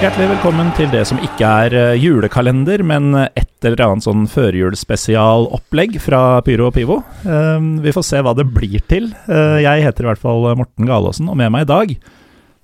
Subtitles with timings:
[0.00, 5.98] Hjertelig velkommen til det som ikke er eh, julekalender, men et eller annet sånn førjulsspesialopplegg
[6.00, 6.96] fra Pyro og Pivo.
[7.20, 9.10] Eh, vi får se hva det blir til.
[9.28, 11.92] Eh, jeg heter i hvert fall Morten Galaasen, og med meg i dag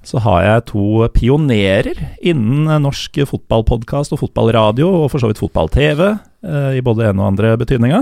[0.01, 6.07] så har jeg to pionerer innen norsk fotballpodkast og fotballradio, og for så vidt fotball-TV,
[6.41, 8.01] eh, i både en og andre betydninga,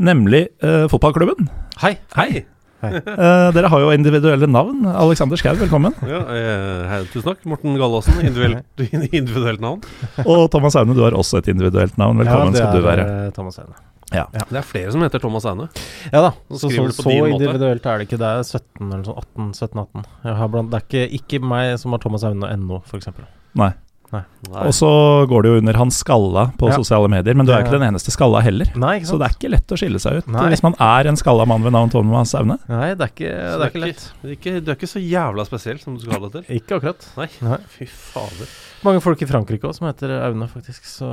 [0.00, 0.46] nemlig
[0.88, 1.52] fotballklubben.
[1.84, 1.98] Hei.
[2.16, 2.46] Hei.
[2.82, 4.82] Eh, dere har jo individuelle navn.
[4.90, 5.94] Alexander Schou, velkommen.
[6.08, 7.44] Ja, eh, hei, tusen takk.
[7.46, 8.64] Morten Gallaasen, individuelt,
[9.14, 9.82] individuelt navn.
[10.26, 12.18] Og Thomas Aune, du har også et individuelt navn.
[12.24, 13.06] Velkommen ja, skal du være.
[13.26, 13.76] eh, Thomas Aune.
[14.12, 14.26] Ja.
[14.34, 15.68] Det er flere som heter Thomas Aune.
[16.12, 16.32] Ja da.
[16.50, 17.30] Så Så, så, måte.
[17.38, 18.18] individuelt er det ikke.
[18.20, 20.04] Det er 17 eller sånn 18, 17-18.
[20.26, 23.08] Jeg har blant- Det er ikke, ikke meg som har Thomas Aune ennå, f.eks.
[23.54, 23.70] Nei.
[24.12, 24.22] Nei.
[24.68, 24.88] Og så
[25.30, 26.76] går det jo under han skalla på Ja.
[26.76, 28.66] sosiale medier, men du er jo ikke den eneste skalla heller.
[28.76, 30.48] Nei, ikke Så det er ikke lett å skille seg ut Nei.
[30.52, 32.58] hvis man er en skalla mann ved navn Thomas Aune.
[32.68, 34.12] Nei, det er ikke, det er ikke lett.
[34.22, 36.60] du er ikke, du er ikke så jævla spesiell som du skal ha det til.
[36.60, 37.08] Ikke akkurat.
[37.16, 37.28] Nei.
[37.40, 37.58] Nei.
[37.68, 38.48] Fy fader.
[38.84, 40.84] Mange folk i Frankrike òg som heter Aune, faktisk.
[40.84, 41.08] Så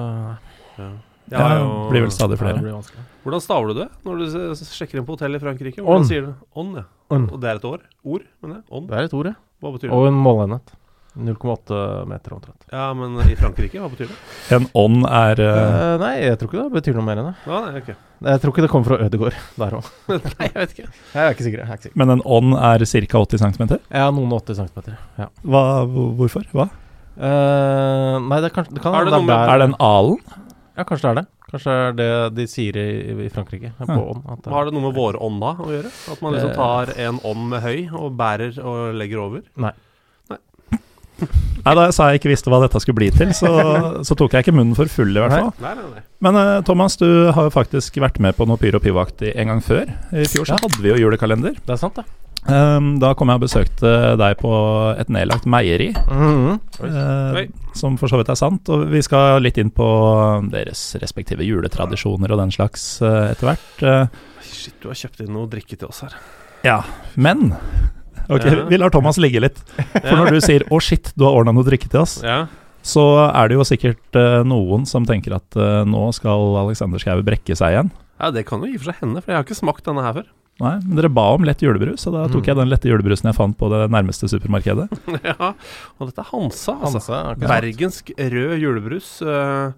[0.77, 0.89] Ja.
[1.31, 2.57] Ja, jo- blir vel stadig flere.
[3.23, 4.25] Hvordan staver du det når du
[4.65, 5.77] sjekker inn på hotell i Frankrike?
[5.79, 5.99] Ånd.
[6.01, 6.03] on.
[6.05, 6.83] sier du on, ja.
[7.11, 7.29] On.
[7.29, 7.79] Og det er et år?
[8.03, 8.63] Ord, mener jeg.
[8.71, 8.87] On.
[8.87, 9.33] Det er et ord, ja.
[9.61, 9.91] Hva betyr det?
[9.91, 10.73] Og en måleenhet.
[11.19, 12.65] 0,8 meter omtrent.
[12.71, 14.17] Ja, men i Frankrike, hva betyr det?
[14.57, 15.55] En ånd er uh...
[15.55, 17.35] Uh, nei, jeg tror ikke det betyr noe mer enn det.
[17.45, 17.97] Ja, nei, okay.
[18.29, 19.89] Jeg tror ikke det kommer fra Ødegård der òg.
[20.09, 20.87] nei, jeg vet ikke.
[21.13, 21.63] Jeg er ikke sikker.
[21.63, 21.99] Jeg er ikke sikker.
[22.03, 23.23] Men en ånd er ca.
[23.23, 23.65] 80 cm?
[23.93, 24.93] Ja, noen 80 cm.
[25.21, 25.29] Ja.
[25.47, 25.63] Hva,
[26.19, 26.47] hvorfor?
[26.55, 26.69] Hva?
[27.19, 30.21] Uh, nei, det, er det kan Er det det er, der- Er det en alen?
[30.79, 31.27] Ja, kanskje det er det.
[31.49, 32.87] Kanskje det er det de sier i,
[33.25, 33.97] i Frankrike, på Ja.
[34.13, 34.21] ånd.
[34.29, 35.89] At det, Har det noe med våre ånd da å gjøre?
[36.13, 39.41] At man liksom tar en ånd med høy og bærer og legger over?
[39.57, 39.73] Nei,
[41.65, 43.49] Da jeg sa jeg ikke visste hva dette skulle bli til, så,
[44.07, 45.51] så tok jeg ikke munnen for full, i hvert fall.
[45.61, 46.05] Nei, nei, nei.
[46.25, 49.61] Men uh, Thomas, du har jo faktisk vært med på noe Pyro Pivo-aktig en gang
[49.63, 49.91] før.
[50.11, 50.63] I fjor så Ja.
[50.63, 51.59] hadde vi jo julekalender.
[51.59, 52.05] det er sant, det.
[52.47, 54.51] Um, da kom jeg og besøkte deg på
[54.97, 55.89] et nedlagt meieri.
[55.91, 56.59] mm -hmm.
[56.79, 58.69] uh, som for så vidt er sant.
[58.69, 59.87] Og vi skal litt inn på
[60.51, 63.83] deres respektive juletradisjoner og den slags uh, etter hvert.
[63.83, 64.07] Eh,
[64.41, 66.15] Shit, du har kjøpt inn noe drikke til oss her.
[66.63, 66.83] ja,
[67.15, 67.53] men
[68.29, 68.65] Ok, Ja.
[68.69, 69.57] vi lar Thomas ligge litt.
[69.75, 72.47] For når du sier 'å shit, du har ordna noe drikke til oss', Ja.
[72.83, 77.21] så er det jo sikkert uh, noen som tenker at uh, nå skal Alexander Schou
[77.23, 77.91] brekke seg igjen.
[78.19, 80.01] ja, det kan jo i og for seg hende, for jeg har ikke smakt denne
[80.03, 80.25] her før.
[80.59, 82.47] Nei, men dere ba om lett julebrus, og da tok Mm.
[82.47, 84.89] jeg den lette julebrusen jeg fant på det nærmeste supermarkedet.
[85.23, 85.53] ja,
[86.01, 86.99] Og dette er Hansa, altså.
[87.15, 87.35] Hansa.
[87.39, 89.21] Bergensk rød julebrus.
[89.23, 89.71] eh,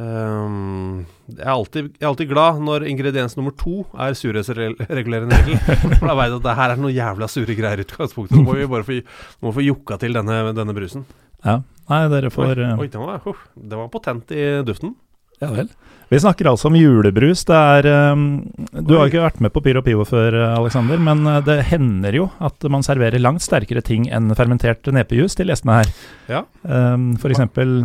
[0.00, 5.60] ehm, jeg, er alltid, jeg er alltid glad når ingrediens nummer to er surhetsregulerende regel.
[5.98, 8.36] For da veit jeg at det her er noe jævla sure greier i utgangspunktet.
[8.38, 8.98] Nå må vi bare få,
[9.44, 11.06] må få jokka til denne, denne brusen.
[11.44, 11.60] Ja,
[11.90, 14.94] Nei, dere får Oi, Oi, den var, uh, den var potent i duften.
[15.42, 15.68] Ja vel.
[16.08, 17.42] Vi snakker altså om julebrus.
[17.48, 18.44] Det er um,
[18.86, 22.28] Du har ikke vært med på Pyro Pivo før, Aleksander, men eh, det hender jo
[22.44, 25.92] at man serverer langt sterkere ting enn fermentert nepejus til gjestene her.
[26.30, 26.44] Ja.
[26.62, 27.82] Um, for eksempel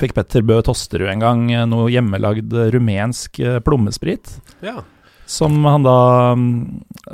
[0.00, 4.30] fikk Petter Bø Tosterud en gang eh, noe hjemmelagd rumensk eh, plommesprit,
[4.64, 4.80] ja.
[5.26, 5.98] som han da
[6.38, 6.54] mm,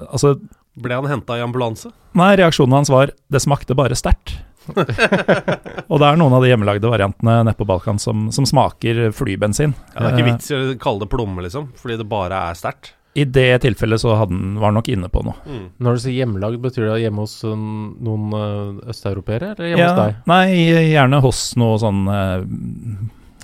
[0.08, 0.36] Altså,
[0.80, 1.90] Ble han henta i ambulanse?
[2.16, 4.38] nei, reaksjonen hans var 'det smakte bare sterkt'.
[5.90, 9.74] Og det er noen av de hjemmelagde variantene nede på Balkan som, som smaker flybensin.
[9.94, 12.38] Ja, det er ikke Eh, vits i å kalle det plomme, liksom, fordi det bare
[12.50, 12.92] er sterkt.
[13.18, 15.34] I det tilfellet så hadde han, var han nok inne på noe.
[15.46, 15.64] Mm.
[15.82, 17.64] Når du sier hjemmelagd, betyr det hjemme hos um,
[18.06, 20.20] noen uh, østeuropeere, eller hjemme hos deg?
[20.30, 20.44] Nei,
[20.92, 22.44] gjerne hos noe sånn eh,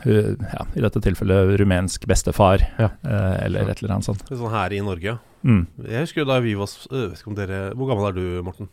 [0.06, 2.92] ja, I dette tilfellet rumensk bestefar, Ja.
[3.02, 4.22] eh, eller et eller annet sånt.
[4.30, 5.18] Sånn her i Norge, ja.
[5.46, 5.66] Mm.
[5.82, 8.42] Jeg husker jo da vi var øh, vet ikke om dere, Hvor gammel er du,
[8.46, 8.68] Morten?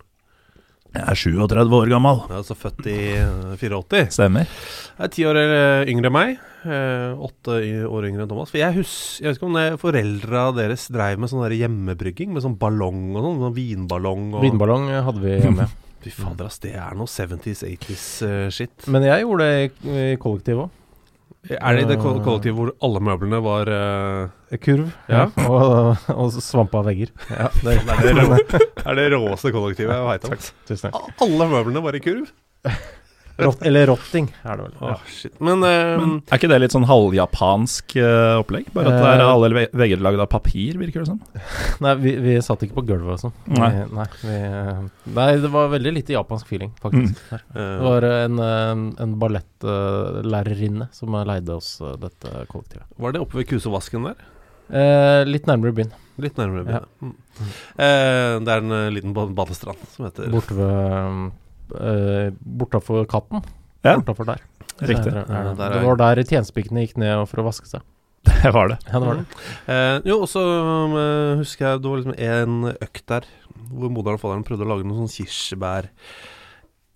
[0.93, 2.19] Jeg er 37 år gammel.
[2.27, 4.13] Jeg er altså født i øh, 84.
[4.13, 4.45] Stemmer.
[4.45, 6.35] Jeg er ti år eh, yngre enn meg.
[6.65, 7.57] Eh, Åtte
[7.87, 8.51] år yngre enn Thomas.
[8.53, 12.57] For jeg, husker, jeg vet ikke om foreldra deres dreiv med sånn hjemmebrygging, med sånn
[12.61, 13.41] ballong og sånn.
[13.45, 15.67] sånn vinballong og Vinballong uh, hadde vi hjemme.
[16.03, 16.59] Fy fader, ass.
[16.59, 18.87] Det er noe 70s, 80s eh, shit.
[18.91, 20.79] Men jeg gjorde det i, kollektiv òg.
[21.53, 24.91] Er det i det ko- kollektivet hvor alle møblene var uh, Kurv.
[25.11, 25.25] Ja.
[25.49, 27.11] Og, og svampa vegger.
[27.31, 31.07] Ja, det, er det, rå, er det råeste kollektivet jeg veit om.
[31.25, 32.29] Alle møblene var i kurv.
[33.39, 34.73] Rott, eller rotting, er det vel.
[34.79, 34.97] Åh, Ja.
[35.09, 35.33] shit.
[35.41, 38.67] Men, um, Men er ikke det litt sånn halvjapansk uh, opplegg?
[38.75, 39.31] Bare at det er Eh.
[39.33, 41.19] alle ve- vegger lagd av papir, virker det som.
[41.81, 43.33] Nei, vi, vi satt ikke på gulvet og sånn.
[43.47, 43.71] Nei.
[43.89, 44.37] Nei, vi,
[45.17, 47.17] nei, det var veldig lite japansk feeling, faktisk.
[47.17, 47.31] Mm.
[47.31, 47.41] her.
[47.55, 48.39] eh, Det var en,
[49.01, 52.85] en ballettlærerinne som leide oss dette kollektivet.
[52.97, 54.15] var det oppe ved Kusevasken der?
[54.73, 55.91] Eh, litt nærmere byen.
[56.21, 56.69] Litt nærmere.
[56.69, 56.79] Ja.
[57.01, 57.47] byen, Mm.
[57.81, 61.31] Eh, det er en eh, liten badestrand som heter Borte ved
[61.71, 63.43] uh, Bortafor Katten.
[63.83, 63.95] Ja.
[63.99, 64.41] Bortafor der.
[64.81, 65.11] Riktig.
[65.13, 65.57] Der, er Ja, det.
[65.57, 67.81] der er- det var der tjenestepikene gikk ned for å vaske seg.
[68.23, 68.77] Det var det.
[68.87, 69.25] Ja, det var det.
[69.67, 73.25] Eh, jo, og så uh, husker jeg det var liksom en økt der
[73.73, 75.89] hvor moderen og faderen prøvde å lage noe sånn kirsebær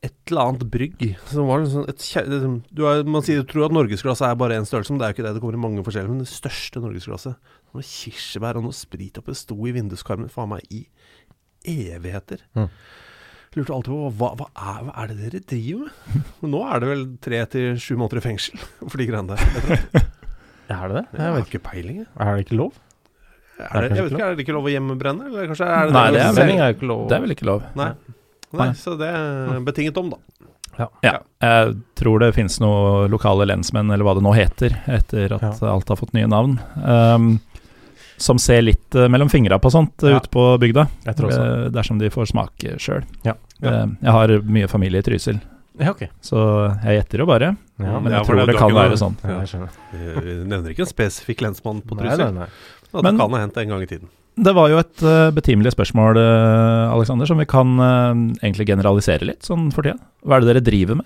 [0.06, 1.04] et eller annet brygg.
[1.28, 4.68] Som var liksom et kje- du er, Man sier, tror at norgesglasset er bare én
[4.68, 5.34] størrelse, men det er jo ikke det.
[5.36, 6.14] Det kommer i mange forskjellige.
[6.16, 7.36] Men det største norgesglasset
[7.75, 9.34] Noe kirsebær og noe sprit oppi.
[9.34, 10.86] Det sto i vinduskarmen faen meg i
[11.68, 12.40] evigheter.
[12.56, 12.69] Mm.
[13.57, 16.25] Lurte alltid på hva, hva, er, hva er det dere driver med?
[16.44, 18.59] Men nå er det vel tre til sju måneder i fengsel
[18.89, 20.06] for de greiene der.
[20.68, 21.04] Er det det?
[21.13, 21.59] jeg Jeg har ikke.
[21.63, 22.00] peiling.
[22.19, 22.74] Er det ikke lov?
[23.57, 25.30] Er det, jeg vet ikke, er det ikke lov å hjemmebrenne?
[25.31, 27.06] Eller kanskje er det Nei, det er vel- er ikke lov.
[27.09, 27.63] Det er vel ikke lov.
[27.80, 27.88] Nei.
[28.59, 30.19] Nei, så det er betinget om, da.
[31.01, 31.13] Ja.
[31.42, 35.71] Jeg tror det finnes noen lokale lensmenn, eller hva det nå heter, etter at Ja.
[35.71, 37.31] alt har fått nye navn, ehm,
[38.18, 40.18] som ser litt uh, mellom fingra på sånt uh, Ja.
[40.18, 41.44] ute på bygda, Jeg tror også.
[41.66, 43.04] eh, dersom de får smake sjøl.
[43.24, 43.34] Ja.
[43.62, 45.40] Jeg har mye familie i Trysil,
[45.80, 46.08] Ja, ok.
[46.22, 46.38] så
[46.84, 47.56] jeg gjetter jo bare.
[47.80, 49.18] Ja, men jeg tror det- det kan ikke være noe- sånn.
[49.24, 49.68] Ja.
[50.24, 52.18] Vi nevner ikke en spesifikk lensmann på Trysil.
[52.18, 52.48] nei, nei.
[52.94, 54.08] Men- det kan ha hendt en gang i tiden.
[54.40, 57.78] Det var jo et betimelig spørsmål, uh, Aleksander, som vi kan
[58.44, 59.98] egentlig generalisere litt sånn for tida.
[60.25, 61.06] Hva er det dere driver med?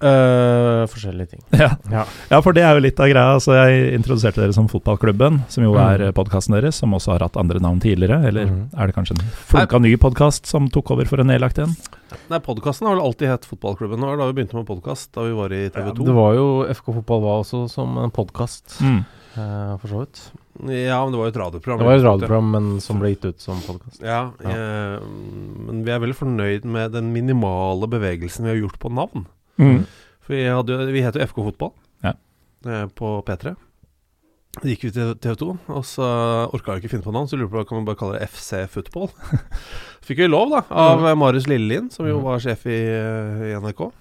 [0.00, 1.42] Øh, forskjellige ting.
[1.58, 1.70] Ja.
[1.90, 2.04] Ja.
[2.30, 3.34] Ja, for det er jo litt av greia.
[3.34, 5.80] Altså, jeg introduserte dere som Fotballklubben, som jo Mm.
[6.06, 8.20] er podkasten deres, som også har hatt andre navn tidligere.
[8.28, 8.68] Eller Mm.
[8.78, 11.74] er det kanskje en flunka ny podkast som tok over for en nedlagt en?
[12.30, 13.98] Nei, Podkasten har vel alltid hett Fotballklubben.
[14.00, 16.04] Det var da vi begynte med podkast, da vi var i TV 2.
[16.06, 19.04] Det var jo FK Fotball var også som en podkast, Mm.
[19.80, 20.30] for så vidt.
[20.66, 21.78] Ja, men det var jo et radioprogram.
[21.78, 24.00] Det var et radioprogram, men som ble gitt ut som podkast.
[24.02, 24.48] Ja, Ja.
[24.50, 24.98] eh,
[25.68, 29.26] men vi er veldig fornøyd med den minimale bevegelsen vi har gjort på navn.
[29.58, 29.84] Mm.
[30.24, 31.72] For vi, hadde, vi heter jo FK Fotball
[32.04, 32.12] Ja.
[32.66, 33.54] eh, på P3.
[34.58, 36.06] Så gikk vi til TV 2, og så
[36.54, 38.64] orka vi ikke finne på navn, så lurer på kan man bare kalle det FC
[38.72, 39.10] Football.
[40.08, 42.24] Fikk vi lov, da, av Marius Lillelien, som jo Mhm.
[42.24, 43.92] var sjef i, eh, i NRK.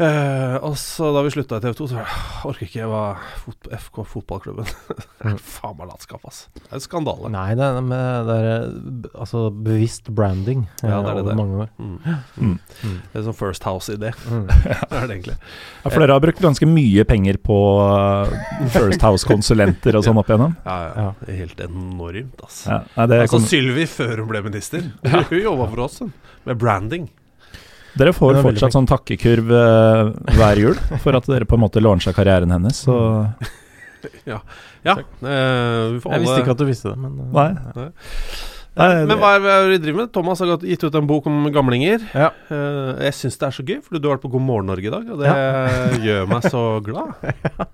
[0.00, 2.88] Eh, og så da vi slutta i TV 2, så var jeg, orker ikke jeg
[2.88, 4.64] var fot FK Fotballklubben.
[4.88, 5.36] det er Mm.
[5.44, 6.38] faen meg latskap, ass.
[6.56, 7.28] Det er en skandale.
[7.34, 11.20] Nei, det er, med, det er eh, altså bevisst branding eh, Ja, det er det
[11.20, 11.36] over det.
[11.36, 11.68] mange år.
[11.76, 11.98] Mm.
[12.40, 12.54] Mm.
[12.80, 12.94] Mm.
[13.12, 14.48] Det er sånn First House-idé, Mm.
[14.96, 15.36] er det egentlig.
[15.84, 18.32] Ja, for dere har brukt ganske mye penger på uh,
[18.72, 20.56] First House-konsulenter og sånn opp igjennom.
[20.64, 20.90] Ja, ja.
[21.04, 21.12] Ja.
[21.28, 22.62] Det helt enormt, ass.
[22.70, 24.88] Ja, nei, det altså kom, Sylvi før hun ble minister.
[25.04, 26.14] Hun jobba for oss hun,
[26.48, 27.10] med branding.
[27.98, 31.82] Dere får Det fortsatt sånn takkekurv uh, hver jul for at dere på en måte
[31.82, 32.84] launcha karrieren hennes.
[32.86, 32.94] Så
[34.30, 34.38] Ja,
[35.20, 37.50] vi får Jeg visste ikke at du visste det, men uh, Nei.
[37.76, 37.90] Nei.
[38.80, 40.12] Nei, Men hva er det vi driver med?
[40.14, 42.04] Thomas har gitt ut en bok om gamlinger.
[42.14, 42.28] Ja.
[42.54, 44.86] Eh, jeg syns det er så gøy, fordi du har vært på God morgen Norge
[44.86, 45.32] i dag, og det
[46.06, 47.10] gjør meg så glad.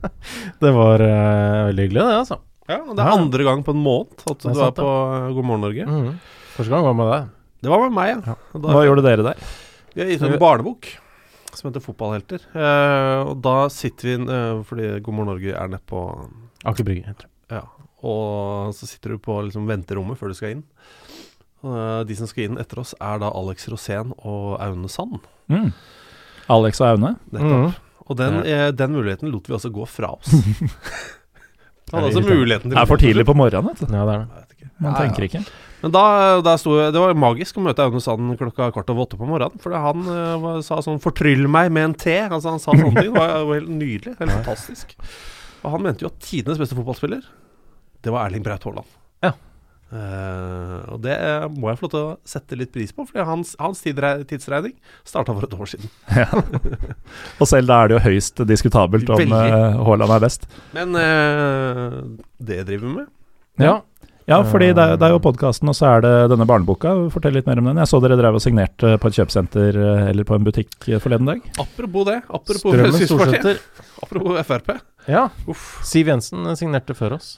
[0.64, 2.40] Det var veldig hyggelig, det, altså.
[2.66, 3.18] Ja, og Det er Ja.
[3.20, 4.88] andre gang på en måned at du er du er sant, på
[5.36, 5.84] God morgen Norge.
[5.86, 6.08] Mm.
[6.56, 7.28] Første gang var med deg.
[7.62, 8.18] Det var med meg, ja.
[8.32, 8.36] Ja.
[8.64, 9.46] Da- Hva gjorde dere der?
[9.96, 10.90] Vi har gitt ut en barnebok
[11.56, 12.42] som heter Fotballhelter.
[12.52, 16.02] Eh, og da sitter vi eh, Fordi God morgen Norge er nede på
[16.68, 17.56] Aker Brygge, heter det.
[17.56, 17.62] Ja.
[18.04, 20.64] Og så sitter du på liksom venterommet før du skal inn.
[21.64, 25.16] Og eh, de som skal inn etter oss, er da Alex Rosén og Aune Sand.
[25.48, 25.70] Mm.
[26.52, 27.14] Alex og Aune?
[27.32, 27.62] Nettopp.
[27.64, 28.02] Mm.
[28.06, 30.28] Og den, eh, den muligheten lot vi altså gå fra oss.
[31.92, 33.94] Han hadde Er det altså muligheten Det er for tidlig på morgenen, vet du.
[33.94, 34.68] Ja, det er det.
[34.76, 35.00] Man Ja, ja.
[35.06, 35.40] tenker ikke.
[35.82, 36.04] Men da,
[36.44, 39.60] da sto Det var magisk å møte Aune Sand klokka kvart over åtte på morgenen.
[39.62, 42.20] For han uh, sa sånn 'fortryll meg med en T'.
[42.26, 43.12] Altså Han sa sånne ting.
[43.12, 44.14] Det var, det var helt nydelig.
[44.20, 44.96] Helt fantastisk.
[45.62, 47.26] Og han mente jo at tidenes beste fotballspiller,
[48.04, 48.88] det var Erling Braut Haaland.
[49.24, 49.32] Ja.
[49.86, 53.22] Uh, og det eh, må jeg få lov til å sette litt pris på, Fordi
[53.22, 54.74] hans, hans tidsregning
[55.06, 55.92] starta for et år siden.
[57.40, 60.48] Og selv da er det jo høyst diskutabelt om Haaland uh, er best.
[60.74, 62.00] Men uh,
[62.42, 63.12] det driver vi med.
[63.62, 63.78] Ja.
[64.26, 66.94] Ja, fordi det, er- det er jo podkasten, og så er det denne barneboka.
[67.14, 67.78] Fortell litt mer om den.
[67.78, 70.98] Jeg så dere drev og signerte på et kjøpesenter eh, eller på en butikk eh,
[71.02, 71.44] forleden dag.
[71.62, 72.16] Apropos det.
[72.26, 73.62] Apropos Fremskrittspartiet.
[74.02, 74.72] Apropos Frp.
[75.06, 75.28] Ja.
[75.46, 75.68] Uff.
[75.86, 77.36] Siv Jensen signerte før oss.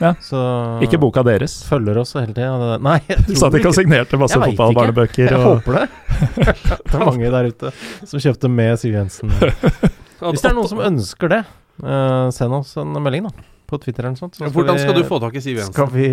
[0.00, 0.14] Ja.
[0.24, 0.38] Så
[0.86, 1.58] Ikke boka deres.
[1.68, 2.78] Følger oss hele tida.
[2.80, 5.26] Nei, jeg tror Satt ikke og signerte masse fotballbarnebøker.
[5.26, 5.88] Jeg Og, håper det.
[6.86, 7.74] det er mange der ute
[8.06, 9.34] som kjøpte med Siv Jensen.
[9.42, 11.42] Hvis det er noen som ønsker det,
[11.82, 13.48] eh, send oss en melding, da.
[13.72, 14.36] På Twitter eller noe sånt.
[14.36, 15.72] så Hvordan skal vi- du få tak i Siv Jensen?
[15.72, 16.08] Skal vi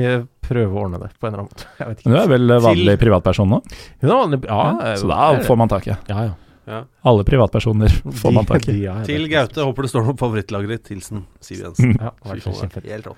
[0.47, 1.65] prøve å ordne det på en eller annen måte?
[1.79, 2.11] Jeg vet ikke.
[2.13, 3.59] du er vel vanlig Til- privatperson nå?
[4.01, 5.97] Hun er vanlig Ja, Ja, så da får man tak i.
[6.07, 6.33] Ja, ja.
[6.69, 6.83] Ja.
[7.03, 7.89] Alle privatpersoner
[8.21, 8.85] får man tak i.
[9.05, 9.27] Til.
[9.27, 9.57] Gaute.
[9.65, 10.87] Håper det står noe på favorittlaget ditt.
[10.93, 11.95] Hilsen Siv Jensen.
[11.99, 12.85] Ja, fall kjempefett.
[12.93, 13.17] Helt rått.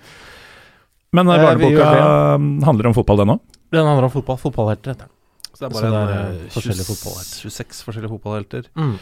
[1.11, 3.41] Men eh, Eh, vi barneboka eh, handler om fotball, den òg?
[3.75, 4.37] Den handler om fotball.
[4.39, 5.11] Fotballhelter heter den.
[5.51, 7.37] Så det er bare det er, en, forskjellige 20 fotballhelter.
[7.43, 8.63] 26 forskjellige fotballhelter.
[8.79, 8.93] Mm.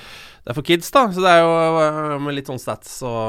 [0.43, 1.03] Det er for kids, da.
[1.13, 3.19] Så det er jo med litt sånn stats og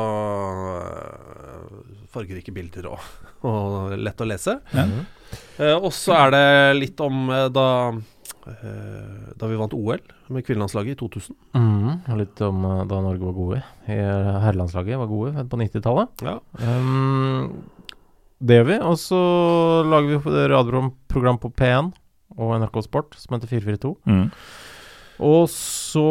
[2.15, 3.11] fargerike bilder og,
[3.49, 4.59] og lett å lese.
[4.75, 4.87] Ja.
[5.61, 6.47] Eh, og så er det
[6.81, 7.67] litt om eh, da
[8.51, 10.01] eh, Da vi vant OL
[10.31, 11.37] med kvinnelandslaget i 2000.
[11.55, 13.61] Mm, Og litt om da Norge var gode.
[13.91, 13.99] I
[14.47, 16.25] Herrelandslaget var gode på 90-tallet.
[16.27, 16.37] Ja.
[16.63, 17.63] Um,
[18.41, 18.77] det gjør vi.
[18.87, 19.21] Og så
[19.91, 21.91] lager vi radioprogram på P1
[22.39, 23.97] og NRK Sport, som heter 442.
[24.07, 24.29] Mm.
[25.21, 26.05] Og så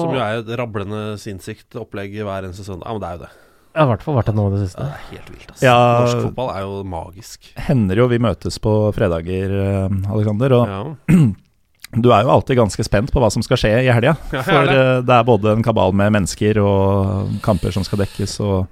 [0.00, 2.86] Som jo er et rablende sinnssykt opplegg hver eneste søndag.
[2.88, 3.32] Ja, men det er jo det.
[3.76, 4.84] Jeg har i hvert fall vært det nå i det siste.
[4.84, 5.64] det er helt vilt, ass.
[5.64, 5.74] Ja.
[6.00, 7.50] Norsk fotball er jo magisk.
[7.66, 10.14] Hender jo vi møtes på fredager, Aleksander.
[10.16, 10.56] Alexander.
[10.56, 11.26] Og Ja.
[12.06, 14.16] du er jo alltid ganske spent på hva som skal skje i helga.
[14.32, 14.80] Ja, For det.
[14.80, 18.64] eh, det er både en kabal med mennesker og kamper som skal dekkes, og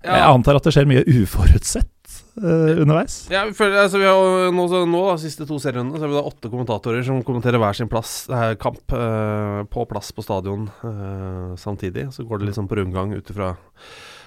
[0.00, 1.90] jeg antar at det skjer mye uforutsett
[2.40, 3.26] Uh, underveis.
[3.28, 6.12] Ja, vi føler, altså, vi har nå, så, nå da, siste to seriene, så har
[6.12, 10.24] vi da åtte kommentatorer som kommenterer hver sin plass, eh, kamp eh, på plass på
[10.24, 12.06] stadion eh, samtidig.
[12.14, 13.50] Så går det sånn på rundgang ut ifra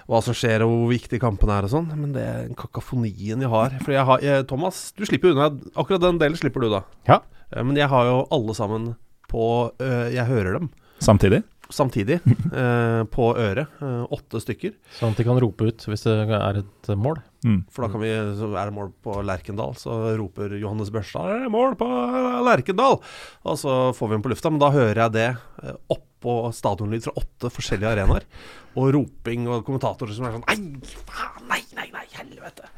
[0.10, 1.88] hva som skjer og hvor viktig kampen er og sånn.
[1.96, 3.78] Men det er kakofonien jeg har.
[3.86, 5.50] For jeg har jeg, Thomas, du slipper jo unna.
[5.80, 6.84] Akkurat den delen slipper du, da.
[7.10, 7.22] Ja.
[7.54, 8.94] Eh, men jeg har jo alle sammen
[9.34, 9.46] på
[9.82, 10.68] øh, Jeg hører dem
[11.02, 11.40] Samtidig.
[11.74, 12.20] samtidig
[12.54, 13.68] øh, på øret.
[13.82, 14.76] Øh, åtte stykker.
[15.00, 17.18] Sånn at de kan rope ut hvis det er et mål.
[17.44, 17.64] Mm.
[17.74, 21.40] For da kan vi, så er det mål på Lerkendal, så roper Johannes Børstad «Det
[21.42, 21.88] er 'mål på
[22.48, 23.02] Lerkendal'!
[23.44, 25.26] Og så får vi den på lufta, men da hører jeg det
[25.92, 28.24] oppå stadionlyd fra åtte forskjellige arenaer.
[28.74, 32.70] Og roping og kommentatorer som er sånn 'Nei, faen, nei, nei, nei, helvete!'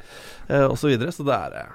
[0.48, 1.12] Eh, og så videre.
[1.14, 1.70] Så det er eh,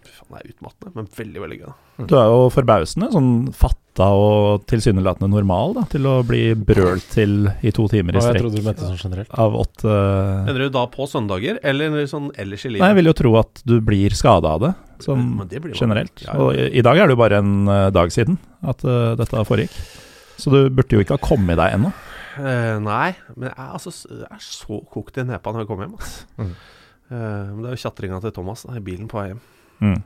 [0.00, 1.72] Fy faen, det er utmattende, men veldig, veldig gøy.
[2.00, 2.08] Mm.
[2.08, 7.50] Du er jo forbausende sånn fatta og tilsynelatende normal da, til å bli brølt til
[7.60, 9.32] i to timer i Og jeg strekk trodde du mente sånn generelt.
[9.44, 9.96] av åtte
[10.48, 12.84] Mener du da på søndager, eller sånn ellers i livet?
[12.84, 14.72] Nei, jeg vil jo tro at du blir skada av det,
[15.04, 16.14] sånn Men det blir generelt.
[16.24, 16.38] Ja, ja.
[16.40, 19.44] Og i, i dag er det jo bare en eh, dag siden at uh, dette
[19.48, 19.76] foregikk.
[20.40, 21.92] Så du burde jo ikke ha kommet deg ennå.
[22.38, 25.88] Eh, nei, men jeg er, altså, jeg er så kokt i nepa når jeg kommer
[25.88, 25.96] hjem.
[25.98, 26.26] Altså.
[26.38, 26.52] Mm.
[27.10, 29.40] Uh, men det er jo tjatringa til Thomas da, i bilen på vei hjem.
[29.82, 29.96] Mm.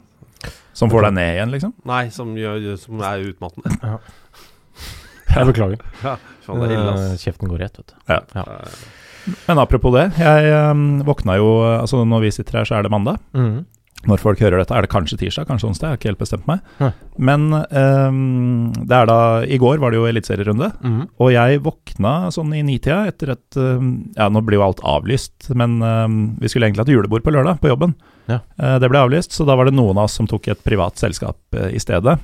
[0.77, 1.75] Som får deg ned igjen, liksom.
[1.89, 3.75] Nei, som, gjør, som er utmattende.
[5.35, 5.81] Jeg beklager.
[6.05, 7.15] Faen, det er ille, Eh.
[7.19, 7.95] Kjeften går rett, vet du.
[8.15, 12.85] Eh, Men apropos det, jeg um, våkna jo Altså når vi sitter her, så er
[12.87, 13.19] det mandag.
[13.33, 13.65] Mhm.
[14.11, 15.87] Når folk hører dette, er det kanskje tirsdag, kanskje onsdag.
[15.87, 16.65] Jeg har ikke helt bestemt meg.
[16.81, 16.91] Nei.
[17.29, 20.71] Men um, det er da I går var det jo eliteserierunde.
[20.83, 21.01] mm.
[21.23, 25.51] Og jeg våkna sånn i nitida etter et um, Ja, nå blir jo alt avlyst,
[25.57, 27.97] men um, vi skulle egentlig hatt julebord på lørdag på jobben.
[28.31, 28.41] Ja.
[28.61, 31.01] Uh, det ble avlyst, så da var det noen av oss som tok et privat
[31.01, 32.19] selskap uh, i stedet.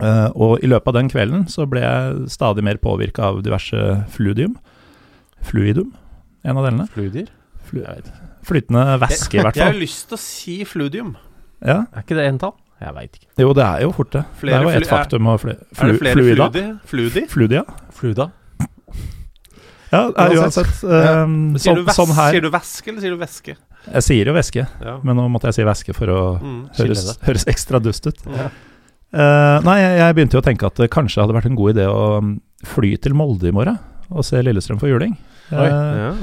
[0.00, 4.02] Uh, og i løpet av den kvelden så ble jeg stadig mer påvirka av diverse
[4.14, 4.56] fluidium.
[5.42, 5.92] Fluidum,
[6.46, 6.88] en av delene.
[6.94, 7.32] Fluidier?
[7.68, 7.86] Flu
[8.46, 9.62] flytende væske, i hvert fall.
[9.62, 11.14] Jeg har lyst til å si fludium.
[11.62, 11.84] Ja.
[11.94, 12.54] Er ikke det entall?
[12.82, 13.28] Jeg veit ikke.
[13.38, 14.24] Jo, det er jo fort det.
[14.40, 16.48] Flere det er jo et faktum Er, flu, er det flere fluida.
[16.90, 17.26] fludi?
[17.30, 17.62] Fludia.
[17.94, 18.26] Fluda.
[18.26, 18.30] Fluida?
[19.92, 20.72] Ja, er Uansett.
[20.88, 21.22] Ja.
[21.22, 23.54] Um, Sier, sånn, du sånn her sier du væske, eller sier du væske?
[23.82, 24.94] Jeg sier jo væske, Ja.
[25.04, 26.60] men nå måtte jeg si væske for å Mm.
[26.78, 28.18] Høres, høres ekstra dust ut.
[28.26, 28.48] Ja.
[29.12, 31.84] Uh, nei, jeg, begynte jo å tenke at det kanskje hadde vært en god idé
[31.86, 33.78] å um, fly til Molde i morgen
[34.10, 35.16] og se Lillestrøm for juling.
[35.52, 35.68] Oi.
[35.68, 36.14] uh, Ja.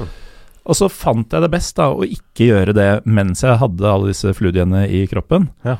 [0.64, 4.10] Og så fant jeg det best da å ikke gjøre det mens jeg hadde alle
[4.12, 5.48] disse fludiene i kroppen.
[5.66, 5.78] Ja.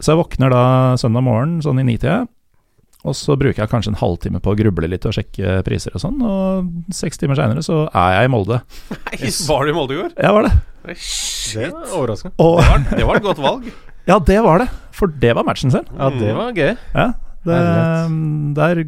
[0.00, 0.62] Så jeg våkner da
[1.00, 2.22] søndag morgen sånn i nitida,
[3.00, 6.02] og så bruker jeg kanskje en halvtime på å gruble litt og sjekke priser og
[6.02, 8.58] sånn, og seks timer seinere så er jeg i Molde.
[8.92, 10.10] Nei, Var du i Molde i går?
[10.20, 10.52] Jeg var det.
[10.84, 11.72] Det Shit.
[11.72, 12.34] var overraskende.
[12.40, 13.70] Og Det var, det var et godt valg.
[14.10, 14.68] ja, det var det.
[14.96, 15.88] For det var matchen selv.
[15.96, 16.72] Ja, det var gøy.
[16.96, 17.06] Ja,
[17.48, 17.60] det,
[18.56, 18.82] der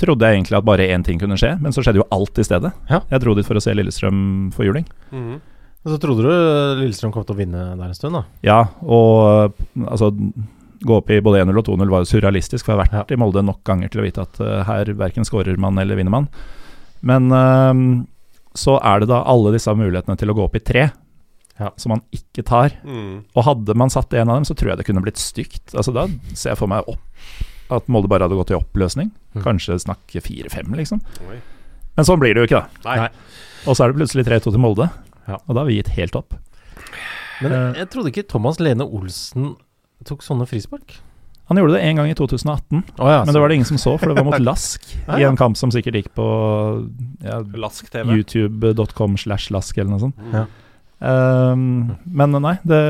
[0.00, 2.46] trodde jeg egentlig at bare én ting kunne skje, men så skjedde jo alt i
[2.46, 2.72] stedet.
[2.90, 3.02] Ja.
[3.12, 4.20] Jeg dro dit for å se Lillestrøm
[4.56, 4.86] for juling.
[5.12, 5.36] Mm.
[5.80, 8.24] Og så trodde du Lillestrøm kom til å vinne der en stund, da?
[8.46, 9.54] Ja, og
[9.86, 10.12] altså
[10.80, 13.16] Gå opp i både 1-0 og 2-0 var jo surrealistisk, for jeg har vært i
[13.20, 16.28] Molde nok ganger til å vite at uh, her verken skårer man eller vinner man.
[17.04, 17.82] Men uh,
[18.56, 20.86] så er det da alle disse mulighetene til å gå opp i tre,
[21.60, 21.68] Ja.
[21.76, 22.72] som man ikke tar.
[22.80, 23.26] Mm.
[23.36, 25.74] Og hadde man satt en av dem, så tror jeg det kunne blitt stygt.
[25.76, 27.04] Altså Da ser jeg for meg opp
[27.72, 29.10] at Molde bare hadde gått i oppløsning.
[29.34, 29.42] Mm.
[29.44, 31.00] Kanskje snakke 4-5, liksom.
[31.30, 31.38] Oi.
[31.96, 32.88] Men sånn blir det jo ikke, da.
[32.88, 32.96] Nei.
[33.06, 33.10] Nei.
[33.68, 34.88] Og så er det plutselig 3-2 til Molde.
[35.28, 35.36] Ja.
[35.46, 36.34] Og da har vi gitt helt opp.
[37.40, 37.58] Men Eh.
[37.58, 39.54] jeg, jeg trodde ikke Thomas Lene Olsen
[40.04, 40.98] tok sånne frispark.
[41.50, 43.78] Han gjorde det en gang i 2018, oh, ja, men det var det ingen som
[43.80, 46.26] så, for det var mot Lask Ja, i en kamp som sikkert gikk på
[47.26, 47.40] ja,
[48.06, 50.20] youtube.com slash lask eller noe sånt.
[50.30, 50.44] Ja.
[51.00, 52.80] Um, men nei, det,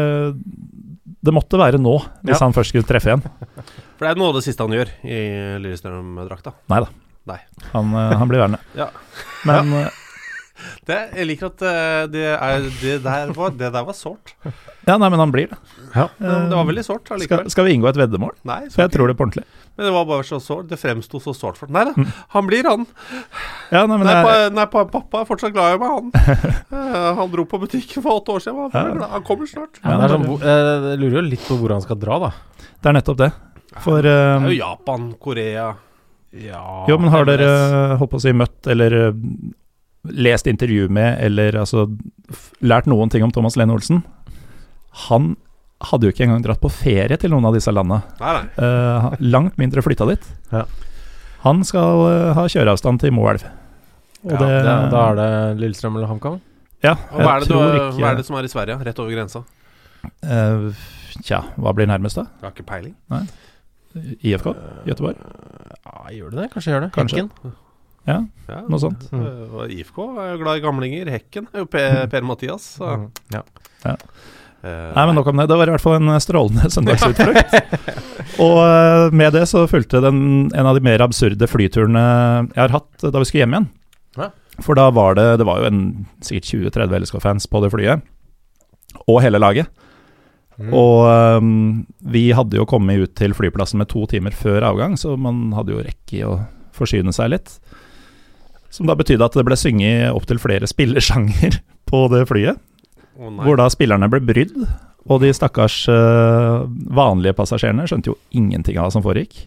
[1.25, 2.45] det måtte være nå, hvis Ja.
[2.45, 3.25] han først skulle treffe igjen.
[4.01, 5.17] For det er noe av det siste han gjør i
[5.61, 6.55] Lillestrøm-drakta.
[6.73, 6.89] Nei da.
[7.29, 7.41] Nei.
[7.75, 8.63] Han, eh, han blir værende.
[8.79, 8.89] Ja.
[9.45, 9.89] Men ja.
[10.85, 14.35] Det, jeg liker at eh, det, er, det, der var, det der var sårt.
[14.85, 15.57] Ja, nei, men han blir det.
[15.95, 16.05] Ja.
[16.21, 17.49] Det var veldig sårt Skal, allikevel.
[17.55, 18.35] skal vi inngå et veddemål?
[18.45, 19.47] Nei, For jeg tror det på ordentlig.
[19.79, 20.69] Men det var bare så sårt.
[20.69, 22.11] Det fremsto så sårt for Nei da, Mm.
[22.35, 22.85] han blir han.
[23.73, 26.13] Ja, nei, men Nei, jeg, pa, nei pa, pappa er fortsatt glad i meg, han.
[26.81, 28.69] Eh, han dro på butikken for åtte år siden.
[28.75, 29.09] Han, Ja.
[29.17, 29.81] han kommer snart.
[29.81, 32.31] Ja, det er sånn, eh, jeg lurer jo litt på hvor han skal dra, da.
[32.83, 33.31] det er nettopp det.
[33.79, 35.69] For Det um, er jo Japan, Korea
[36.35, 37.99] Ja Jo, men har dere MLS.
[38.01, 39.21] holdt på å si møtt eller eh,
[40.11, 41.85] lest intervju med eller altså
[42.31, 44.03] f- lært noen ting om Thomas Lene Olsen?
[45.07, 45.33] Han
[45.91, 48.03] hadde jo ikke engang dratt på ferie til noen av disse landene.
[48.21, 48.45] Nei, nei.
[48.59, 50.27] Uh, langt mindre flytta dit.
[50.53, 50.65] Ja.
[51.47, 53.47] Han skal uh, ha kjøreavstand til Moelv.
[54.27, 55.29] Og Ja, det, Da, da er det
[55.63, 56.35] Lillestrøm eller HamKam?
[56.85, 58.77] Ja, jeg hva er, det du, ikke hva er det som er i Sverige?
[58.89, 59.41] Rett over grensa?
[60.25, 60.69] Uh,
[61.25, 62.27] Tja, hva blir nærmest, da?
[62.41, 62.95] Jeg har ikke peiling.
[63.97, 64.53] IFK?
[64.87, 65.17] Göteborg?
[65.85, 66.49] Ja, gjør det det?
[66.53, 66.91] Kanskje gjør det.
[66.95, 67.25] Kanskje.
[67.25, 67.57] Hekken.
[68.09, 68.19] Ja,
[68.49, 69.07] Ja, noe sånt.
[69.13, 69.23] Mm.
[69.23, 71.11] øh, og IFK er jo glad i gamlinger.
[71.13, 72.69] Hekken er jo Per, per Mathias.
[72.79, 72.87] Så.
[72.87, 73.09] Mm.
[73.35, 73.43] Ja.
[74.61, 75.47] Uh, Nei, men nok om det.
[75.49, 77.55] Det var i hvert fall en strålende søndagsutflukt.
[78.45, 82.03] og eh, med det så fulgte den en av de mer absurde flyturene
[82.51, 83.69] jeg har hatt da vi skulle hjem igjen.
[84.21, 84.29] Ja.
[84.61, 85.81] For da var det Det var jo en,
[86.21, 88.05] sikkert 20-30 LSK-fans på det flyet.
[89.07, 89.71] Og hele laget.
[90.61, 90.73] Mm.
[90.77, 91.53] Og um,
[92.13, 95.73] vi hadde jo kommet ut til flyplassen med to timer før avgang, så man hadde
[95.73, 96.35] jo rekke i å
[96.77, 97.55] forsyne seg litt.
[98.71, 102.61] Som da betydde at det ble synget opptil flere spillersjanger på det flyet.
[103.21, 103.33] Oh.
[103.41, 104.55] Hvor da spillerne ble brydd,
[105.11, 109.47] og de stakkars uh, vanlige passasjerene skjønte jo ingenting av hva som foregikk.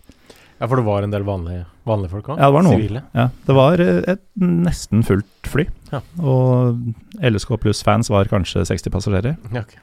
[0.60, 2.38] Ja, for det var en del vanlige, vanlige folk òg?
[2.40, 2.82] Ja, det var noen.
[2.82, 3.02] Sivile.
[3.18, 6.00] Ja, det var øh, et nesten fullt fly, Ja.
[6.24, 6.78] og
[7.20, 9.36] LSK pluss fans var kanskje 60 passasjerer.
[9.54, 9.74] Ja, ok.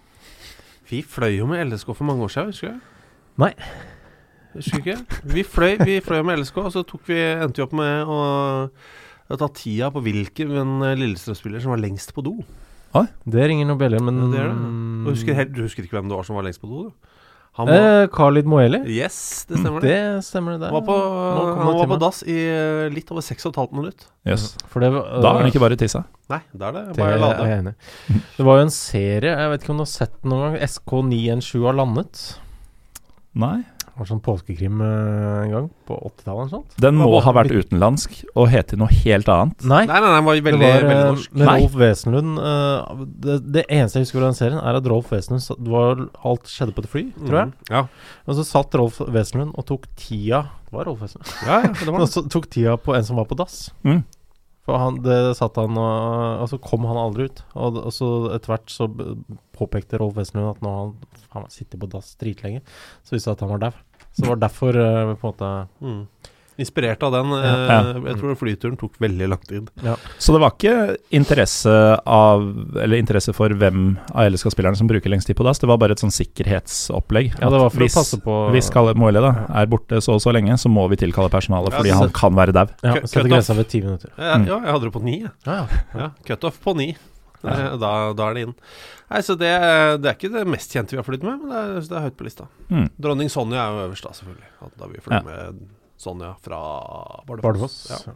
[0.91, 2.81] Vi fløy jo med LSK for mange år siden, husker du?
[3.45, 3.53] Nei.
[4.57, 4.97] Husker ikke?
[5.31, 8.19] Vi fløy, vi fløy med LSK, og så vi, endte vi opp med å,
[9.31, 12.41] å ta tida på hvilken Lillestrøm-spiller som var lengst på do.
[13.23, 14.57] Det ringer noen bjeller, men Ja, det det.
[15.07, 16.89] Du, husker, helt- du husker ikke hvem det var som var lengst på do?
[16.89, 17.17] Du?
[17.61, 18.81] Han var, eh, Khalid Moeli?
[18.97, 19.91] yes, det stemmer det.
[19.93, 20.71] Det stemmer, det.
[20.73, 20.97] Han var på,
[21.61, 24.07] han var på dass i eh, litt over 6,5 minutt.
[24.27, 24.55] Yes.
[24.73, 26.05] For det, var- Da er han ikke bare tissa.
[26.31, 27.47] Nei, da er det Det bare er lade.
[27.49, 28.21] jeg enig i.
[28.37, 30.61] Det var jo en serie, jeg vet ikke om du har sett den noen gang,
[30.69, 32.25] SK917 har landet.
[33.35, 33.59] Nei.
[34.01, 36.77] Var sånn påskekrim eh, en gang, på 80-tallet eller sånt.
[36.81, 39.61] Den må bare, ha vært utenlandsk og hete noe helt annet.
[39.69, 41.35] Nei, Nei, nei, nei, han var det var veldig eh, norsk.
[41.37, 41.51] med.
[41.51, 42.39] Rolf Wesenlund.
[42.41, 46.01] uh, det, det eneste jeg husker fra den serien, er at Rolf Wesenlund det var,
[46.31, 47.51] Alt skjedde på et fly, tror jeg.
[47.53, 47.83] Mm, Ja.
[48.25, 51.35] Og så satt Rolf Wesenlund og tok tida Det var Rolf Wesenlund.
[51.45, 53.67] ja, ja, det var Og så tok tida på en som var på dass.
[53.85, 54.01] Mm.
[54.65, 57.45] For han, det satt han og Og så kom han aldri ut.
[57.53, 58.89] Og, og så etter hvert så
[59.57, 60.73] påpekte Rolf Wesenlund at nå
[61.35, 62.61] har han sittet på dass dritlenge.
[63.05, 63.79] Så visste han at han var dau.
[64.13, 66.07] Så det var derfor uh, på en måte Mm.
[66.61, 67.31] Inspirert av den.
[67.33, 67.77] eh, Ja.
[68.05, 69.71] Jeg tror flyturen tok veldig lang tid.
[70.19, 71.73] Så det var ikke interesse
[72.05, 72.43] av
[72.77, 75.93] Eller interesse for hvem av LSK-spillerne som bruker lengst tid på dass, det var bare
[75.97, 77.33] et sånn sikkerhetsopplegg.
[77.41, 80.19] Ja, det var for hvis, å passe på Hvis Kalle Moelle da er borte så
[80.19, 82.67] og så lenge, så må vi tilkalle personalet fordi han kan være dau.
[82.85, 84.11] Ja, Sette grensa ved ti minutter.
[84.19, 84.47] Ja, Mm.
[84.47, 85.17] ja, jeg hadde det på ni.
[85.23, 85.31] jeg.
[85.47, 85.67] Ja, ja.
[85.99, 86.91] Ja, Cutoff på ni.
[87.43, 87.55] Ja.
[87.55, 88.55] Eh, Da, da er det inn.
[89.11, 89.51] Nei, så det,
[90.03, 92.05] det er ikke det mest kjente vi har flydd med, men det er, det er
[92.09, 92.47] høyt på lista.
[92.69, 92.89] Mm.
[93.01, 94.51] Dronning Sonja er jo øverst, da, selvfølgelig.
[94.83, 95.23] Da vi fløy Ja.
[95.27, 95.63] med
[96.01, 96.61] Sonja fra
[97.27, 97.43] Bardufoss.
[97.43, 97.79] Bardufoss.
[97.91, 98.15] Ja.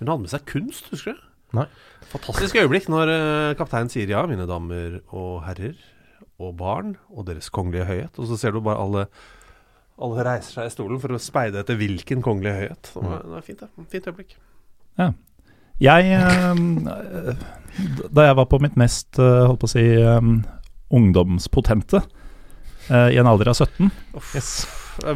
[0.00, 1.22] Hun hadde med seg kunst, husker du?
[1.54, 1.68] Nei.
[2.10, 5.78] Fantastisk øyeblikk når eh, kapteinen sier ja, mine damer og herrer
[6.42, 8.18] og barn og deres kongelige høyhet.
[8.18, 9.06] Og så ser du bare alle
[10.02, 12.88] alle reiser seg i stolen for å speide etter hvilken kongelige høyhet.
[12.90, 13.84] Det var, det var fint, det.
[13.92, 14.32] Fint øyeblikk.
[15.82, 17.34] Jeg eh,
[18.14, 20.28] Da jeg var på mitt mest, eh, holdt på å si, eh,
[20.94, 22.02] ungdomspotente,
[22.90, 23.90] eh, i en alder av 17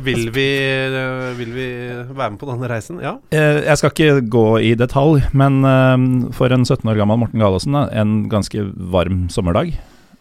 [0.03, 0.47] Vil vi,
[0.91, 1.67] eh, vil vi
[2.11, 2.99] være med på denne reisen?
[3.01, 3.13] Ja.
[3.31, 7.39] Eh, Jeg skal ikke gå i detalj, men eh, for en 17 år gammel Morten
[7.39, 9.77] Galaasen, en ganske varm sommerdag,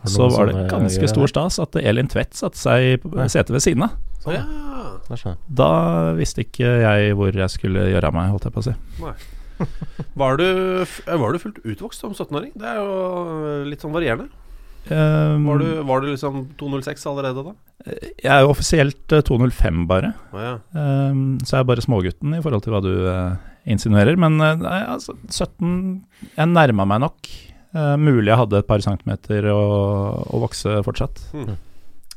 [0.06, 3.84] så var det ganske stor stas at Elin Tvedt satte seg på setet ved siden
[3.88, 3.96] av.
[4.22, 4.44] Sånn, ja.
[5.50, 8.76] Da visste ikke jeg hvor jeg skulle gjøre av meg, holdt jeg på å si.
[10.22, 10.46] Var, du,
[10.82, 12.52] eh, var du fullt utvokst som 17-åring?
[12.58, 14.30] Det er jo litt sånn varierende.
[14.88, 17.52] Um, Var du, var du liksom 206 allerede da?
[18.24, 20.54] Jeg er jo offisielt eh, 205 bare, Oh, ja.
[20.72, 23.36] um, så jeg er bare smågutten i forhold til hva du uh,
[23.68, 24.16] insinuerer.
[24.16, 25.68] Men uh, nei, altså, 17
[26.38, 27.30] Jeg nærma meg nok.
[27.76, 29.60] Uh, mulig jeg hadde et par centimeter å,
[30.24, 31.20] å vokse fortsatt.
[31.36, 31.58] Hmm.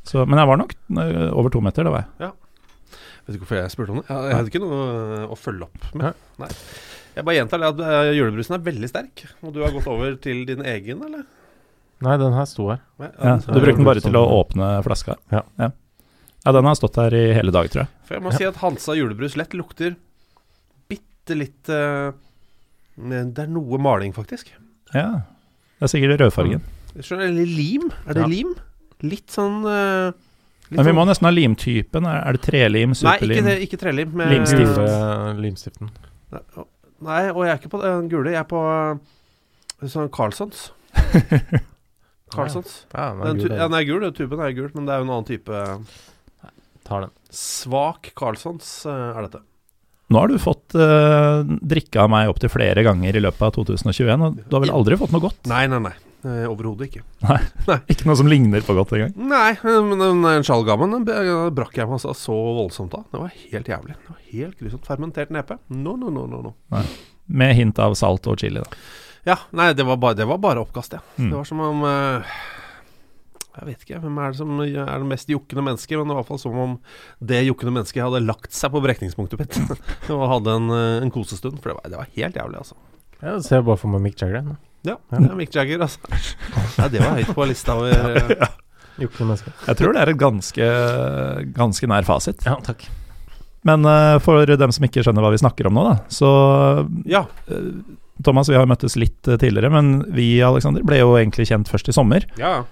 [0.07, 2.31] Så, men jeg var nok eh, over to meter, det var jeg.
[3.26, 4.07] Vet ikke hvorfor jeg spurte om det?
[4.09, 4.79] Jeg, jeg hadde ikke noe
[5.18, 6.22] eh, å følge opp med.
[6.40, 6.48] Nei.
[7.16, 9.25] Jeg bare gjentar det at eh, julebrusen er veldig sterk.
[9.42, 11.25] Og du har gått over til din egen, eller?
[12.01, 12.79] Nei, den her sto her.
[13.03, 15.16] Nei, Ja, du brukte den bare til å åpne flaska?
[15.35, 15.42] Ja.
[15.61, 15.70] ja.
[16.46, 17.90] Ja, den har stått her i hele dag, tror jeg.
[18.09, 19.92] For jeg må si at Hansa julebrus lett lukter
[20.88, 22.14] bitte litt uh,
[22.96, 24.49] Det er noe maling, faktisk.
[24.94, 25.27] Ja.
[25.77, 26.62] Det er sikkert rødfargen.
[26.64, 26.96] Mm.
[27.20, 27.90] Eller lim?
[28.07, 28.31] Er det Ja.
[28.33, 28.55] lim?
[29.05, 30.09] Litt sånn uh,
[30.70, 32.09] litt Men vi sånn- må nesten ha limtypen.
[32.09, 33.44] Er det trelim, Nei, ikke, superlim?
[33.51, 34.16] det, ikke trelim.
[34.16, 34.81] med- Limstift.
[34.81, 35.92] Gule limstiften.
[37.04, 38.32] Nei, og jeg er ikke på den gule.
[38.34, 40.68] Jeg er på eh, sånn Carlsons.
[42.34, 42.84] Carlsons.
[42.92, 45.02] Ja, den er Den, gul, ja, den er gul, tuben er gul, men det er
[45.02, 45.62] jo en annen type
[46.86, 47.14] Tar den.
[47.34, 49.44] Svak Carlsons eh, er dette.
[50.10, 54.24] Nå har du fått uh, drikke av meg opptil flere ganger i løpet av 2021,
[54.26, 55.44] og du har vel aldri fått noe godt?
[55.46, 55.92] Nei, nei, nei.
[56.20, 57.02] Eh, Overhodet ikke.
[57.24, 59.14] Nei, Ikke noe som ligner på godt engang.
[59.30, 61.06] Nei, men den skjallgammen den
[61.56, 63.06] brakk jeg meg altså så voldsomt av.
[63.12, 63.96] Det var helt jævlig.
[63.96, 64.88] Det var helt grusomt.
[64.88, 65.56] Fermentert nepe.
[65.72, 66.83] No, no, no, no, no.
[67.30, 68.80] Med hint av salt og chili, da.
[69.28, 71.02] Ja, nei, det var bare, det var bare oppkast, ja.
[71.16, 71.28] Mm.
[71.30, 72.30] Det var som om eh,
[73.59, 76.22] Jeg vet ikke hvem er det som er det mest jukkende mennesket, men det var
[76.22, 76.78] i hvert fall som om
[77.33, 79.61] det jukkende mennesket hadde lagt seg på brekningspunktet mitt
[80.16, 81.61] og hadde en, eh, en kosestund.
[81.61, 82.80] For det var, det var helt jævlig, altså.
[83.20, 84.56] Jeg ser bare for meg Mick Jagger.
[84.86, 84.96] Nå.
[85.12, 85.34] Ja, ja.
[85.36, 86.00] Mick Jagger, altså.
[86.78, 88.46] Nei, det var høyt på lista over eh,
[89.00, 89.52] Jukkende menneske.
[89.68, 90.66] Jeg tror det er et ganske,
[91.56, 92.42] ganske nær fasit.
[92.44, 92.84] Ja, takk.
[93.64, 96.28] Men uh, for dem som ikke skjønner hva vi snakker om nå, da, så
[97.08, 97.26] Ja.
[97.52, 97.70] eh,
[98.24, 101.88] Thomas, vi har møttes litt uh, tidligere, men vi Alexander, ble jo egentlig kjent først
[101.92, 102.24] i sommer.
[102.40, 102.62] ja.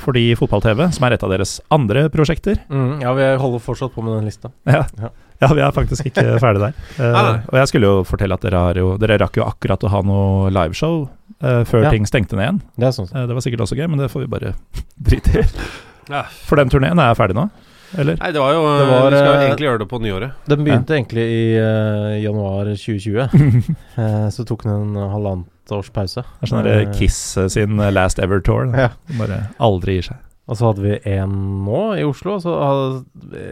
[0.00, 4.00] fordi Fotball-TV, som er et av deres andre prosjekter Mm, ja, vi holder fortsatt på
[4.02, 4.48] med den lista.
[4.64, 5.10] Ja, Ja.
[5.42, 6.72] ja vi er faktisk ikke ferdig der.
[6.96, 7.42] Nei.
[7.44, 10.00] og jeg skulle jo fortelle at dere, har jo, dere rakk jo akkurat å ha
[10.08, 11.04] noe liveshow
[11.42, 11.90] eh, før Ja.
[11.90, 12.60] ting stengte ned igjen.
[12.76, 13.10] Det sånn.
[13.14, 14.54] uh, det var sikkert også gøy, men det får vi bare
[15.08, 15.46] drite i.
[16.14, 16.22] ja.
[16.46, 17.48] For den turneen er ferdig nå,
[17.96, 18.18] eller?
[18.20, 20.46] Nei, det var jo Det var, Vi skal jo eh, egentlig gjøre det på nyåret.
[20.50, 23.74] Den begynte egentlig i uh, januar 2020.
[23.96, 26.20] Eh, så tok den en halvannet års pause.
[26.20, 27.16] Det er sånn Kiss
[27.54, 28.66] sin Last Ever Tour.
[28.68, 28.86] da.
[28.86, 29.16] Ja.
[29.16, 30.18] Bare aldri gir seg.
[30.46, 31.32] Og så hadde vi en
[31.64, 32.36] nå i Oslo.
[32.36, 33.46] Og så hadde vi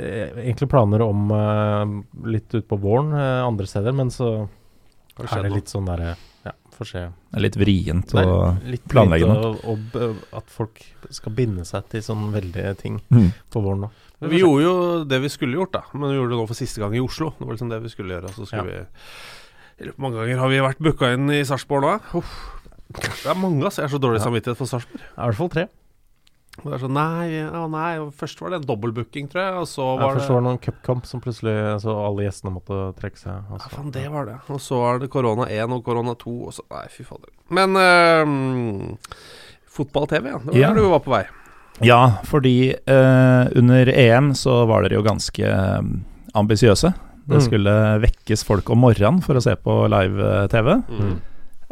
[0.44, 1.94] egentlig planer om uh,
[2.28, 4.34] litt utpå våren uh, andre steder, men så
[5.24, 6.20] er det litt sånn derre Ja,
[6.74, 7.02] får se.
[7.30, 8.14] Det er litt vrient
[8.68, 9.52] litt planlegge noe.
[9.54, 10.08] å- å
[10.40, 13.30] At folk skal binde seg til sånne veldige ting mm.
[13.50, 13.90] på våren nå.
[14.20, 15.82] Men Vi gjorde jo det vi skulle gjort, da.
[15.92, 17.32] Men vi gjorde det nå for siste gang i Oslo.
[17.38, 18.34] Det var liksom det vi skulle gjøre.
[18.34, 21.94] Så skulle vi Hvor mange ganger har vi vært booka inn i Sarpsborg nå?
[22.20, 22.34] Uff.
[22.94, 23.82] Det er mange, altså.
[23.82, 24.24] Jeg har så dårlig Ja.
[24.30, 25.00] samvittighet for Sarpsborg.
[25.02, 25.68] I hvert fall tre.
[26.62, 29.54] Og det er sånn, nei, ja, nei, Først var det en dobbeltbooking, tror jeg.
[29.58, 33.48] Og så Jeg var det noen cupkamp som plutselig Så alle gjestene måtte trekke seg.
[33.50, 34.36] Ja, faen, det var det.
[34.54, 36.34] Og så er det korona 1 og korona 2.
[36.46, 37.32] Og så, nei, fy fader.
[37.50, 39.14] Men eh,
[39.74, 40.38] fotball-TV, ja.
[40.38, 40.68] Det var Ja.
[40.72, 41.24] der du var på vei.
[41.82, 45.82] Ja, fordi eh, under EM så var dere jo ganske eh,
[46.34, 46.94] ambisiøse.
[47.26, 47.40] Det Mm.
[47.40, 50.82] skulle vekkes folk om morgenen for å se på live-TV.
[50.88, 51.20] Mm.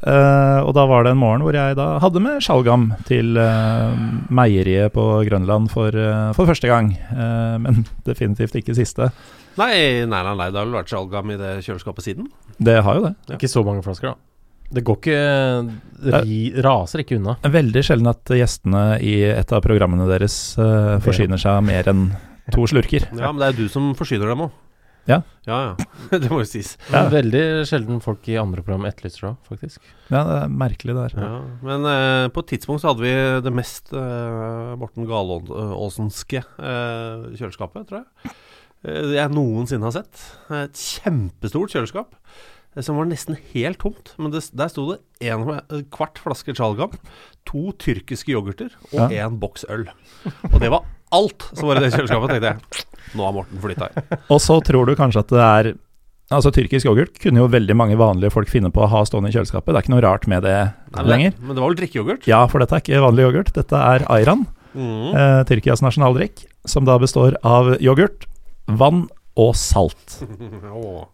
[0.03, 3.93] Eh, og da var det en morgen hvor jeg da hadde med sjalgam til uh,
[4.35, 6.91] meieriet på Grønland for, uh, for første gang.
[7.13, 9.13] Eh, men definitivt ikke siste.
[9.61, 12.27] Nei, nei, nei, nei, det har vel vært sjalgam i det kjøleskapet siden?
[12.59, 13.15] Det har jo det.
[13.37, 14.29] Ikke så mange flasker, da.
[14.73, 15.17] Det går ikke
[16.01, 17.37] Det ri, raser ikke unna.
[17.45, 20.37] Veldig sjelden at gjestene i et av programmene deres
[21.05, 22.07] forsyner seg mer enn
[22.57, 23.05] to slurker.
[23.13, 24.55] Ja, men det er jo du som forsyner dem òg.
[25.11, 25.17] Ja.
[25.49, 25.87] Ja, ja.
[26.23, 26.77] det må jo sies.
[26.93, 27.09] Ja.
[27.11, 29.81] Veldig sjelden folk i andre program etterlyser det, faktisk.
[30.13, 31.25] Ja, det er merkelig det der.
[31.25, 31.41] Ja.
[31.67, 37.89] Men eh, på et tidspunkt så hadde vi det mest eh, Morten Galaasenske eh, kjøleskapet,
[37.91, 38.33] tror jeg.
[38.83, 40.23] Det jeg noensinne har sett.
[40.59, 42.15] Et kjempestort kjøleskap.
[42.77, 44.15] eh, Som var nesten helt tomt.
[44.23, 45.01] Men det, der sto det
[45.33, 46.95] en eh, kvart flaske Chalgam,
[47.49, 49.89] to tyrkiske yoghurter og én boks øl.
[50.53, 52.87] Og det var alt som var i det kjøleskapet, tenkte jeg.
[53.19, 54.07] Nå har Morten flytta inn.
[54.33, 55.73] Og så tror du kanskje at det er
[56.33, 59.35] Altså Tyrkisk yoghurt kunne jo veldig mange vanlige folk finne på å ha stående i
[59.35, 59.69] kjøleskapet.
[59.69, 61.35] Det er ikke noe rart med det Nei, men, lenger.
[61.43, 62.29] men det var vel drikkeyoghurt?
[62.31, 63.51] Ja, for dette er ikke vanlig yoghurt.
[63.59, 65.11] Dette er ayran, Mm.
[65.13, 68.25] eh, Tyrkias nasjonaldrikk, som da består av yoghurt,
[68.67, 69.03] vann
[69.37, 70.23] og salt.
[70.73, 71.05] Åh.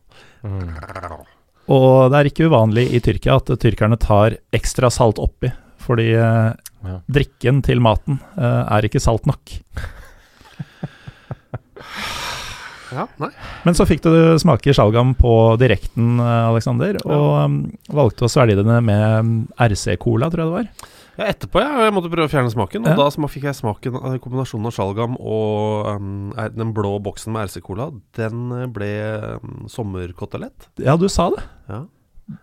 [0.47, 0.71] Mm.
[1.75, 5.51] Og det er ikke uvanlig i Tyrkia at tyrkerne tar ekstra salt oppi,
[5.83, 6.53] fordi eh,
[6.87, 7.01] Ja.
[7.11, 9.57] drikken til maten eh, er ikke salt nok.
[12.89, 13.29] Ja, nei.
[13.67, 15.31] Men så fikk du smake sjalgam på
[15.61, 17.97] direkten, Aleksander, Alexander, og ja.
[17.99, 20.95] valgte å svelge det med um, RC-cola, tror jeg det var.
[21.19, 21.83] Ja, etterpå, ja.
[21.83, 22.85] Jeg måtte prøve å fjerne smaken.
[22.87, 22.97] Og Ja.
[22.97, 27.91] da fikk jeg smaken av kombinasjonen av sjalgam og um, den blå boksen med RC-cola.
[28.15, 28.91] Den eh, ble
[29.43, 30.71] um, sommerkotelett.
[30.79, 31.43] Ja, du sa det.
[31.69, 31.83] Ja.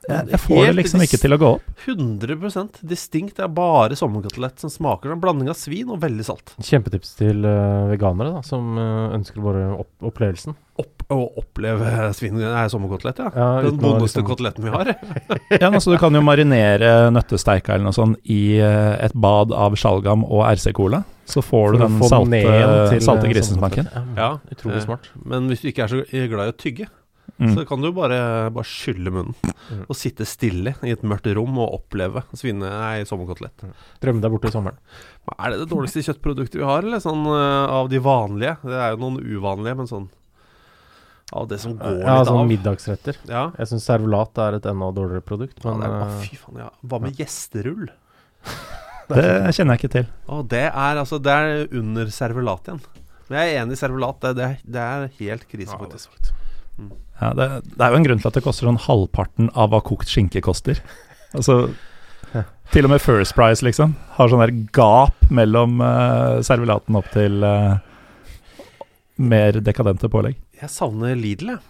[0.10, 1.66] Jeg, jeg får det liksom ikke til å gå opp.
[1.86, 3.36] 100 distinkt.
[3.38, 6.54] Det er bare sommerkotelett som smaker en blanding av svin og veldig salt.
[6.58, 10.58] Kjempetips til eh, veganere da, som eh, ønsker bare opp opplevelsen.
[10.82, 13.30] Opp, å oppleve svin er sommerkotelett, ja.
[13.32, 14.92] Ja, Den vondeste liksom- koteletten vi har.
[15.62, 19.78] Ja, altså Du kan jo marinere nøttesteika eller noe sånt i eh, et bad av
[19.80, 21.04] sjalgam og RC-cola.
[21.30, 22.42] Så får du du den salte,
[22.92, 23.88] til, salte eh, grisesmaken.
[24.18, 24.36] Ja.
[24.52, 25.10] Utrolig Eh, smart.
[25.26, 26.90] Men hvis du ikke er så glad i å tygge,
[27.36, 27.52] Mm.
[27.52, 28.18] så kan du bare,
[28.56, 29.36] bare skylle munnen.
[29.68, 29.82] Mm.
[29.90, 32.70] Og sitte stille i et mørkt rom og oppleve svine...
[32.70, 33.66] Nei, sommerkotelett.
[34.04, 34.78] Drømme deg bort i sommeren.
[35.36, 38.56] Er det det dårligste kjøttproduktet vi har, eller sånn eh, av de vanlige?
[38.64, 40.08] Det er jo noen uvanlige, men sånn
[41.36, 42.48] Av det som går Ja, litt sånn av.
[42.54, 43.20] middagsretter.
[43.28, 43.44] Ja.
[43.58, 46.62] Jeg syns servelat er et enda dårligere produkt, men ja, er, å, eh, fy faen,
[46.64, 46.70] ja.
[46.86, 47.90] Hva med gjesterull?
[49.10, 50.08] Det kjenner jeg ikke til.
[50.34, 52.80] Å, det er altså Det er under servelat igjen.
[53.28, 54.18] Men jeg er enig i servelat.
[54.24, 56.32] Det, det, det er helt krise, faktisk.
[57.22, 59.82] Ja, det, det er jo en grunn til at det koster sånn halvparten av hva
[59.86, 60.82] kokt skinke koster.
[61.36, 61.70] Altså,
[62.74, 63.94] Til og med First Price, liksom.
[64.18, 67.78] Har sånn der gap mellom uh, servelaten opp til uh,
[69.22, 70.40] mer dekadente pålegg.
[70.60, 71.62] Jeg savner Lidl, jeg.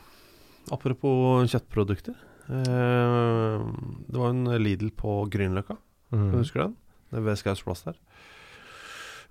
[0.74, 2.16] Apropos kjøttprodukter.
[2.50, 3.66] Uh,
[4.10, 5.78] det var en Lidl på Grünerløkka.
[6.16, 6.32] Mm.
[6.40, 6.76] Husker du den?
[7.12, 8.00] Det er ved Skaus plass der.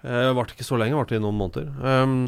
[0.05, 1.71] Uh, varte ikke så lenge, varte i noen måneder.
[1.81, 2.19] Um,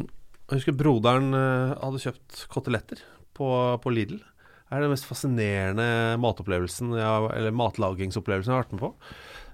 [0.47, 3.01] jeg husker broderen eh, hadde kjøpt koteletter
[3.37, 3.47] på,
[3.83, 4.19] på Lidl.
[4.67, 5.87] Det er den mest fascinerende
[6.19, 8.89] matopplevelsen har- eller matlagingsopplevelsen jeg har vært med på.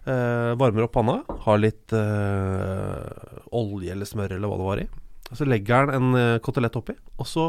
[0.04, 4.88] Eh, varmer opp panna, har litt eh, olje eller smør eller hva det var i.
[5.32, 7.46] Og Så legger han en uh, kotelett oppi, og så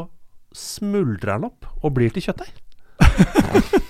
[0.55, 2.53] smuldrer han opp og blir til kjøttdeig.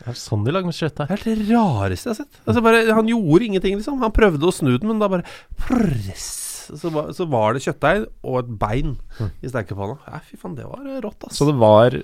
[0.00, 1.10] Det er sånn de lager med kjøtt her.
[1.12, 2.38] Det er det rareste jeg har sett.
[2.48, 3.98] Altså bare, han gjorde ingenting, liksom.
[4.00, 5.26] Han prøvde å snu den, men da bare
[5.60, 6.30] prrress,
[6.78, 9.30] så, var, så var det kjøttdeig og et bein Mm.
[9.42, 9.98] i stekepanna.
[10.06, 11.36] Ja, fy faen, det var eh, rått, ass.
[11.40, 11.96] Så det var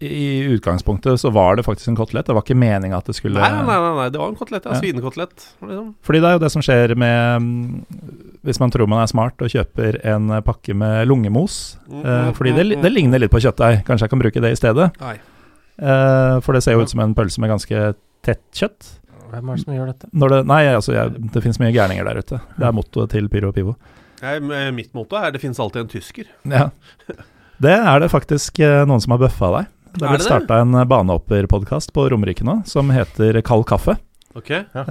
[0.00, 2.24] I utgangspunktet så var det faktisk en kotelett.
[2.26, 4.64] Det var ikke meninga at det skulle Nei, nei, nei, nei, det var en kotelett.
[4.64, 4.80] Ja, Ja.
[4.80, 5.44] Svinekotelett.
[5.60, 5.90] Liksom.
[6.02, 7.84] Fordi det er jo det som skjer med
[8.42, 11.76] Hvis man tror man er smart og kjøper en pakke med lungemos.
[11.90, 13.84] Mm, Eh, mm, fordi det, mm, det ligner litt på kjøttdeig.
[13.84, 14.88] Kanskje jeg kan bruke det i stedet.
[15.80, 18.99] Eh, for det ser jo ut som en pølse med ganske tett kjøtt.
[19.30, 20.10] Hvem er det som gjør dette?
[20.12, 22.40] Når det, nei, altså jeg, det finnes mye gærninger der ute.
[22.58, 23.76] Det er mottoet til Pyro og Pivo.
[24.20, 24.34] Nei,
[24.76, 26.28] mitt motto er 'det finnes alltid en tysker'.
[26.44, 26.68] Ja.
[27.60, 29.66] Det er det faktisk eh, noen som har bøffa deg.
[29.96, 33.96] Det Er blitt starta en banehopperpodkast på Romerike nå som heter Kald kaffe.
[34.38, 34.84] Okay, ja.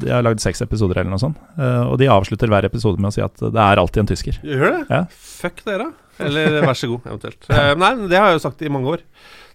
[0.00, 1.36] De har lagd seks episoder eller noe sånt.
[1.60, 4.38] Eh, Og de avslutter hver episode med å si at det er alltid en tysker.
[4.42, 4.86] Gjør det?
[4.88, 5.02] Ja.
[5.12, 5.90] Fuck dere.
[6.18, 7.44] Eller vær så god, eventuelt.
[7.52, 9.02] Eh, nei, det har jeg jo sagt i mange år.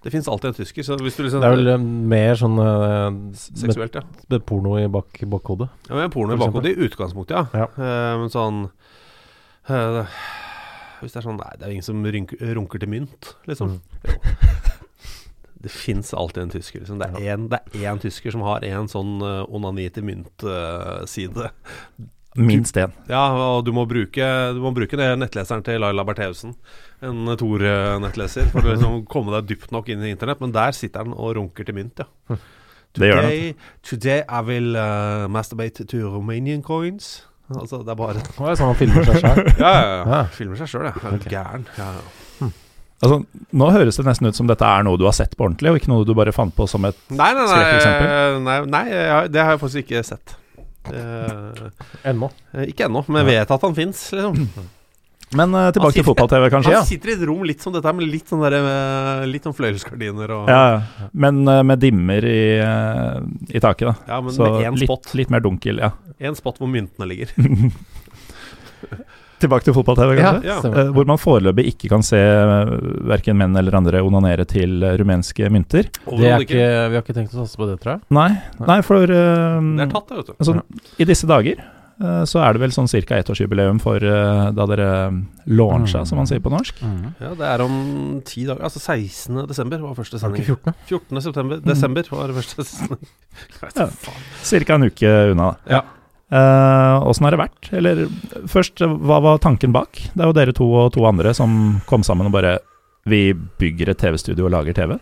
[0.02, 0.84] Det fins alltid en tysker.
[0.84, 1.84] Så hvis du liksom Det er vel eh,
[2.14, 4.02] mer sånn uh, Seksuelt, ja.
[4.34, 5.70] med porno i bak, bakhodet.
[5.90, 7.66] Ja, med porno i bakhodet i utgangspunktet, ja.
[7.66, 7.68] Ja.
[7.78, 8.64] Eh, men sånn
[9.70, 10.24] uh,
[11.04, 13.78] Hvis det er sånn Nei, det er ingen som rynker, runker til mynt, liksom.
[13.78, 14.80] Mm.
[15.62, 16.82] Det fins alltid en tysker.
[16.82, 16.98] Liksom.
[16.98, 21.52] Det, er en, det én tysker som har en sånn uh, onani til mynt-side.
[22.40, 22.94] Minst én.
[23.12, 26.54] ja, og du må bruke, du må bruke det nettleseren til Laila Bertheussen,
[27.04, 30.40] en Tor-nettleser, for å liksom komme deg dypt nok inn i internett.
[30.40, 32.08] Men der sitter han og runker til mynt, ja.
[32.96, 33.28] Det gjør han.
[33.28, 33.52] Today,
[33.88, 37.22] today I will uh, masturbate to Romanian coins.
[37.52, 39.40] Altså, det er bare Å, er sånn han filmer seg sjøl.
[39.64, 40.02] Ja, ja, ja.
[40.08, 40.20] Ja.
[40.36, 40.96] Filmer seg sjøl, ja.
[41.08, 41.64] Er du gæren?
[41.80, 42.50] Ja, ja.
[43.02, 43.22] Altså,
[43.58, 45.80] nå høres det nesten ut som dette er noe du har sett på ordentlig, og
[45.80, 48.44] ikke noe du bare fant på som et Nei, nei, nei, Skrekkeksempel?
[48.46, 48.84] nei, nei
[49.34, 50.36] det har jeg faktisk ikke sett.
[50.90, 51.66] Eh,
[52.10, 52.32] Ennå.
[52.56, 54.48] eh, ikke ennå, men jeg vet at han fins, liksom.
[55.32, 56.74] Men uh, tilbake til fotball-TV, kanskje?
[56.76, 58.58] Han sitter i et rom litt som dette, med litt sånn der,
[59.32, 61.08] Litt sånn fløyelsgardiner og Ja.
[61.14, 63.96] Men uh, med dimmer i, uh, i taket, da.
[64.10, 65.14] Ja, men Så med én litt, spot.
[65.16, 65.94] litt mer dunkel, ja.
[66.20, 67.32] En spot hvor myntene ligger.
[69.42, 70.46] Tilbake til fotball-TV, kanskje?
[70.48, 70.60] Ja.
[70.62, 70.80] stemmer.
[70.86, 72.72] Eh, hvor man foreløpig ikke kan se uh,
[73.10, 75.90] verken menn eller andre onanere til eh, rumenske mynter.
[75.92, 78.04] Det er ikke, vi har ikke tenkt å satse på det, tror jeg.
[78.14, 78.30] Nei,
[78.70, 80.34] nei for um, Det er tatt, det, vet du.
[80.38, 80.58] altså,
[81.02, 83.18] I disse dager uh, så er det vel sånn ca.
[83.22, 84.90] ettårsjubileum for uh, da dere
[85.50, 86.10] launcha, Mm.
[86.12, 86.78] som man sier på norsk.
[87.22, 87.80] Ja, det er om
[88.28, 88.62] ti dager.
[88.68, 89.42] Altså 16.
[89.50, 90.44] desember var første det sending.
[90.46, 90.76] ikke 14?
[91.18, 91.22] 14.
[91.30, 93.10] september, desember var første sending.
[93.80, 93.88] Ja.
[93.90, 94.76] Ca.
[94.78, 95.50] en uke unna.
[95.66, 95.80] da.
[95.80, 95.82] Ja.
[96.32, 97.70] Åssen har det vært?
[97.76, 98.06] Eller
[98.48, 100.00] først, eh, hva var tanken bak?
[100.14, 102.58] Det er jo dere to og to andre som kom sammen og bare
[103.10, 105.00] Vi bygger et TV-studio og lager TV.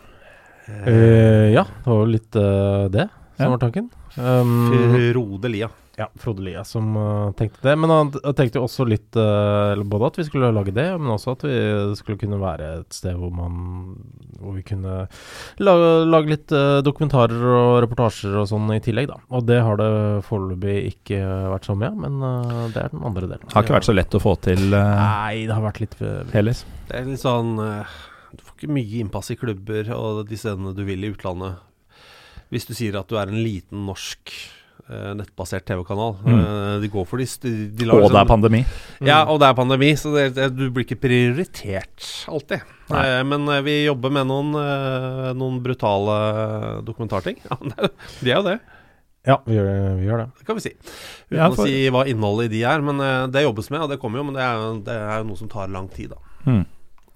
[0.70, 3.48] Uh, ja, det var jo litt uh, det som Ja.
[3.50, 3.90] var tanken.
[4.16, 4.70] Um,
[5.12, 5.68] Frode Lia.
[5.96, 7.74] Ja, Frode Lia som uh, tenkte det.
[7.76, 11.34] Men han tenkte jo også litt uh, Både at vi skulle lage det, men også
[11.34, 11.56] at vi
[11.98, 13.96] skulle kunne være et sted hvor man
[14.38, 15.04] Hvor vi kunne
[15.60, 19.18] lage, lage litt uh, dokumentarer og reportasjer og sånn i tillegg, da.
[19.34, 19.90] Og det har det
[20.28, 21.20] foreløpig ikke
[21.54, 22.20] vært så mye, men
[22.74, 23.48] det er den andre delen.
[23.48, 25.98] Det Har ikke vært så lett å få til Nei, det har vært litt
[26.34, 26.62] heller.
[26.88, 30.84] Det er litt sånn Du får ikke mye innpass i klubber og de stedene du
[30.86, 31.60] vil i utlandet.
[32.50, 34.32] Hvis du sier at du er en liten norsk
[35.14, 36.16] nettbasert TV-kanal.
[36.24, 36.38] Mm.
[36.40, 38.64] Eh, de går for de, de Og det er liksom- pandemi.
[39.00, 42.60] Ja, og det er pandemi, så det, det, du blir ikke prioritert alltid.
[42.90, 43.04] Nei.
[43.06, 47.38] Eh, men eh, vi jobber med noen, eh, noen brutale dokumentarting.
[47.50, 48.58] Ja, er- de er jo det,
[49.28, 50.28] Ja, vi gjør, vi gjør det.
[50.38, 50.70] det kan vi si.
[51.28, 52.80] Uten Ja, for- å si hva innholdet i de er.
[52.80, 54.24] Men eh, det jobbes med, og det kommer jo.
[54.30, 56.16] Men er, det er jo noe som tar lang tid, da.
[56.46, 56.64] Mm.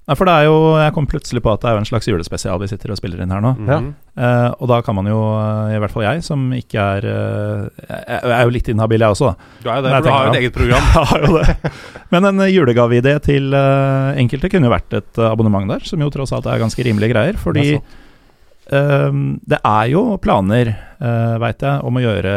[0.04, 2.08] Nei, for det er jo Jeg kom plutselig på at det er jo en slags
[2.10, 3.54] julespesial vi sitter og spiller inn her nå.
[3.56, 3.92] Mm -hmm.
[4.14, 7.68] Eh, og da kan man jo, eh, i hvert fall jeg, som ikke er eh,
[7.88, 9.34] Jeg jeg er jo litt inhabil, jeg også.
[9.64, 10.82] Du er jo det, for du har jo et eget program.
[10.94, 11.72] Jeg har jo det.
[12.10, 16.32] Men en eh, julegaveidé til enkelte kunne jo vært et abonnement der, som jo tross
[16.32, 17.36] alt er ganske rimelige greier.
[17.36, 19.10] Fordi eh,
[19.50, 22.34] det er jo planer, uh, veit jeg, om å gjøre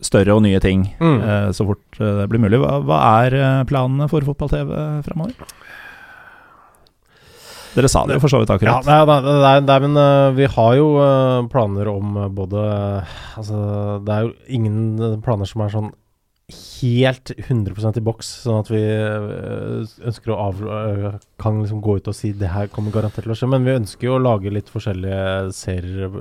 [0.00, 1.20] større og nye ting Mm.
[1.20, 2.60] uh, så fort uh, det blir mulig.
[2.62, 5.34] Hva, hva er planene for fotball-TV framover?
[7.76, 8.86] Dere sa det jo for så vidt akkurat.
[8.88, 12.64] Ja, nei, nei, nei, men uh, vi har jo uh, planer om både
[13.36, 13.60] Altså,
[14.06, 15.92] det er jo ingen eh, planer som er sånn
[16.56, 18.80] helt 100% i boks, sånn at vi
[20.06, 20.60] ønsker å av,
[21.42, 23.48] kan liksom gå ut og si det her kommer garantert til å skje.
[23.50, 26.20] Men vi ønsker jo å lage litt forskjellige serier.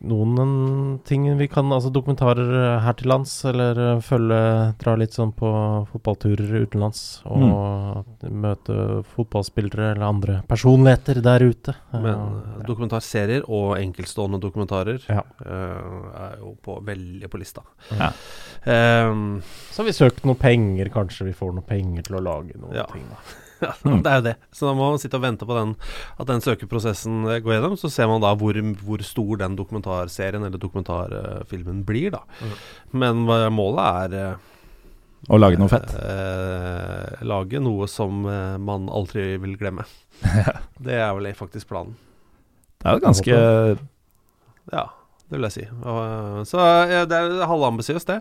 [0.00, 4.38] Noen ting vi kan Altså dokumentarer eh, her til lands, eller eh, følge
[4.80, 5.50] Dra litt sånn på
[5.90, 7.02] fotballturer utenlands.
[7.28, 8.76] Og møte
[9.12, 11.76] fotballspillere eller andre personligheter der ute.
[11.92, 15.22] Men Eh, eh, dokumentarserier og enkeltstående dokumentarer Ja.
[15.44, 17.62] er jo på, veldig på lista.
[17.92, 18.10] Ja.
[19.10, 22.56] Um, Så har vi søkt noen penger, kanskje vi får noen penger til å lage
[22.58, 22.84] noen Ja.
[22.92, 23.04] ting.
[23.10, 23.16] Da.
[23.66, 24.02] ja, Mm.
[24.04, 24.34] Det er jo det.
[24.54, 25.74] Så da må man sitte og vente på den,
[26.20, 27.76] at den søkeprosessen eh, går gjennom.
[27.80, 32.22] Så ser man da hvor, hvor stor den dokumentarserien eller dokumentarfilmen blir, da.
[32.40, 32.54] Mm.
[33.02, 33.24] Men
[33.56, 34.46] målet er eh,
[35.30, 35.92] Å lage noe fett.
[36.00, 39.84] Eh, lage noe som eh, man aldri vil glemme.
[40.86, 41.98] det er vel faktisk planen.
[42.80, 43.36] Det er jo ganske
[44.70, 44.86] Ja,
[45.30, 45.64] det vil jeg si.
[45.86, 46.58] Og, eh, så
[46.90, 48.18] ja, det er halvambisiøst, det.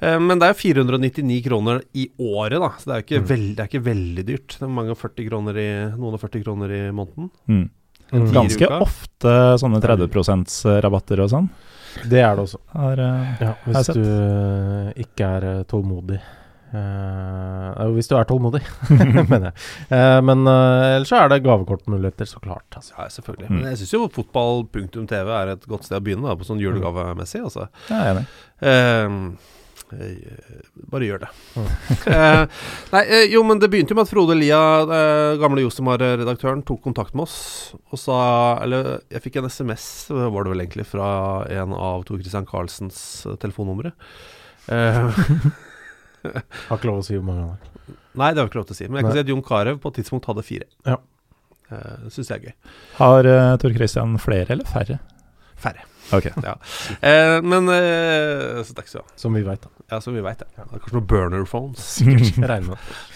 [0.00, 2.70] Eh, Men det er 499 kroner i året, da.
[2.80, 3.28] Så det er jo ikke, Mm.
[3.28, 4.48] veld, det er ikke veldig dyrt.
[4.58, 7.30] Det er mange og 40 kroner i, noen og 40 kroner i måneden.
[7.48, 7.66] mm.
[8.32, 8.80] Ganske uka.
[8.84, 11.48] ofte sånne 30% rabatter og sånn.
[12.08, 12.58] Det er det også.
[12.74, 16.20] Er, eh, Ja, hvis du eh, ikke er tålmodig.
[16.74, 19.56] Eh, jo, hvis du er tålmodig, mener jeg.
[19.90, 22.66] Uh, men uh, ellers så er det gavekortmuligheter, så klart.
[22.74, 22.94] Altså.
[22.98, 23.50] Ja, selvfølgelig.
[23.50, 23.58] Mm.
[23.60, 27.44] Men jeg syns jo fotball.tv er et godt sted å begynne, da, på sånn julegavemessig.
[27.46, 27.68] Altså.
[27.90, 28.26] jeg er enig.
[28.66, 30.56] Eh, eh,
[30.90, 31.30] bare gjør det.
[31.54, 31.70] Mm.
[32.16, 32.60] Eh,
[32.92, 33.02] nei,
[33.32, 34.60] jo, men det begynte jo med at Frode Lia,
[35.40, 37.38] gamle Josemar-redaktøren, tok kontakt med oss
[37.90, 38.18] og sa
[38.62, 41.08] Eller jeg fikk en SMS, var det vel egentlig, fra
[41.50, 43.94] en av Tor Christian Karlsens eh, telefonnumre.
[44.72, 45.18] Eh,
[46.68, 47.98] Har ikke lov å si hvor mange han er.
[48.16, 48.88] nei, det har vi ikke lov til å si.
[48.88, 49.18] Men jeg kan Nei.
[49.18, 50.70] si at Jon Carew på et tidspunkt hadde fire.
[50.88, 51.00] Ja.
[51.66, 52.56] Uh, det syns jeg er gøy.
[53.00, 55.00] Har uh, Tor Christian flere eller færre?
[55.60, 55.84] Færre.
[56.14, 56.26] Ok.
[57.02, 59.70] Eh, men eh, Så takk skal du så Som vi veit, da.
[59.90, 60.48] Ja, som vi veit, ja.
[60.54, 61.86] Det er kanskje noen burner phones.
[62.38, 62.68] Med.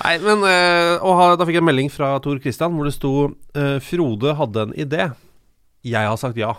[0.03, 2.95] Nei, men eh, og ha, Da fikk jeg en melding fra Tor Christian hvor det
[2.97, 3.13] sto
[3.55, 5.07] eh, Frode hadde en idé.
[5.87, 6.57] Jeg har sagt ja.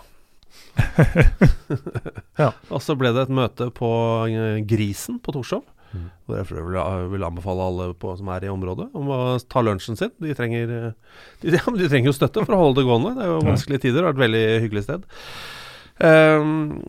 [2.40, 2.50] Ja.
[2.72, 3.90] Og så ble det et møte på
[4.32, 5.64] eh, Grisen på Torshov.
[5.92, 6.04] Mm.
[6.26, 9.62] Hvor jeg for øvrig vil, anbefale alle på, som er i området, om å ta
[9.64, 10.12] lunsjen sin.
[10.22, 13.16] De trenger, eh, de, de trenger jo støtte for å holde det gående.
[13.18, 14.00] Det er jo vanskelige tider.
[14.00, 15.10] Det er et veldig hyggelig sted.
[16.02, 16.80] Um,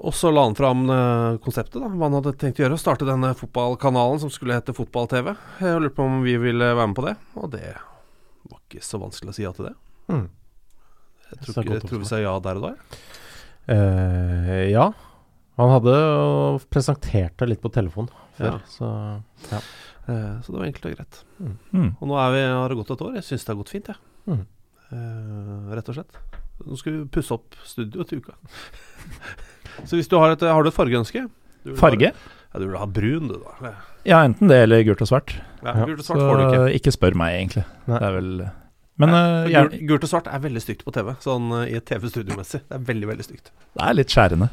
[0.00, 2.78] og så la han fram uh, konseptet, da, hva han hadde tenkt å gjøre.
[2.80, 5.34] Starte denne fotballkanalen som skulle hete Fotball-TV.
[5.60, 8.98] Jeg lurte på om vi ville være med på det, og det var ikke så
[9.02, 9.76] vanskelig å si ja til det.
[10.10, 10.26] Mm.
[11.26, 12.72] Jeg tror, ikke, jeg tror vi sa ja der og da.
[13.74, 14.90] Eh, ja.
[15.56, 15.96] Han hadde
[16.70, 18.58] presentert det litt på telefon før, Ja.
[18.68, 18.92] så
[20.06, 21.16] Eh, så det var enkelt og greit.
[21.74, 21.88] Mm.
[22.00, 23.14] Og nå er vi, har det gått et år.
[23.18, 23.96] Jeg syns det har gått fint, jeg.
[24.30, 24.44] Mm.
[24.92, 26.18] Uh, rett og slett.
[26.62, 28.36] Nå skal vi pusse opp studio til uka.
[29.88, 31.24] så hvis du har et, har du et fargeønske
[31.66, 32.12] Du Farge?
[32.12, 33.72] ha- Ja, du vil ha brun, du, da.
[34.06, 35.34] Ja, enten det eller gult og svart.
[35.64, 36.74] Ja, Ja, Gult og Så svart får du ikke.
[36.78, 37.64] ikke spør meg, egentlig.
[37.90, 37.98] Nei.
[37.98, 38.30] Det er vel
[38.96, 41.76] Men Nei, eh, gult, gult og svart er veldig stygt på TV, sånn eh, i
[41.76, 42.62] et TV-studiomessig.
[42.64, 43.50] Det er veldig, veldig stygt.
[43.76, 44.48] det er litt skjærende.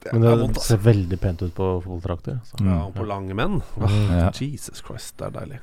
[0.00, 2.38] Det Men det vondt, ser veldig pent ut på fotballtrakter.
[2.40, 2.56] Altså.
[2.62, 2.70] Mm.
[2.72, 3.58] Ja, og på lange menn.
[3.76, 4.30] Oh, Ja.
[4.32, 5.60] Jesus Christ, det er deilig.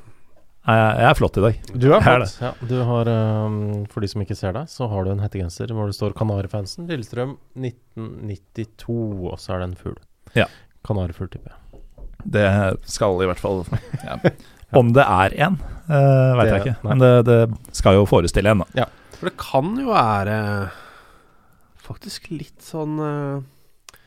[0.68, 1.60] Jeg jeg er flott i dag.
[1.74, 2.38] Du er er flott.
[2.44, 3.08] Ja, du har,
[3.48, 6.14] um, for de som ikke ser deg, så har du en hettegenser hvor det står
[6.14, 9.98] Kanarifansen, Lillestrøm 1992, og så er det en fugl.
[10.38, 10.46] Ja.
[10.86, 11.82] Kanarifugl, tipper jeg.
[12.28, 12.46] Det
[12.90, 13.64] skal i hvert fall
[14.04, 14.18] ja.
[14.76, 15.56] Om det er en,
[15.88, 16.76] uh, veit jeg ikke.
[16.84, 17.40] Men det, det
[17.78, 18.90] skal jo forestille en, da.
[19.18, 20.38] For det kan jo være
[21.88, 24.00] faktisk litt sånn eh,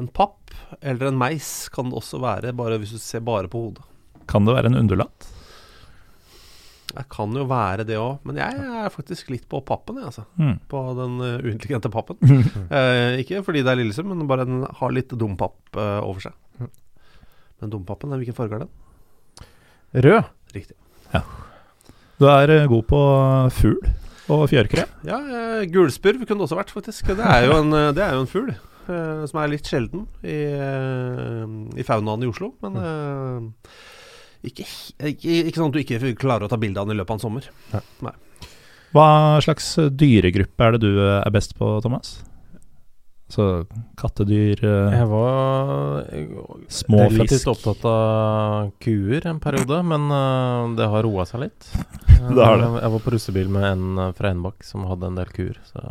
[0.00, 3.60] En papp eller en meis kan det også være, bare hvis du ser bare på
[3.66, 3.84] hodet.
[4.28, 5.28] Kan det være en undulat?
[6.88, 10.24] Det kan jo være det òg, men jeg er faktisk litt på pappen, jeg, altså.
[10.40, 10.54] Mm.
[10.70, 12.20] På den uh, uintelligente pappen.
[12.78, 16.36] Eh, ikke fordi det er Lillesund, men bare den har litt dumpapp uh, over seg.
[16.60, 16.70] Mm.
[17.62, 18.72] Men dumpappen, hvilken farge er den?
[19.94, 20.28] Rød.
[20.54, 20.76] Riktig.
[21.14, 21.22] Ja.
[22.20, 23.00] Du er eh, god på
[23.56, 23.78] fugl
[24.28, 24.84] og fjørkre.
[25.08, 27.06] Ja, uh, gulspurv kunne det også vært, faktisk.
[27.16, 28.50] Det er jo en, eh, det er jo en fugl.
[28.88, 31.44] uh, som er litt sjelden i, uh,
[31.76, 32.50] i faunaen i Oslo.
[32.64, 33.78] Men eh,
[34.48, 34.64] ikke,
[35.12, 37.18] ikke, ikke sånn at du ikke klarer å ta bilde av den i løpet av
[37.18, 37.48] en sommer.
[38.04, 38.14] Nei
[38.94, 39.08] Hva
[39.44, 42.18] slags dyregruppe er det du eh, er best på, Thomas?
[43.28, 43.44] Så
[44.00, 46.30] kattedyr eh, Jeg var eh,
[46.72, 47.50] Små relativt fisk.
[47.52, 51.68] opptatt av kuer en periode, men uh, det har roa seg litt.
[52.18, 52.70] Det har det.
[52.82, 55.84] Jeg, var på russebil med en fra Enebakk som hadde en del kuer, så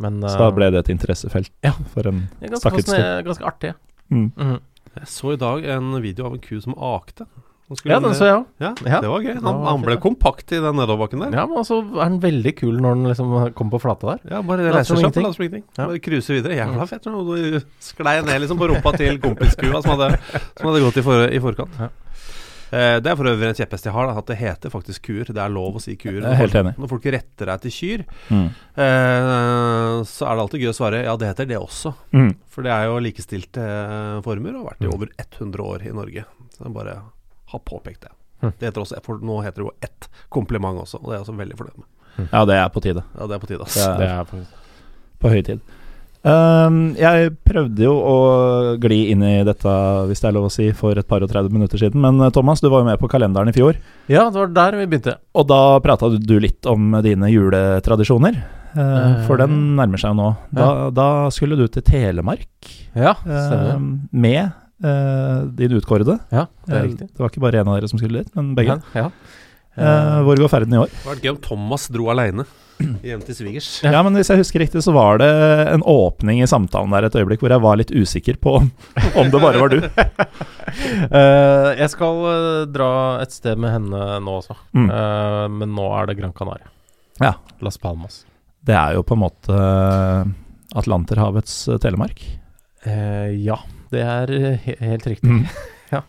[0.00, 1.74] Men Så da ble det et interessefelt Ja.
[1.92, 2.24] for en
[2.56, 3.24] stakket stund?
[3.28, 3.74] ganske artig.
[4.10, 4.32] mm.
[4.36, 4.58] Mhm.
[4.96, 7.28] Jeg så i dag en video av en ku som akte.
[7.70, 8.46] Han Ja, den så jeg òg.
[8.58, 9.00] Ja, Ja.
[9.00, 9.34] det var gøy.
[9.44, 11.36] Han, han ble kompakt i den nedoverbakken der.
[11.38, 14.20] Ja, men altså er den veldig kul når den liksom kommer på flata der.
[14.34, 15.64] Ja, bare reiser seg opp later ingenting.
[15.78, 15.86] Ja.
[15.86, 16.58] Bare cruise videre.
[16.58, 17.06] Jævla fett.
[17.06, 21.38] Du sklei ned liksom på rumpa til kompiskua som som hadde gått i, for, i
[21.38, 21.78] forkant.
[21.78, 21.88] Ja.
[22.70, 25.24] Eh, det er for øvrig en kjepphest jeg har, da, at det heter faktisk kuer.
[25.30, 26.20] Det er lov å si kuer.
[26.22, 26.76] Er helt enig.
[26.78, 28.44] Når folk retter deg til kyr, Mm.
[28.78, 31.92] eh, så er det alltid gøy å svare ja, det heter det også.
[32.14, 32.30] Mm.
[32.50, 34.94] For det er jo likestilte eh, former og har vært i Mm.
[34.94, 36.24] over 100 år i Norge.
[36.54, 36.96] Så det er bare
[37.52, 38.12] har påpekt det.
[38.42, 38.52] Mm.
[38.58, 41.26] Det heter også, for Nå heter det jo ett kompliment også, og det er jeg
[41.26, 42.30] også veldig fornøyd med.
[42.32, 43.02] Ja, det er på tide.
[43.18, 43.74] Ja, det er på tide, ass.
[43.76, 44.46] Det er- er
[45.20, 45.60] På høy tid.
[46.22, 48.16] Um, jeg prøvde jo å
[48.80, 49.72] gli inn i dette,
[50.08, 51.96] hvis det er lov å si, for et par og 30 minutter siden.
[52.02, 53.78] Men eh, Thomas, du var jo med på kalenderen i fjor.
[54.12, 55.14] Ja, det var der vi begynte.
[55.34, 58.36] Og da prata du litt om dine juletradisjoner.
[58.36, 60.36] eh, Eh, for den nærmer seg jo nå.
[60.54, 62.46] Da, da skulle du til Telemark
[62.94, 63.74] Ja, stemmer.
[63.76, 64.52] Um, med
[64.84, 66.18] eh, din utkårede.
[66.32, 67.08] Ja, det er Eh, riktig.
[67.12, 68.80] Det var ikke bare én av dere som skulle dit, men begge.
[68.94, 69.10] Ja.
[69.76, 70.90] Eh, hvor går ferden i år?
[70.90, 72.44] Det hadde vært gøy om Thomas dro aleine
[73.04, 73.68] hjem til svigers.
[73.84, 74.02] Ja.
[74.02, 75.28] men Hvis jeg husker riktig, så var det
[75.74, 78.70] en åpning i samtalen der et øyeblikk hvor jeg var litt usikker på om,
[79.30, 79.78] det bare var du.
[81.12, 82.22] uh, jeg skal
[82.72, 82.90] dra
[83.22, 84.88] et sted med henne nå også, Mm.
[84.90, 86.66] uh, men nå er det Gran Canaria.
[87.20, 87.34] Ja.
[87.60, 88.24] Las Palmas.
[88.64, 89.56] Det er jo på en måte
[90.76, 92.20] Atlanterhavets Telemark.
[92.84, 93.56] Eh, ja,
[93.90, 95.30] det er eh, helt riktig.
[95.30, 95.46] Mm.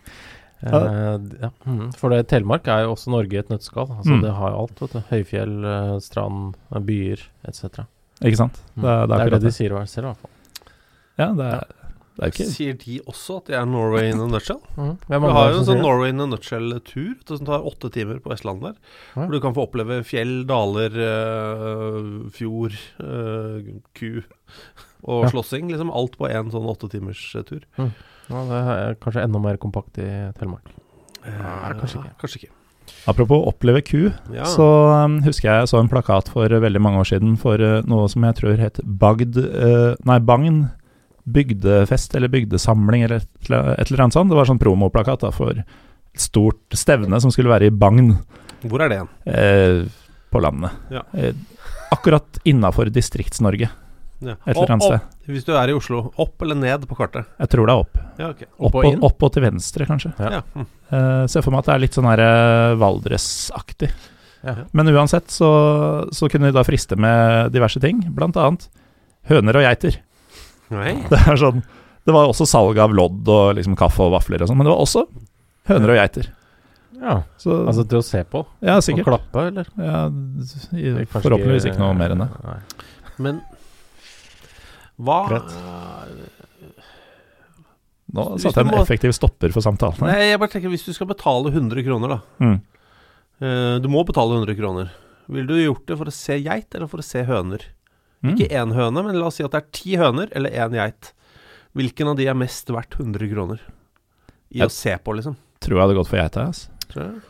[0.61, 1.47] Eh, ja.
[1.65, 1.88] mm.
[1.97, 3.88] For det, Telemark er jo også Norge i et nøtteskall.
[3.95, 4.19] Altså, Mm.
[4.21, 4.82] Det har jo alt.
[4.84, 4.99] Vet du.
[5.09, 7.88] Høyfjell, eh, strand, eh, byer etc.
[8.21, 8.59] Ikke sant?
[8.75, 8.84] Mm.
[8.84, 10.69] Det, er- det er det er det de sier selv, i hvert fall.
[11.17, 11.65] Ja, det er,
[12.13, 14.61] det er ikke Sier de også at de er Norway in a nutshell?
[14.77, 14.93] Mm.
[15.09, 18.75] Vi har jo en sånn Norway in a nutshell-tur som tar åtte timer på Vestlandet
[18.75, 18.77] der.
[19.15, 19.25] Mm.
[19.25, 24.21] Hvor du kan få oppleve fjell, daler, øh, fjord, øh, ku
[25.04, 25.30] og Ja.
[25.34, 25.70] slåssing.
[25.72, 27.62] Liksom alt på én sånn åtte timers øh, tur.
[27.78, 30.68] Ja, det er kanskje enda mer kompakt i Telemark.
[31.26, 32.14] Eh, kanskje ikke.
[32.22, 32.52] Kanskje ikke.
[33.08, 34.43] Apropos oppleve ku, Ja.
[34.43, 34.66] så
[35.06, 37.82] um, husker jeg jeg så en plakat for uh, veldig mange år siden for uh,
[37.88, 40.72] noe som jeg tror het Bagd uh, Nei, Bagn
[41.32, 44.30] bygdefest eller bygdesamling eller et, eller- et eller annet sånt.
[44.30, 48.18] Det var sånn promoplakat da, for et stort stevne som skulle være i Bagn
[48.66, 49.10] Hvor er det igjen?
[49.26, 49.86] eh,
[50.32, 50.72] på landet.
[50.91, 51.04] Ja.
[51.14, 51.34] Eh,
[51.91, 53.70] akkurat innafor Distrikts-Norge,
[54.22, 54.36] Ja.
[54.45, 55.17] et eller annet sted.
[55.34, 57.26] Hvis du er i Oslo, opp eller ned på kartet?
[57.41, 57.99] Jeg tror det er opp.
[58.19, 58.47] Ja, okay.
[58.57, 60.11] Opp Opp og og, opp og til venstre, kanskje.
[60.22, 60.39] Ja.
[60.39, 60.41] Ja.
[60.53, 60.67] hm.
[60.91, 63.89] Uh, ser for meg at det er litt sånn her uh, Valdres-aktig.
[64.45, 64.55] Ja.
[64.78, 65.49] Men uansett så,
[66.13, 68.67] så kunne de da friste med diverse ting, blant annet
[69.30, 69.99] høner og geiter.
[70.74, 70.95] Nei.
[71.11, 71.61] Det er sånn
[72.07, 74.74] Det var også salg av lodd og liksom kaffe og vafler og sånn, men det
[74.74, 75.03] var også
[75.69, 76.30] høner og geiter.
[77.01, 79.07] Ja, Så Altså til å se på ja, og sikkert.
[79.09, 79.69] klappe, eller?
[79.78, 82.30] Ja, er i, forhåpentligvis ikke noe mer enn det.
[82.45, 82.57] Nei.
[83.22, 83.41] Men
[85.02, 85.56] hva Greit.
[88.12, 90.02] Nå satte jeg en må- effektiv stopper for samtalen.
[90.04, 92.20] Nei, jeg bare tenker hvis du skal betale 100 kroner, da.
[92.43, 92.58] Mm.
[93.41, 94.91] Eh, du må betale 100 kroner.
[95.32, 97.64] Ville du gjort det for å se geit, eller for å se høner?
[98.22, 98.36] Mm.
[98.36, 101.14] Ikke én høne, men la oss si at det er ti høner eller én geit.
[101.74, 103.60] Hvilken av de er mest verdt 100 kroner?
[104.52, 105.38] I Jeg- å se på, liksom.
[105.62, 106.45] Tror jeg hadde gått for geita.
[106.47, 106.68] Altså.
[106.89, 107.22] Tror jeg.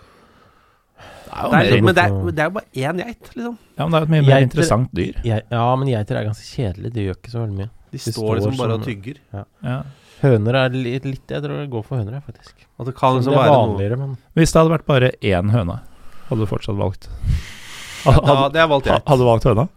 [1.32, 3.58] Det er jo Det er, men det er, det er jo bare én geit, liksom.
[3.78, 5.22] ja, men det er jo et mye mer Geiter- interessant dyr.
[5.24, 6.94] Jeg, ja, men geiter er ganske kjedelige.
[6.98, 7.70] De gjør ikke så veldig mye.
[7.92, 9.18] De, De står liksom bare bare og tygger.
[9.64, 9.78] Ja.
[10.22, 12.68] Høner er litt, litt Jeg tror jeg går for høner, jeg, faktisk.
[12.80, 15.10] At det kan det liksom er være noe vanligere, men Hvis det hadde vært bare
[15.32, 15.80] én høne,
[16.30, 17.08] hadde du fortsatt valgt
[18.06, 19.04] Ja, Hadde, det er valgt geit.
[19.08, 19.68] hadde du valgt høna?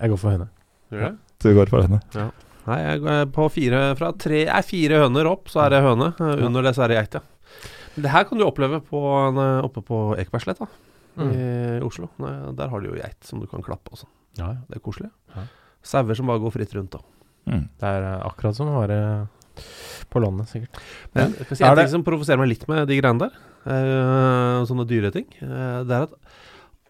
[0.00, 0.46] jeg går for høne.
[0.92, 1.16] Gjør det?
[1.40, 2.00] Du går for høne.
[2.66, 6.10] Nei, jeg går på fire Fra tre Er fire høner opp, så er det høne.
[6.20, 7.20] Eh, Under det så er det geit, ja.
[7.96, 10.68] Det her kan du oppleve på en, eh, oppe på Ekebergsletta
[11.20, 12.08] i Oslo.
[12.56, 14.12] Der har du jo geit som du kan klappe og sånn.
[14.38, 14.60] Ja, ja.
[14.70, 15.10] Det er koselig.
[15.34, 15.42] Ja.
[15.82, 17.00] Sauer som bare går fritt rundt, da.
[17.50, 17.64] Mm.
[17.80, 19.00] Det er eh, akkurat som å være
[20.10, 20.78] på landet, sikkert.
[21.14, 23.32] Men jeg kan si en det- ting som provoserer meg litt med de greiene der,
[23.66, 26.14] uh, sånne dyreting, uh, det er at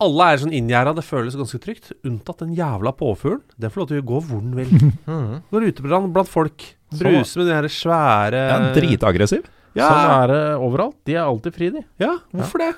[0.01, 3.43] alle er sånn inngjerda, det føles ganske trygt, unntatt den jævla påfuglen.
[3.59, 4.71] Den får lov til å gå hvor den vil.
[5.11, 5.43] Mm.
[5.51, 9.45] Går ute blant folk, bruser med de her svære Ja, dritaggressiv.
[9.79, 10.97] Ja, Sånn er det overalt.
[11.07, 11.85] De er alltid fri, de.
[12.03, 12.71] ja hvorfor det?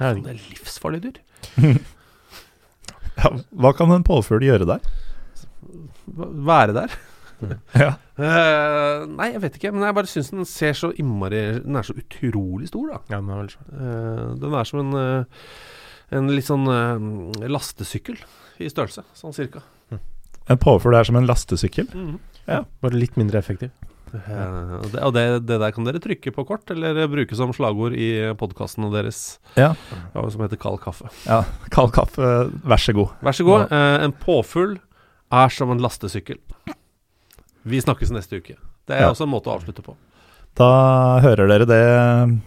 [0.00, 1.18] Ja, Det er livsfarlig dyr.
[3.14, 4.86] Ja, hva kan en påfugl gjøre der?
[6.06, 6.94] Være der.
[7.76, 7.90] Ja.
[8.16, 11.84] uh, nei, jeg vet ikke, men jeg bare syns den ser så innmari Den er
[11.84, 13.00] så utrolig stor, da.
[13.10, 13.66] Ja, den er veldig svær.
[13.74, 15.42] Eh, den er som en uh,
[16.14, 18.16] En litt sånn eh, lastesykkel
[18.62, 19.64] i størrelse, sånn cirka.
[20.48, 21.90] En påfugl er som en lastesykkel.
[22.46, 23.72] Ja, Bare litt mindre effektiv.
[24.14, 27.96] Og det, og det, det der kan dere trykke på kort, eller bruke som slagord
[27.98, 28.08] i
[28.38, 29.72] podkastene deres, Ja.
[30.14, 31.10] ja, som heter Kald kaffe.
[31.26, 31.40] ja.
[31.74, 32.28] Kald kaffe,
[32.62, 33.14] vær så god.
[33.26, 33.66] Vær så god.
[33.74, 34.76] Eh, en påfugl
[35.34, 36.38] er som en lastesykkel.
[37.64, 38.54] Vi snakkes neste uke.
[38.86, 39.10] Det er Ja.
[39.10, 39.96] også en måte å avslutte på.
[40.54, 42.40] Da hører dere det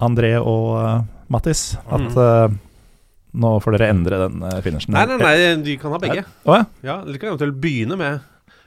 [0.00, 2.16] André og uh, Mattis, at Mm.
[2.16, 2.56] eh,
[3.36, 4.92] nå får dere endre den uh, finishen.
[4.94, 6.24] Nei, nei, nei, de kan ha begge.
[6.46, 6.64] Å ja.
[6.82, 8.20] Ja, Eller kan eventuelt begynne med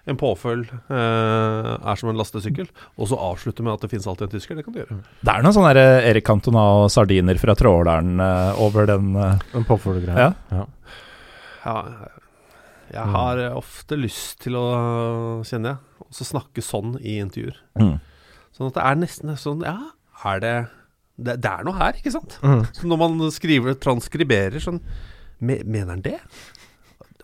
[0.10, 4.28] en påfølg eh, er som en lastesykkel, og så avslutte med at det finnes alltid
[4.28, 4.58] en tysker.
[4.60, 4.98] Det kan du gjøre.
[5.22, 9.46] Det er noen sånne eh, Erik Cantona og sardiner fra tråleren eh, over den eh,
[9.60, 10.32] En påfuglgreie.
[10.54, 10.66] Ja.
[11.60, 11.78] Ja,
[12.90, 14.66] jeg har eh, ofte lyst til å,
[15.46, 17.58] kjenner jeg, også snakke sånn i intervjuer.
[17.80, 17.98] mm.
[18.58, 19.78] Sånn at det er nesten sånn Ja,
[20.28, 20.54] er det
[21.16, 22.34] Det, det er noe her, ikke sant?
[22.44, 22.64] Mm.
[22.76, 24.82] Så når man skriver, transkriberer sånn
[25.40, 26.18] Mener han det?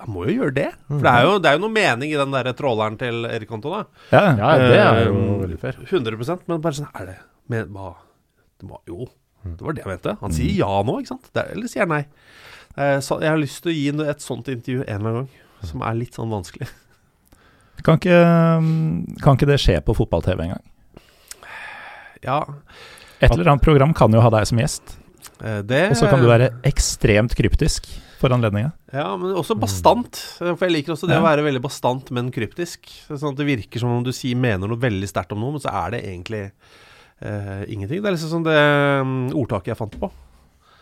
[0.02, 0.70] Han må jo gjøre det.
[0.90, 3.52] For det er jo, det er jo noe mening i den der tråleren til Erik
[3.56, 3.86] Antona.
[4.12, 5.78] Ja, Ja, det er jo Eh, veldig fair.
[5.88, 7.18] 100 Men bare sånn Er det
[7.48, 7.94] men, hva,
[8.60, 9.08] det må, Jo,
[9.46, 10.18] det var det jeg mente.
[10.22, 11.30] Han sier ja nå, ikke sant?
[11.36, 12.06] Er- eller sier nei.
[12.78, 15.30] Eh, så jeg har lyst til å gi et sånt intervju en eller annen gang,
[15.70, 16.68] som er litt sånn vanskelig.
[17.84, 18.18] Kan, ikke,
[18.64, 20.64] mm, kan ikke det skje på fotball-TV en gang?
[22.24, 22.42] Ja,
[23.22, 24.98] Et eller annet program kan jo ha deg som gjest,
[25.68, 27.88] det og så kan du være ekstremt kryptisk
[28.22, 28.72] for anledninga.
[28.96, 30.20] Ja, men også bastant.
[30.42, 31.22] Eh, For jeg liker også det Ja.
[31.22, 32.88] å være veldig bastant, men kryptisk.
[33.10, 35.64] Sånn at det virker som om du sier, mener noe veldig sterkt om noe, men
[35.64, 36.46] så er det egentlig
[37.22, 38.02] eh, ingenting.
[38.02, 40.12] Det er liksom sånn det mm, ordtaket jeg fant på.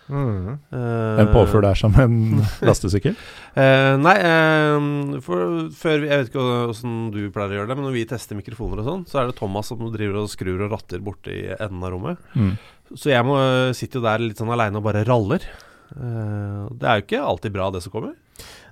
[0.10, 0.60] Mm.
[0.68, 3.16] Uh, En påfugl er som en lastesykkel.
[3.56, 7.78] uh, nei, uh, for før vi, Jeg vet ikke åssen du pleier å gjøre det,
[7.80, 10.66] men når vi tester mikrofoner og sånn, så er det Thomas som driver og skrur
[10.68, 12.20] og ratter borti enden av rommet.
[12.36, 12.58] Mm.
[12.91, 13.38] Så jeg må
[13.77, 15.45] sitter jo der litt sånn aleine og bare raller.
[15.93, 18.15] Eh, det er jo ikke alltid bra, det som kommer.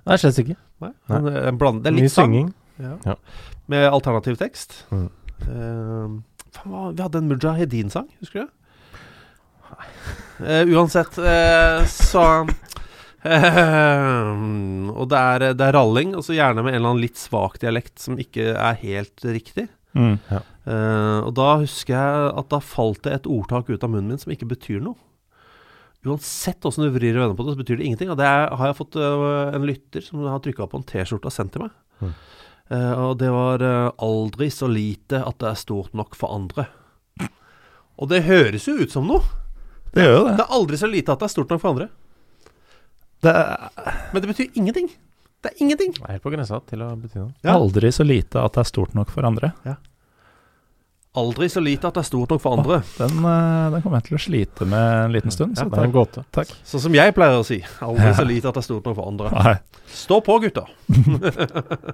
[0.08, 0.58] Nei, slett ikke.
[0.82, 1.20] Nei, Nei.
[1.26, 2.48] Det, er en bland, det er litt sang synging.
[2.82, 2.96] ja.
[3.06, 3.16] Ja.
[3.70, 4.82] med alternativ tekst.
[4.90, 5.06] Mm.
[5.42, 6.18] Uh,
[6.54, 8.58] faen, hva, vi hadde en Mujahedin-sang, husker du?
[10.42, 12.22] Eh, uansett, uh, så
[13.22, 14.30] eh,
[14.90, 17.60] Og det er, det er ralling, og så gjerne med en eller annen litt svak
[17.62, 19.68] dialekt som ikke er helt riktig.
[19.92, 20.18] Mm.
[20.32, 24.20] Eh, og da husker jeg at da falt det et ordtak ut av munnen min
[24.20, 24.98] som ikke betyr noe.
[26.02, 28.10] Uansett åssen du vrir og vender på det, så betyr det ingenting.
[28.10, 31.30] Og det er, har jeg fått uh, en lytter som har trykka på en T-skjorte
[31.30, 31.76] og sendt til meg.
[32.02, 32.14] Mm.
[32.72, 33.62] Uh, og det var
[34.02, 36.66] 'aldri så lite at det er stort nok for andre'.
[38.02, 39.22] Og det høres jo ut som noe.
[39.94, 40.36] Det gjør jo det.
[40.40, 41.88] Det er aldri så lite at det er stort nok for andre.
[43.22, 43.70] Det er
[44.12, 44.90] Men det betyr ingenting.
[45.42, 45.92] Det er ingenting.
[45.98, 47.32] Det er helt på grensa til å bety noe.
[47.42, 47.56] Ja.
[47.58, 49.52] aldri så lite at det er stort nok for andre.
[51.12, 52.78] Aldri så lite at det er stort nok for andre.
[52.96, 55.58] Den, eh, den kommer jeg til å slite med en liten stund.
[55.58, 56.22] Ja, Så det er en gåte.
[56.32, 56.48] takk.
[56.64, 57.58] Sånn som jeg pleier å si.
[57.84, 58.14] Aldri Ja.
[58.16, 59.28] så lite at det er stort nok for andre.
[59.30, 59.58] Nei.
[59.92, 60.64] Stå på, gutta.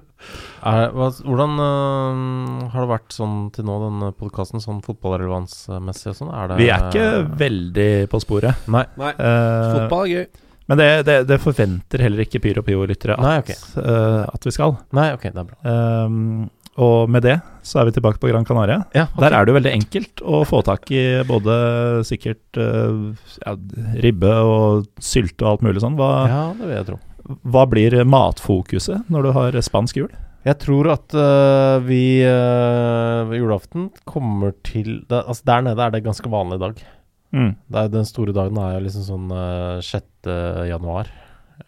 [0.63, 6.15] Er, hva, hvordan uh, har det vært sånn til nå, den podkasten, sånn fotballrelevansmessig og
[6.15, 6.31] sånn?
[6.35, 7.07] Er Vi er ikke
[7.39, 8.67] veldig på sporet.
[8.71, 8.85] Nei.
[8.99, 10.27] Nei, Uh, fotball er gøy.
[10.69, 13.51] Men det, det, det forventer heller ikke Pyro Pio-lyttere at, Nei, ok.
[13.81, 14.75] eh, at vi skal.
[14.93, 15.75] Nei, ok, det er bra.
[16.05, 16.47] Um,
[16.79, 17.33] og med det
[17.65, 18.83] så er vi tilbake på Gran Canaria.
[18.95, 21.57] Ja, Der er det jo veldig enkelt å få tak i både
[22.07, 23.09] sikkert uh,
[23.43, 23.55] ja,
[24.05, 25.97] ribbe og sylte og alt mulig sånn.
[25.99, 26.99] Hva, Ja, det vil jeg tro.
[27.51, 30.13] hva blir matfokuset når du har spansk jul?
[30.47, 36.05] Jeg tror at uh, vi uh, julaften kommer til det, Altså Der nede er det
[36.05, 36.79] ganske vanlig dag.
[37.35, 40.29] Mm, Det er, den store dagen er jo liksom sånn uh, 6.
[40.71, 41.11] januar.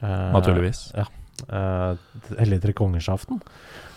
[0.02, 0.88] Uh, naturligvis.
[1.50, 1.94] Uh,
[2.42, 3.42] eller tre kongers aften.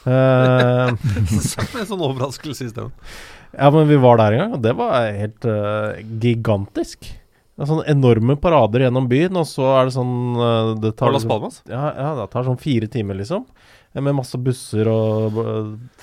[0.04, 0.90] Eh,
[1.80, 2.92] en sånn overraskelse i stemmen.
[3.56, 7.08] ja, men vi var der en gang, og det var helt uh, gigantisk.
[7.54, 11.22] Det er sånne enorme parader gjennom byen, og så er det sånn Det tar Las
[11.22, 11.60] liksom- Palmas?
[11.70, 13.46] Ja, ja, det tar sånn fire timer, liksom.
[13.94, 15.38] Eh, Med masse busser og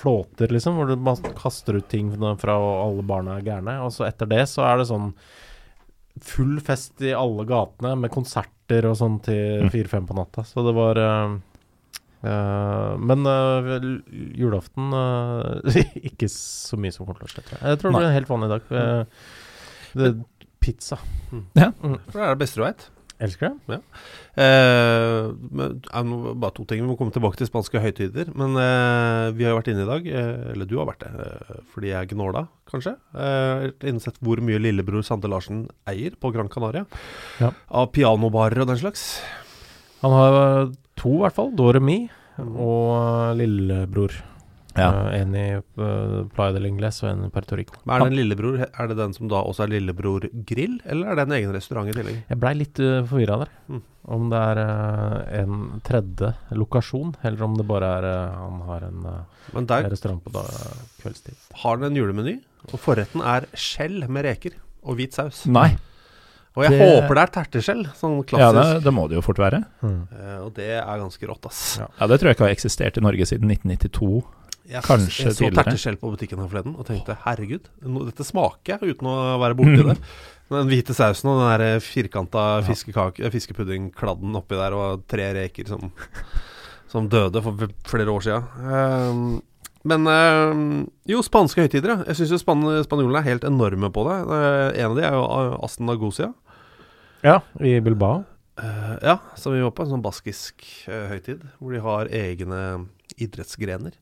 [0.00, 2.08] flåter, liksom, hvor du kaster ut ting
[2.40, 3.76] fra og alle barna er gærne.
[3.84, 5.12] Og så etter det så er det sånn
[6.20, 9.70] full fest i alle gatene med konserter og sånn til Mm.
[9.72, 10.44] fire-fem på natta.
[10.44, 11.36] Så det var uh,
[12.24, 13.80] uh, Men uh,
[14.36, 14.92] julaften
[16.12, 17.68] Ikke så mye som kommer til å skje, tror jeg.
[17.72, 18.62] Jeg tror det blir en helt vanlig dag.
[18.70, 19.04] Eh,
[19.94, 20.12] det,
[20.62, 20.96] pizza.
[21.30, 22.84] For det er det beste du veit.
[23.22, 23.78] Elsker det.
[24.42, 25.76] Eh, men,
[26.40, 26.80] bare to ting.
[26.82, 28.32] Vi må komme tilbake til spanske høytider.
[28.38, 31.12] Men eh, vi har jo vært inne i dag, eh, eller du har vært det,
[31.26, 32.96] eh, fordi jeg gnåla, kanskje.
[33.14, 36.84] Eh, innsett hvor mye lillebror Sande Larsen eier på Gran Canaria.
[37.42, 37.52] Ja.
[37.70, 39.06] Av pianobarer og den slags.
[40.02, 40.34] Han har
[40.98, 41.54] to, i hvert fall.
[41.58, 42.00] Doremi
[42.42, 44.18] og øh, lillebror.
[44.76, 44.88] Ja.
[45.12, 47.76] Eh, en i uh, Playa del Ingles og en i Puerto Rico.
[47.84, 48.58] Men er det en lillebror?
[48.66, 51.90] Er det den som da også er Lillebror Grill, eller er det en egen restaurant
[51.90, 52.22] i tillegg?
[52.30, 53.52] Jeg blei litt uh, forvirra der.
[53.68, 53.82] Mm.
[54.16, 54.60] Om det er
[55.42, 59.04] en tredje lokasjon, eller om det bare er han har en
[59.54, 60.42] Men der restaurant på da,
[61.04, 61.36] kveldstid.
[61.62, 62.40] har den en julemeny,
[62.72, 65.44] og forretten er skjell med reker og hvit saus.
[65.46, 65.70] Nei.
[66.56, 69.38] Og jeg Det- håper det er terteskjell, sånn Ja, det, det må det jo fort
[69.38, 69.64] være.
[69.82, 71.78] Eh, og det er ganske rått, ass.
[71.78, 71.86] Ja.
[71.98, 74.22] Ja, Det tror jeg ikke har eksistert i Norge siden 1992.
[74.68, 78.76] Jeg, Kanskje jeg så terteskjell på butikken her forleden og tenkte herregud, no, dette smaker
[78.76, 79.96] jeg uten å være borti det.
[80.52, 83.30] Den hvite sausen og den der firkanta ja.
[83.32, 85.90] fiskepuddingkladden oppi der, og tre reker som,
[86.92, 88.40] som døde for flere år sia.
[89.88, 90.52] men eh,
[91.10, 91.98] jo, spanske høytider, ja.
[92.10, 94.18] Jeg syns jo span spanjolene er helt enorme på det.
[94.38, 96.30] Eh, en av de er jo Asten Aston Agosia.
[97.22, 98.24] Ja, i Bilbao.
[98.60, 99.86] Uh, ja, som vi var på.
[99.86, 101.46] En sånn baskisk uh, høytid.
[101.58, 102.60] Hvor de har egne
[103.16, 103.96] idrettsgrener.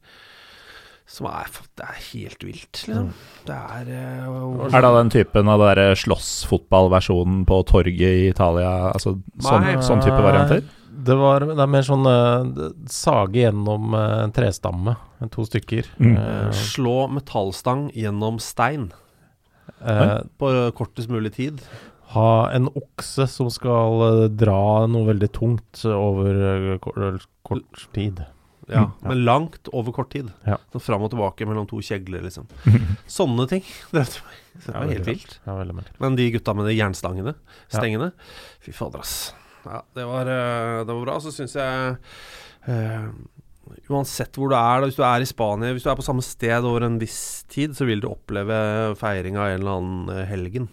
[1.10, 3.08] Som er, det er helt vilt, liksom.
[3.48, 8.92] Det er uh, Er det den typen av den slåssfotballversjonen på torget i Italia?
[8.92, 9.74] Altså sånn, Nei.
[9.82, 10.62] sånn type varianter?
[10.90, 14.94] Det, var, det er mer sånn uh, sage gjennom uh, en trestamme,
[15.34, 15.90] to stykker.
[15.98, 16.14] Mm.
[16.54, 18.92] Slå metallstang gjennom stein
[19.80, 21.62] på kortest mulig tid.
[22.12, 28.22] ha en okse som skal dra noe veldig tungt over kort, kort tid.
[28.70, 29.08] Ja, Mm.
[29.08, 30.30] Men langt over kort tid.
[30.46, 30.56] Ja.
[30.72, 32.46] Så Fram og tilbake mellom to kjegler, liksom.
[33.18, 33.64] Sånne ting.
[33.92, 35.38] Det var helt vilt.
[35.46, 35.56] Ja.
[35.98, 37.34] Men de gutta med de jernstangene,
[37.70, 37.78] Ja.
[37.78, 38.10] stengene
[38.64, 39.32] Fy fader, ass.
[39.64, 41.18] Ja, det var, eh, det var bra.
[41.20, 41.96] Så syns jeg
[42.68, 43.10] uh,
[43.90, 46.24] Uansett hvor du er, da, hvis du er i Spania, hvis du er på samme
[46.26, 48.56] sted over en viss tid, så vil du oppleve
[48.98, 50.66] feiring av en eller annen eh, helgen.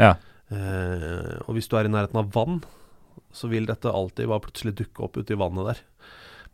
[0.00, 0.14] Ja.
[0.52, 2.60] Uh, og hvis du er i nærheten av vann,
[3.32, 5.80] så vil dette alltid bare plutselig dukke opp uti vannet der.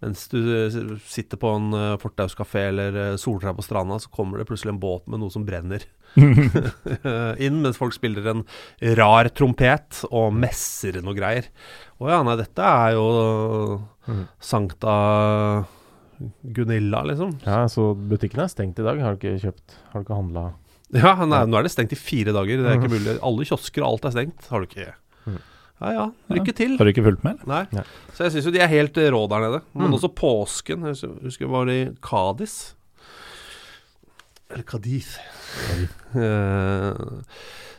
[0.04, 0.74] Mens du eh,
[1.08, 4.80] sitter på en uh, fortauskafé eller uh, soltrær på stranda, så kommer det plutselig en
[4.82, 5.86] båt med noe som brenner
[6.20, 8.44] eh, inn, mens folk spiller en
[8.98, 11.48] rar trompet og messer noe greier.
[11.96, 13.06] Å ja, nei, dette er jo
[14.06, 14.20] Mm.
[14.38, 14.92] Sankta
[16.42, 17.32] Gunilla, liksom.
[17.42, 19.00] Ja, så butikken er stengt i dag.
[19.02, 20.44] Har du ikke kjøpt Har du ikke handla
[20.94, 22.62] Ja, nei, nå er det stengt i fire dager.
[22.62, 23.16] Det er ikke mulig.
[23.18, 24.46] Alle kiosker og alt er stengt.
[24.52, 24.94] Har du ikke.
[25.80, 26.76] Ja ja, lykke til.
[26.78, 27.42] Har du ikke fulgt med?
[27.46, 27.64] Nei.
[27.76, 27.82] Nei.
[28.16, 29.60] Så jeg syns jo de er helt eh, rå der nede.
[29.74, 29.96] Men Mm.
[29.98, 30.86] også påsken.
[30.88, 32.74] Jeg husker- var det i Kadis.
[34.50, 35.18] Eller Kadis.
[36.16, 36.94] Eh,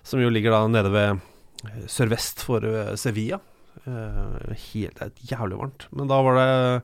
[0.04, 1.20] som jo ligger da nede ved
[1.66, 2.62] eh, sørvest for
[2.96, 3.40] Sevilla.
[3.88, 5.88] Eh, helt, det er jævlig varmt.
[5.92, 6.84] Men da var det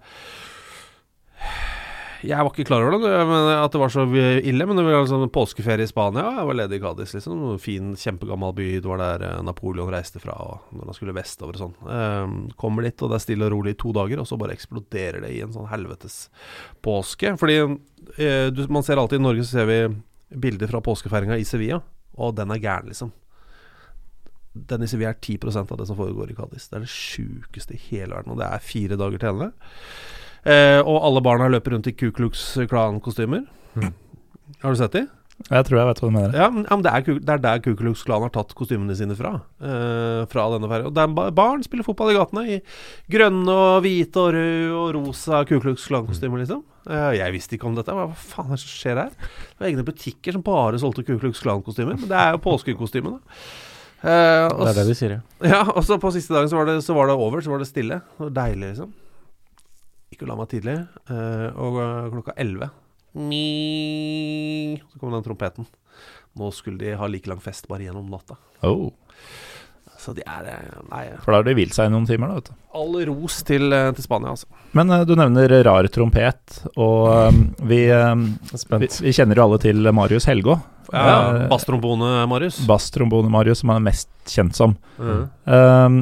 [2.23, 3.09] Jeg var ikke klar over det,
[3.57, 4.65] at det var så ille.
[4.67, 6.23] Men det var en påskeferie i Spania.
[6.37, 7.41] Jeg var ledig i Cádiz, liksom.
[7.59, 8.67] Fin, kjempegammel by.
[8.79, 11.75] Det var der eh, Napoleon reiste fra og når han skulle vestover og sånn.
[11.97, 14.55] Eh, kommer dit, og det er stille og rolig i to dager, og så bare
[14.55, 16.21] eksploderer det i en sånn helvetes
[16.85, 17.35] påske.
[17.41, 19.81] Fordi eh, man ser alltid i Norge, så ser vi
[20.47, 21.83] bilder fra påskefeiringa i Sevilla,
[22.15, 23.11] og den er gæren, liksom.
[24.53, 26.69] Den i Sevilla er 10% av det som foregår i Cádiz.
[26.69, 29.53] Det er det sjukeste i hele verden, og det er fire dager til ende.
[30.43, 33.45] Eh, og alle barna løper rundt i Ku Klux Klan-kostymer.
[33.79, 33.93] Mm.
[34.63, 35.05] Har du sett de?
[35.49, 36.35] Jeg tror jeg vet hva du mener.
[36.37, 38.93] Ja, men, ja, men det, er, det er der Ku Klux Klan har tatt kostymene
[38.95, 39.31] sine fra.
[39.63, 40.87] Eh, fra denne ferien.
[40.91, 42.59] Og det er barn spiller fotball i gatene i
[43.11, 46.61] grønne og hvite og røde og rosa Ku Klux Klan-kostymer, liksom.
[46.87, 47.95] Eh, jeg visste ikke om dette.
[47.97, 49.11] Hva faen er det som skjer her?
[49.17, 51.97] Det var egne butikker som bare solgte Ku Klux Klan-kostymer.
[52.03, 53.19] Men det er jo påskekostymene.
[54.03, 55.23] Eh, Det er det de sier, ja.
[55.55, 57.63] ja, og så på siste dagen så var, det, så var det over, så var
[57.63, 58.03] det stille.
[58.19, 58.91] Det var deilig, liksom.
[60.13, 60.77] Gikk og la meg tidlig,
[61.09, 62.69] eh, og eh, klokka elleve
[63.13, 65.65] Så kom den trompeten.
[66.37, 68.37] Nå skulle de ha like lang fest bare gjennom natta.
[68.65, 68.89] Oh,
[70.01, 72.39] Så de er eh, Nei, for da har de hvilt seg i noen timer, da,
[72.39, 72.55] vet du.
[72.79, 74.47] all ros til, til Spania, altså.
[74.73, 78.25] Men uh, du nevner rar trompet, og um, vi, um,
[78.81, 80.57] vi, vi kjenner jo alle til Marius Helgå.
[80.93, 82.59] Ja, Eh, Basstrombone, Marius.
[82.69, 84.75] Basstrombone Marius, som han er mest kjent som.
[84.99, 85.21] Mm.
[85.47, 85.95] Eh,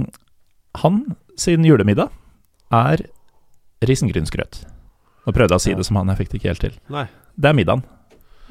[0.82, 0.98] han
[1.40, 2.10] sin julemiddag
[2.76, 3.04] er
[3.88, 4.62] risengrynsgrøt.
[5.26, 5.78] Nå prøvde jeg å si Ja.
[5.78, 6.74] det som han, jeg fikk det ikke helt til.
[6.90, 7.08] Nei.
[7.40, 7.84] Det er middagen.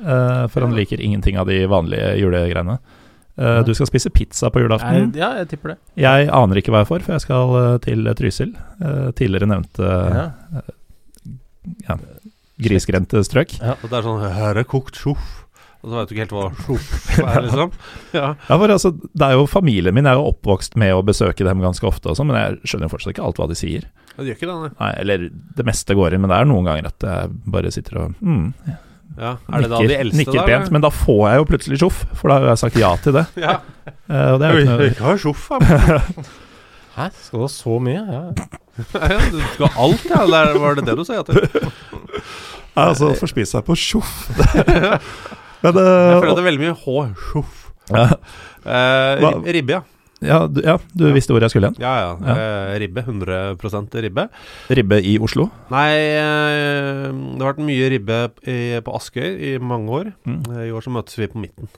[0.01, 2.79] Eh, for han liker ingenting av de vanlige julegreiene.
[3.39, 3.63] Eh, Ja.
[3.63, 5.13] du skal spise pizza på julaften.
[5.13, 5.79] Nei, ja, jeg tipper det.
[5.97, 8.55] Jeg aner ikke hva jeg får, for jeg skal eh, til Trysil.
[8.81, 10.33] eh, tidligere nevnte Ja.
[11.89, 11.97] ja,
[12.61, 13.55] grisgrendte strøk.
[13.63, 15.47] Og det er sånn Her er kokt sjoff.
[15.81, 17.71] Og så veit du ikke helt hva sjoff er, liksom.
[18.13, 18.27] Ja.
[18.49, 21.63] Ja, for altså, det er jo Familien min er jo oppvokst med å besøke dem
[21.65, 23.87] ganske ofte, og sånn, men jeg skjønner jo fortsatt ikke alt hva de sier.
[24.19, 24.71] Det gjør ikke det, nei.
[24.83, 25.25] Nei, Eller
[25.57, 28.47] det meste går inn, men det er noen ganger at jeg bare sitter og mm,
[29.21, 29.33] Ja.
[29.51, 30.67] Er det da nikker, de eldste, nikker pent.
[30.69, 33.17] Der, Men da får jeg jo plutselig sjoff, for da har jeg sagt ja til
[33.17, 33.25] det.
[33.47, 33.57] Ja.
[33.89, 35.81] Eh, og det er jo ikke noe ikke ha sjoff, da.
[36.99, 38.05] Hæ, skal du ha så mye?
[38.05, 38.23] Ja.
[38.81, 40.21] Ja, du skal ha alt, ja.
[40.29, 41.41] Det er- Var det det du sa ja til?
[42.71, 44.13] Ja, altså, få spise seg på sjoff.
[45.63, 47.45] Men Jeg føler at det er veldig mye H.
[47.91, 48.11] Ja,
[48.61, 49.81] Uh, ribbe, ja.
[50.21, 51.13] ja, du, ja, du Ja.
[51.17, 51.77] visste hvor jeg skulle hen.
[51.81, 52.11] Ja, ja.
[52.21, 52.35] Ja.
[52.37, 53.01] Eh, ribbe.
[53.07, 53.57] 100
[54.05, 54.27] ribbe.
[54.69, 55.47] Ribbe i Oslo.
[55.73, 60.13] Nei, eh, det har vært mye ribbe i, på Askøy i mange år.
[60.29, 60.43] Mm.
[60.69, 61.73] I år så møtes vi på midten.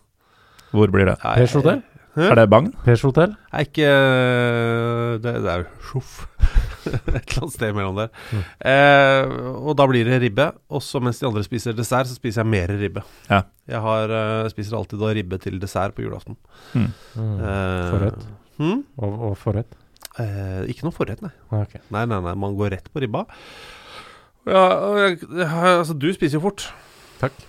[0.74, 1.16] Hvor blir det?
[1.22, 1.82] Nei, Pers hotell?
[2.12, 2.26] Hæ?
[2.28, 2.66] Er det Bagn?
[2.84, 3.32] Pers hotell?
[3.54, 6.10] Nei, ikke eh, Det, det er jo sjoff.
[6.92, 8.10] Et eller annet sted mellom der.
[8.34, 8.42] Mm.
[8.68, 10.50] Eh, og da blir det ribbe.
[10.68, 13.04] Og så mens de andre spiser dessert, så spiser jeg mer ribbe.
[13.30, 13.44] Ja.
[13.70, 16.36] Jeg har, eh, spiser alltid da ribbe til dessert på julaften.
[16.74, 16.90] Mm.
[17.16, 18.26] Eh, Forrett?
[18.58, 18.82] Hmm?
[19.00, 19.78] Og, og forrett?
[20.20, 21.32] Eh, ikke noe forrett, nei.
[21.48, 21.78] Ah, ok.
[21.94, 23.24] Nei, nei, nei, man går rett på ribba.
[24.44, 24.66] Ja,
[25.06, 26.66] jeg, altså, du spiser jo fort.
[27.22, 27.40] Takk.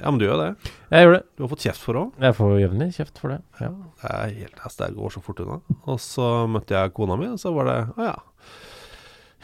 [0.00, 0.72] Ja, men du gjør det.
[0.90, 1.22] Jeg gjør det.
[1.36, 2.20] Du har fått kjeft for det òg.
[2.26, 3.40] Jeg får jevnlig kjeft for det.
[3.62, 3.70] Ja.
[4.02, 5.60] Det er helt ass, Det går så fort unna.
[5.86, 8.14] Og så møtte jeg kona mi, og så var det Å ja.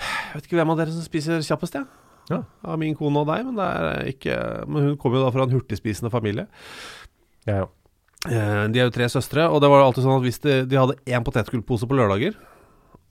[0.01, 1.86] Jeg vet ikke hvem av dere som spiser kjappest, jeg.
[2.30, 2.42] Ja.
[2.66, 4.36] Av min kone og deg, men det er ikke
[4.70, 6.46] Men hun kommer jo da fra en hurtigspisende familie.
[7.48, 7.76] Ja, òg.
[8.28, 10.76] Eh, de er jo tre søstre, og det var alltid sånn at hvis de, de
[10.76, 12.34] hadde én potetgullpose på lørdager,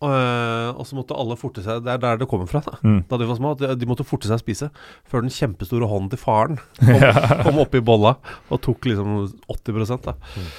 [0.06, 2.78] eh, og så måtte alle forte seg Det er der det kommer fra, da.
[2.84, 3.02] Mm.
[3.10, 4.70] Da de var små, at de, måtte forte seg å spise
[5.10, 7.06] før den kjempestore hånden til faren kom,
[7.45, 8.16] kom oppi bolla
[8.50, 10.16] og tok liksom 80 da.
[10.36, 10.52] Mm.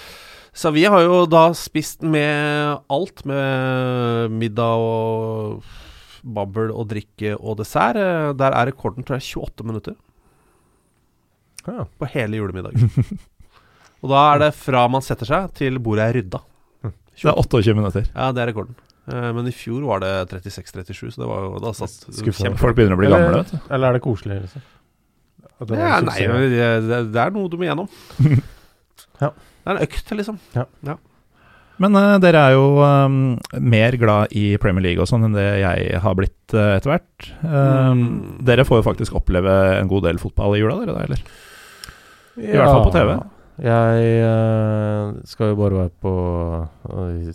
[0.60, 5.62] Så vi har jo da spist med alt, med middag og
[6.26, 7.96] babbel og drikke og dessert.
[7.96, 9.96] Eh, Der er rekorden, tror jeg, 28 minutter
[11.66, 11.84] Ja.
[11.98, 12.90] på hele julemiddagen.
[14.02, 16.40] og da er det fra man setter seg til bordet er rydda.
[16.82, 18.06] Det er 28 minutter.
[18.14, 18.74] Ja, det er rekorden.
[19.08, 22.58] Eh, Men i fjor var det 36-37, så det var jo da satt Skuffende.
[22.60, 23.60] Folk begynner å bli gamle, vet du.
[23.70, 24.66] Eller er det koselig, liksom?
[25.60, 27.90] Det Ja, nei, men det, det, er noe du må gjennom.
[29.20, 29.28] Ja.
[29.36, 30.36] Det er en økt, liksom.
[31.80, 33.18] Men uh, dere er jo um,
[33.60, 37.28] mer glad i Premier League og sånn enn det jeg har blitt uh, etter hvert.
[37.44, 38.08] Um, Mm.
[38.48, 41.22] Dere får jo faktisk oppleve en god del fotball i jula, dere da, eller?
[42.40, 43.12] I hvert fall på TV.
[43.60, 46.14] Jeg uh, skal jo bare være på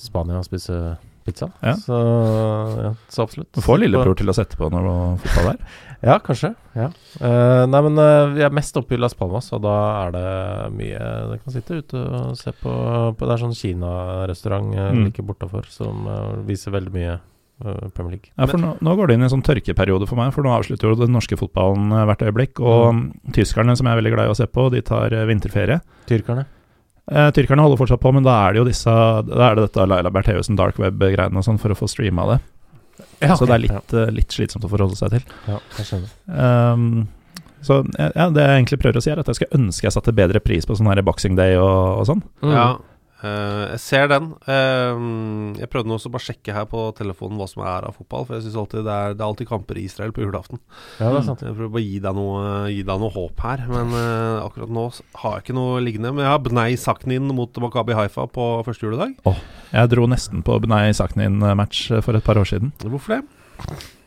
[0.01, 0.79] Spania og spise
[1.25, 1.49] pizza.
[1.65, 1.73] Ja.
[1.81, 1.97] Så,
[2.83, 3.49] ja, så absolutt.
[3.55, 5.75] Du får lillebror til å sette på når du har fotball der.
[6.05, 6.51] Ja, kanskje.
[6.77, 6.89] Ja.
[7.17, 10.25] Uh, nei, men uh, vi er mest oppe i Las Palmas, og da er det
[10.75, 12.73] mye Det kan sitte ute og se på,
[13.15, 15.07] på Det er sånn Kina-restaurant uh, Mm.
[15.07, 16.05] like bortafor som
[16.45, 17.15] viser veldig mye
[17.95, 18.29] Premier League.
[18.35, 20.51] Ja, for nå, nå går det inn i en sånn tørkeperiode for meg, for nå
[20.53, 22.59] avslutter jo den norske fotballen hvert øyeblikk.
[22.59, 23.05] Og mm.
[23.35, 25.79] tyskerne, som jeg er veldig glad i å se på, de tar vinterferie.
[26.11, 26.45] Tyrkerne.
[27.11, 28.93] Eh, tyrkerne holder fortsatt på, men da er det jo disse
[29.27, 32.39] Da er det dette Laila Bertheussen dark web-greiene og sånn for å få streama det.
[33.21, 35.27] Ja, så det er litt, eh, litt slitsomt å forholde seg til.
[35.47, 36.09] Ja, jeg skjønner.
[36.25, 37.07] Um,
[37.65, 39.95] så ja, ja, det jeg egentlig prøver å si, er at jeg skal ønske jeg
[39.95, 42.21] satte bedre pris på sånn her Boxing Day og, og sånn.
[42.43, 42.53] Mm.
[42.53, 42.67] Ja,
[43.25, 44.29] eh, jeg ser den.
[44.45, 45.05] Eh,
[45.61, 48.27] jeg prøvde nå også bare å sjekke her på telefonen hva som er av fotball,
[48.27, 50.61] for jeg syns alltid det er, det er alltid kamper i Israel på julaften.
[50.99, 51.43] Ja, det er sant.
[51.45, 54.75] Jeg prøver bare å gi deg noe, gi deg noe håp her, men eh, akkurat
[54.77, 54.87] nå
[55.23, 56.13] har jeg ikke noe liggende.
[56.15, 59.17] Men jeg har Bnei Saknin mot Makabi Haifa på første juledag.
[59.73, 62.75] Jeg dro nesten på Bnei Saknin-match for et par år siden.
[62.85, 63.23] Hvorfor det?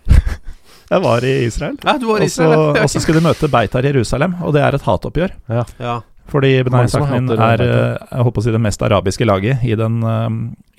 [0.89, 1.77] Jeg var i Israel.
[1.85, 4.77] Ja, du var i Israel, og så skulle de møte Beitar Jerusalem, og det er
[4.79, 5.35] et hatoppgjør.
[5.53, 5.65] Ja.
[5.83, 5.97] ja.
[6.29, 10.01] Fordi Benay Saknin er eh, jeg håper å si, det mest arabiske laget i den,
[10.05, 10.29] eh,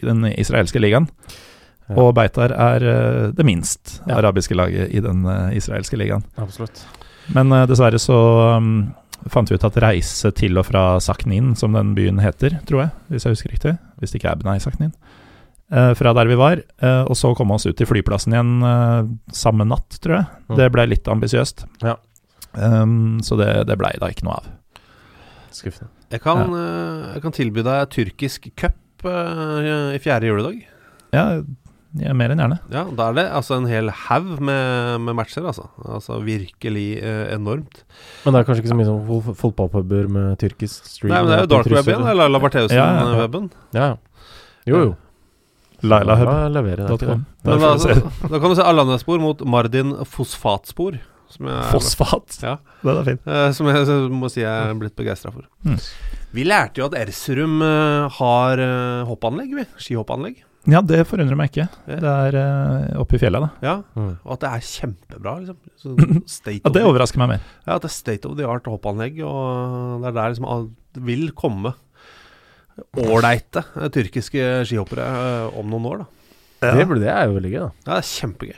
[0.04, 1.10] i den israelske ligaen.
[1.89, 1.97] Ja.
[2.04, 4.20] Og Beitar er eh, det minst Ja.
[4.20, 6.26] arabiske laget i den eh, israelske ligaen.
[6.38, 6.84] Absolutt.
[7.34, 8.18] Men dessverre så
[8.58, 8.89] um,
[9.30, 12.91] fant vi ut at reise til og fra Saknin, som den byen heter, tror jeg,
[13.10, 14.93] hvis jeg husker riktig, hvis det ikke er Benay Saknin,
[15.70, 19.06] uh, fra der vi var, uh, og så komme oss ut til flyplassen igjen uh,
[19.30, 20.30] samme natt, tror jeg.
[20.50, 20.56] Mm.
[20.62, 21.68] Det ble litt ambisiøst.
[21.86, 22.00] Ja.
[22.58, 24.50] Um, så det, det blei da ikke noe av.
[25.56, 25.89] Skuffende.
[26.12, 30.62] Jeg kan, eh, jeg kan tilby deg tyrkisk cup uh, i fjerde juledag.
[31.16, 31.24] Ja,
[32.00, 32.60] ja mer enn gjerne.
[32.74, 35.68] Ja, Da er det altså en hel haug med, med matcher, altså.
[35.86, 37.84] Altså virkelig eh, enormt.
[38.26, 41.14] Men det er kanskje ikke så mye som fo- fotballpuber med tyrkisk stream?
[41.14, 41.93] Nei, men det er jo og dark web trusser.
[41.95, 42.41] igjen, eller Laila
[42.74, 43.45] Ja, ja, ja.
[43.74, 43.95] Ja, ja.
[44.70, 44.97] Jo, jo.
[45.82, 46.28] Laila Hub.
[47.43, 47.93] Da da, se.
[48.28, 51.00] da kan du se Alanya-spor mot Mardin fosfatspor.
[51.30, 52.38] Som jeg, Fosfat.
[52.41, 52.55] Ja.
[52.82, 53.19] Den er fin.
[53.30, 55.45] eh, som jeg så må si jeg er blitt begeistra for.
[55.65, 55.77] Mm.
[56.34, 59.65] Vi lærte jo at Erzurum eh, har eh, hoppanlegg, vi.
[59.77, 60.41] Skihoppanlegg.
[60.69, 61.67] Ja, det forundrer meg ikke.
[61.88, 63.49] Det er uh, oppe i fjellet, da.
[63.63, 64.17] Ja, Mm.
[64.25, 65.57] og at det er kjempebra, liksom.
[65.80, 65.93] Så
[66.39, 67.45] state Ja, det overrasker meg mer.
[67.63, 70.99] Ja, at det er state of the art hoppanlegg, og det er der liksom alt
[71.07, 71.71] vil komme
[72.99, 73.63] ålreite
[73.95, 75.07] tyrkiske skihoppere
[75.57, 76.07] om noen år, da.
[76.59, 77.71] Det, det er jo veldig gøy, da.
[77.88, 78.57] Ja, det er kjempegøy.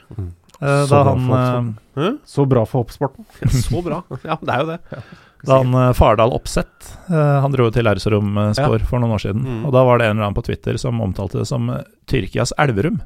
[0.62, 2.12] Eh, Så da bra han, eh?
[2.24, 3.26] Så bra for hoppsporten.
[3.66, 4.02] Så bra.
[4.22, 4.78] Ja, det er jo det.
[5.48, 9.24] da han eh, Fardal Opseth eh, Han dro til Erzurum uh, spor for noen år
[9.24, 9.42] siden.
[9.42, 9.64] Mm.
[9.66, 11.66] Og da var det en eller annen på Twitter som omtalte det som
[12.10, 13.02] Tyrkias Elverum.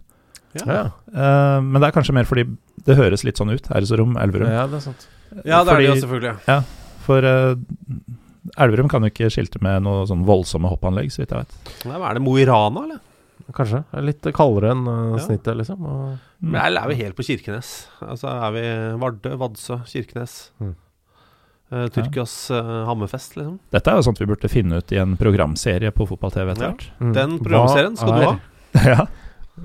[0.56, 0.84] Ja, Ja,
[1.16, 2.42] Eh, men det er kanskje mer fordi
[2.84, 3.70] det høres litt sånn ut.
[3.72, 4.50] Erzurum, Elverum.
[4.52, 5.06] ja det er sant.
[5.48, 6.32] ja det er det jo selvfølgelig.
[6.44, 6.64] selvfølgelig.
[7.06, 7.28] For
[8.66, 11.56] Elverum kan jo ikke skilte med noe sånn voldsomme hoppanlegg, så vidt jeg vet.
[11.86, 13.00] Nei, men er det Mo i Rana, eller?
[13.54, 13.84] Kanskje.
[13.94, 15.22] Er Litt kaldere enn uh, Ja.
[15.26, 15.84] snittet, liksom.
[15.86, 16.50] Og, Mm.
[16.52, 17.68] Men eller er vi helt på Kirkenes?
[18.04, 18.62] Altså er vi
[19.00, 20.50] Vardø, Vadsø, Kirkenes?
[20.60, 20.74] Mm.
[21.72, 23.54] Eh, Tyrkias eh, Hammerfest, liksom.
[23.72, 26.74] Dette er jo sånt vi burde finne ut i en programserie på fotball-TV etter Ja.
[27.00, 27.14] Mm.
[27.16, 28.36] Den programserien skal du er- ha.
[28.92, 29.06] ja.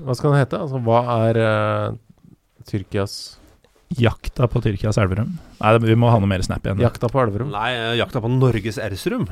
[0.00, 0.62] Hva skal den hete?
[0.64, 1.96] Altså, hva er uh,
[2.64, 3.18] Tyrkias
[4.00, 5.34] Jakta på Tyrkias Elverum.
[5.60, 6.80] Nei, vi må ha noe mer snap igjen.
[6.80, 7.50] Jakta på Elverum?
[7.52, 9.28] Nei, eh, jakta på Norges Ersrum.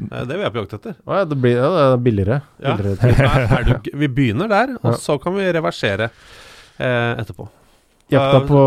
[0.00, 0.94] Eh, Det vil jeg på jakt etter.
[1.06, 2.38] Å ja, det blir ja, det er billigere.
[2.62, 2.72] Ja.
[2.76, 4.96] billigere Er, er du, vi begynner der, og Ja.
[4.98, 6.10] så kan vi reversere
[6.78, 7.46] eh, etterpå.
[8.12, 8.58] Jakta på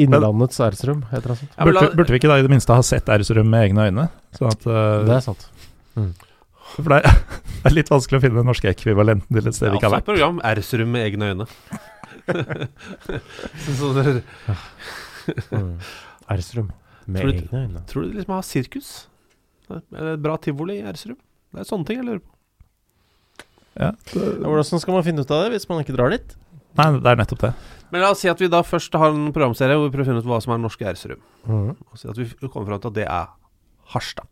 [0.00, 1.56] Innlandets æresrom, heter det sånt.
[1.60, 4.06] Burde, burde vi ikke da i det minste ha sett Ersrum med egne øyne?
[4.38, 5.48] Sånn at, eh, Det er sant.
[6.78, 7.18] For det er,
[7.62, 9.80] det er litt vanskelig å finne den norske ekvivalenten til et sted Det vi er
[9.82, 10.08] ikke også har et vært.
[10.08, 10.40] program.
[10.44, 11.46] Ersrum med egne øyne.
[13.76, 14.20] så, så
[15.52, 15.74] Mm.
[16.30, 16.70] Æresrom.
[17.06, 17.80] Med Tror du- egne øyne.
[17.86, 19.06] tror du de liksom har sirkus?
[19.70, 21.16] Eller et bra tivoli i Ersrum?
[21.54, 22.34] Det er sånne ting jeg lurer på.
[23.78, 26.36] Ja, det, Hvordan skal man finne ut av det hvis man ikke drar dit?
[26.78, 27.52] nei, det er nettopp det.
[27.90, 30.10] Men la oss si at vi da først har en programserie hvor vi prøver å
[30.12, 31.20] finne ut hva som er norske Ersrum.
[31.48, 31.70] Mm.
[31.90, 33.30] Og si at vi kommer fram til at det er
[33.94, 34.28] Harstad.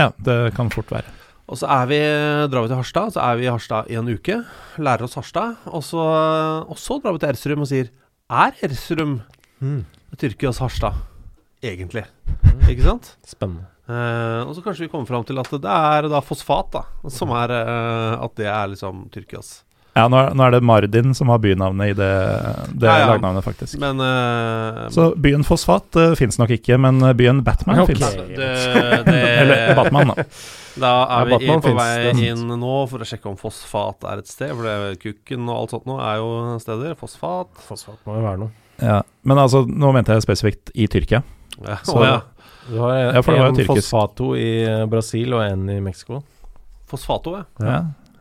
[0.00, 1.10] Ja, det kan fort være.
[1.52, 1.98] Og så er vi,
[2.48, 4.38] drar vi til Harstad, så er vi i Harstad i en uke.
[4.80, 5.58] Lærer oss Harstad.
[5.68, 6.00] Og så,
[6.64, 7.90] og så drar vi til Ersrum og sier
[8.32, 9.18] Er Ersrum
[9.62, 9.84] Mm.
[10.18, 10.96] Tyrkias Harstad?
[11.62, 12.02] Egentlig.
[12.42, 12.62] Mm.
[12.72, 13.12] Ikke sant?
[13.28, 13.68] Spennende.
[13.92, 16.86] Eh, og så kanskje vi kommer fram til at det er da fosfat, da.
[17.12, 19.60] Som er uh, At det er liksom Tyrkias.
[19.92, 22.12] Ja, nå er, nå er det Mardin som har bynavnet i det,
[22.80, 23.08] det Ja, ja.
[23.10, 23.76] lagnavnet, faktisk.
[23.82, 27.98] Men uh, Så byen Fosfat uh, fins nok ikke, men byen Batman okay.
[27.98, 28.48] det,
[29.42, 30.26] Eller Batman, da.
[30.80, 34.08] Da er Ja, vi Batman på finnes, vei inn nå for å sjekke om fosfat
[34.08, 34.54] er et sted.
[34.56, 36.32] For det, kukken og alt sånt nå er jo
[36.62, 36.96] steder.
[36.96, 37.52] Fosfat.
[37.68, 38.56] Fosfat må jo være noe.
[38.80, 39.02] Ja.
[39.28, 41.20] Men altså, nå mente jeg spesifikt i Tyrkia.
[41.60, 42.20] Ja, Så- oh, ja.
[42.68, 43.90] Du har en, Ja, for det var en tyrkisk.
[43.90, 46.22] fosfato i eh, Brasil og en i Mexico.
[46.90, 47.44] Fosfato, ja.
[47.66, 47.80] Ja.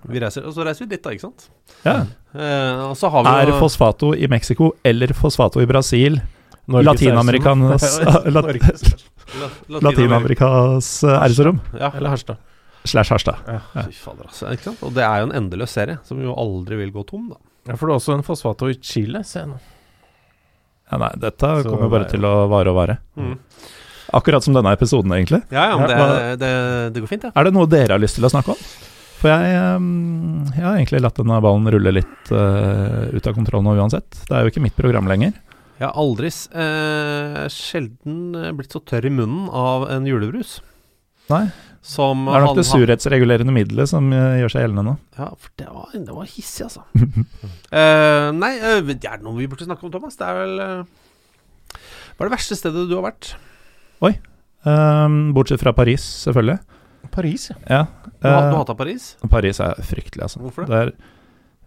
[0.10, 1.50] Vi reiser, og så reiser vi dit, da, ikke sant.
[1.86, 1.98] ja.
[2.34, 6.16] Eh, og så har vi Er jo fosfato i Mexico eller fosfato i Brasil
[6.72, 8.00] Latinamerikas
[9.68, 11.10] Latinamerikas eh.
[11.80, 11.92] Ja.
[11.96, 12.38] Eller Harstad.
[12.84, 13.36] Slash Harstad.
[13.48, 13.60] Ja.
[13.86, 14.48] Fy fader, altså.
[14.56, 14.82] Ikke sant?
[14.88, 17.38] Og det er jo en endeløs serie, som jo aldri vil gå tom, da.
[17.70, 19.60] ja, for det er også en fosfato i Chile, se nå.
[20.92, 22.98] Ja, nei, dette Så kommer bare til å vare og vare.
[23.16, 23.36] Mm.
[24.18, 25.42] Akkurat som denne episoden, egentlig.
[25.54, 26.54] Ja, ja, men det, det,
[26.96, 27.36] det går fint, ja.
[27.36, 28.66] Er det noe dere har lyst til å snakke om?
[29.22, 33.62] For jeg, ehm, jeg har egentlig latt denne ballen rulle litt uh, ut av kontroll
[33.64, 34.24] nå uansett.
[34.26, 35.36] Det er jo ikke mitt program lenger.
[35.82, 40.60] Jeg har aldri eh, sjelden eh, blitt så tørr i munnen av en julebrus.
[41.32, 41.48] Nei.
[41.82, 44.94] Som Det er nok det surhetsregulerende middelet som eh, gjør seg gjeldende nå.
[45.18, 46.84] Ja, for det var, det var hissig, altså.
[46.94, 48.52] uh, nei,
[48.92, 50.20] det er noe vi burde snakke om, Thomas?
[50.22, 53.34] Det er vel uh, Hva er det verste stedet du har vært?
[54.02, 56.60] Ehm, bortsett fra Paris, selvfølgelig.
[57.12, 57.56] Paris, ja.
[57.70, 57.86] Ja.
[58.22, 59.16] Du, har- du hata hater Paris?
[59.30, 60.40] Paris er fryktelig, altså.
[60.40, 60.70] Hvorfor det?
[60.70, 60.92] Det er,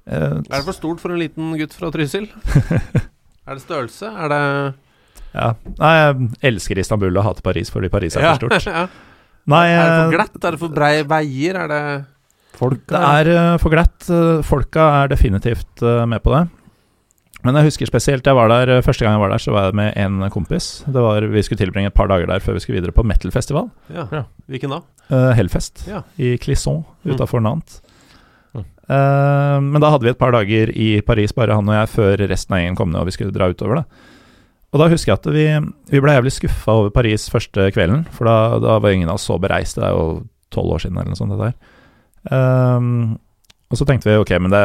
[0.07, 2.29] uh, Er det for stort for en liten gutt fra Trysil?
[3.49, 4.07] er det størrelse?
[4.07, 4.43] Er det
[5.35, 5.49] ja.
[5.81, 8.67] Nei, jeg elsker Istanbul og hater Paris fordi Paris er Ja, for stort.
[8.71, 8.87] ja.
[9.51, 10.37] Nei, Er det for eh, glatt?
[10.45, 11.59] Er det for brei veier?
[11.65, 11.83] Er det
[12.55, 12.95] Folka?
[12.95, 14.07] Det er uh, for glatt.
[14.15, 16.45] Eh, folka er definitivt eh, med på det.
[17.45, 19.67] Men jeg husker spesielt jeg var der eh, første gang jeg var der, så var
[19.69, 20.83] jeg med en kompis.
[20.89, 23.69] Det var, Vi skulle tilbringe et par dager der før vi skulle videre på metal-festival.
[23.93, 24.07] Ja.
[24.13, 24.23] Ja.
[24.49, 24.81] Hvilken da?
[25.13, 26.03] Uh, Hellfest Ja.
[26.17, 27.19] i Clisson Mm.
[27.45, 27.83] Nantes.
[28.55, 28.65] Mm.
[28.89, 32.25] Uh, men da hadde vi et par dager i Paris, bare han og jeg, før
[32.31, 33.83] resten av gjengen kom ned og vi skulle dra utover.
[33.83, 33.85] det.
[34.73, 35.45] Og da husker jeg at vi,
[35.93, 39.29] vi ble jævlig skuffa over Paris første kvelden, for da, da var ingen av oss
[39.29, 39.77] så bereist.
[39.77, 41.37] Det er jo tolv år siden eller noe sånt.
[41.37, 41.55] det der.
[42.33, 43.15] Uh,
[43.71, 44.65] og så tenkte vi ok, men det,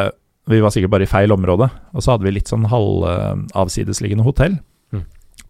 [0.49, 1.69] vi var sikkert bare i feil område.
[1.93, 4.57] Og så hadde vi litt sånn halvavsidesliggende hotell.
[4.95, 5.05] Mm.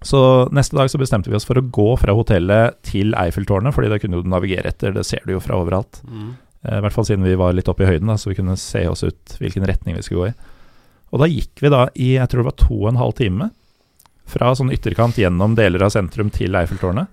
[0.05, 0.21] Så
[0.55, 4.01] neste dag så bestemte vi oss for å gå fra hotellet til Eiffeltårnet, fordi det
[4.03, 6.01] kunne du navigere etter, det ser du jo fra overalt.
[6.07, 6.33] Mm.
[6.65, 8.57] Eh, I hvert fall siden vi var litt oppe i høyden, da, så vi kunne
[8.59, 10.57] se oss ut hvilken retning vi skulle gå i.
[11.09, 13.49] Og da gikk vi da i jeg tror det var to og en halv time
[14.29, 17.09] fra sånn ytterkant gjennom deler av sentrum til Eiffeltårnet.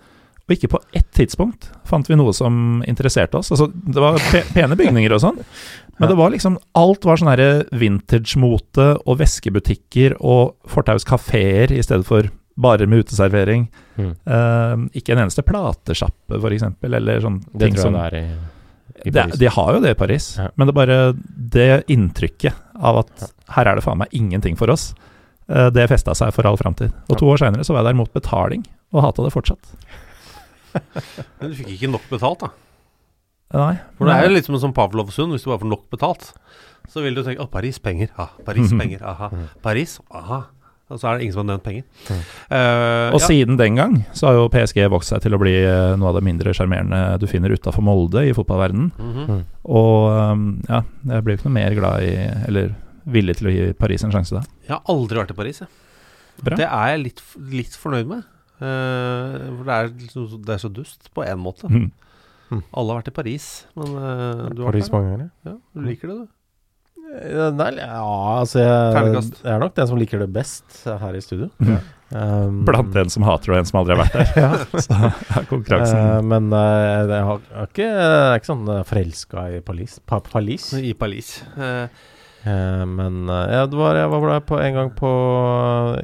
[0.46, 3.50] Og ikke på ett tidspunkt fant vi noe som interesserte oss.
[3.50, 5.40] Altså, det var pe pene bygninger og sånn,
[5.98, 11.82] men det var liksom Alt var sånn herre vintage-mote og veskebutikker og Fortaus kafeer i
[11.82, 13.66] stedet for barer med uteservering.
[13.98, 14.12] Mm.
[14.24, 18.24] Uh, ikke en eneste platesjappe, eksempel, eller sånn Det ting som det er i,
[19.04, 20.48] i det, de har jo det i Paris, Ja.
[20.54, 20.98] men det er bare
[21.56, 23.28] det inntrykket av at
[23.58, 24.94] her er det faen meg ingenting for oss,
[25.50, 26.94] eh, det festa seg for all framtid.
[27.10, 29.76] Og to år seinere så var jeg der mot betaling, og hata det fortsatt.
[31.40, 32.50] Men du fikk ikke nok betalt, da.
[33.56, 33.76] Nei.
[33.96, 35.30] For det er jo litt som en sånn Pavlovsund.
[35.36, 36.32] Hvis du bare får nok betalt,
[36.90, 38.10] så vil du tenke Å, Paris, penger.
[38.18, 38.80] ah, Paris, Mhm.
[38.80, 39.02] penger.
[39.06, 39.28] Aha.
[39.62, 40.46] Paris, aha.
[40.88, 41.84] Og så er det ingen som har nevnt penger.
[42.50, 43.26] Eh, Og ja.
[43.26, 46.14] siden den gang så har jo PSG vokst seg til å bli eh, noe av
[46.14, 48.92] det mindre sjarmerende du finner utafor Molde i fotballverdenen.
[48.98, 49.40] Mhm.
[49.66, 52.12] Og um, ja, jeg blir jo ikke noe mer glad i,
[52.46, 52.74] eller
[53.06, 54.42] villig til å gi Paris en sjanse da.
[54.66, 55.68] Jeg har aldri vært i Paris, jeg.
[56.42, 56.56] Bra.
[56.56, 58.24] Det er jeg litt, litt fornøyd med.
[58.56, 61.68] Eh, for det er, liksom, det er så dust, på én måte.
[61.70, 61.90] Mm.
[62.50, 65.30] Alle har vært i Paris, men eh, du har Paris mange ganger.
[65.48, 66.32] Ja, du liker det, du.
[67.06, 68.00] Eh, Nei, ja,
[68.40, 69.12] altså jeg,
[69.44, 71.50] jeg er nok den som liker det best her i studio.
[71.62, 71.76] Mm.
[72.06, 74.28] Um, Blant en som hater og en som aldri har vært der.
[74.44, 74.50] ja.
[74.84, 79.46] Så er konkurransen uh, men uh, jeg har, har ikke, jeg er ikke sånn forelska
[79.56, 79.96] i Paris.
[80.06, 80.68] Pa, Paris.
[80.78, 81.32] I Paris.
[81.58, 82.06] Eh,
[82.46, 85.10] men eh, ja, var, jeg var på en gang på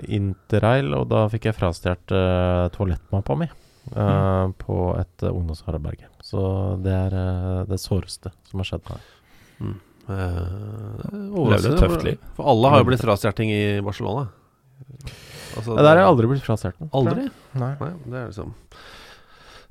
[0.09, 6.09] interrail, og da fikk jeg frastjålet uh, toalettmappa mi eh, på et uh, ungdomsherberge.
[6.25, 6.43] Så
[6.83, 9.09] det er uh, det såreste som har skjedd her.
[10.09, 10.39] eh,
[11.53, 12.21] Levde et tøft liv.
[12.37, 14.29] For alle har jo blitt frastjålet i Barcelona.
[15.57, 16.89] Altså, Der har jeg aldri blitt frastjålet.
[16.97, 17.29] Aldri?
[17.61, 17.75] Nei.
[17.81, 18.55] Nei, det er liksom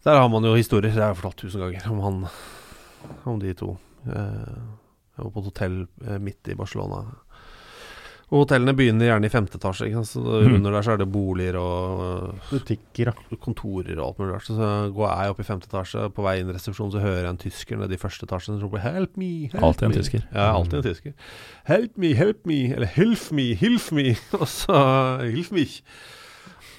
[0.06, 0.94] Der har man jo historier.
[0.94, 2.22] Det har jeg fortalt tusen ganger om han
[3.28, 3.76] Om de to.
[4.08, 4.62] Eh,
[5.28, 7.04] jeg på et hotell eh, midt i Barcelona.
[8.32, 9.90] Og hotellene begynner gjerne i femte etasje.
[10.08, 10.54] Så Mhm.
[10.56, 13.12] Under der så er det boliger og Butikker, da.
[13.30, 14.46] eh, kontorer og alt mulig rart.
[14.48, 16.06] Så, så går jeg opp i femte etasje.
[16.16, 18.62] På vei inn i resepsjonen så hører jeg en tysker nede i første etasje som
[18.64, 19.52] roper 'help me'.
[19.52, 19.96] Help Alltid en me.
[20.00, 20.24] tysker.
[20.34, 21.14] Ja, alltid en tysker.
[21.68, 25.82] 'Help me, help me', eller 'hilf me, hilf me', og så 'hilf mich'.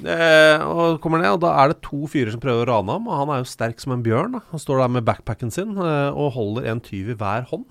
[0.03, 3.07] Eh, og kommer ned, og da er det to fyrer som prøver å rane ham.
[3.07, 4.33] Og han er jo sterk som en bjørn.
[4.33, 4.41] Da.
[4.51, 7.67] Han står der med backpacken sin eh, og holder en tyv i hver hånd.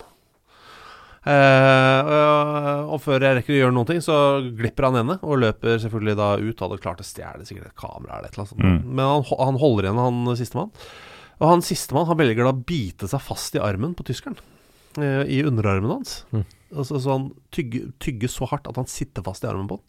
[1.22, 4.16] Eh, og, før jeg rekker å gjøre noen ting, så
[4.58, 6.64] glipper han ene og løper selvfølgelig da ut.
[6.66, 8.66] Hadde klart å stjele sikkert et kamera eller et eller annet sånt.
[8.66, 8.80] Mm.
[8.90, 10.74] Men han, han holder igjen han sistemann.
[11.42, 14.38] Og han sistemann han velger da å bite seg fast i armen på tyskeren.
[14.98, 16.24] eh, I underarmen hans.
[16.34, 16.46] Mm.
[16.72, 19.88] Altså, så han tygger, tygger så hardt at han sitter fast i armen på den.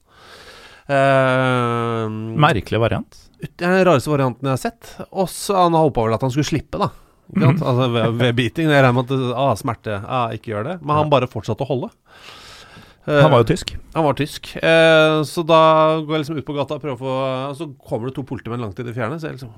[0.82, 2.08] Uh,
[2.42, 3.18] Merkelig variant.
[3.60, 4.88] Den rareste varianten jeg har sett.
[5.10, 6.90] Og så han håpa vel at han skulle slippe, da.
[7.30, 7.64] Ikke sant?
[7.64, 8.70] Altså ved, ved beating.
[8.70, 10.78] Jeg regner med at ah, smerte, ah, ikke gjør det.
[10.82, 11.92] Men han bare fortsatte å holde.
[13.02, 13.72] Uh, Han var jo tysk.
[13.96, 14.52] han var tysk.
[14.62, 15.62] Uh, så da
[16.06, 17.14] går jeg liksom ut på gata og prøver å få
[17.58, 19.18] så kommer det to politimenn langt i det fjerne.
[19.18, 19.54] Så jeg liksom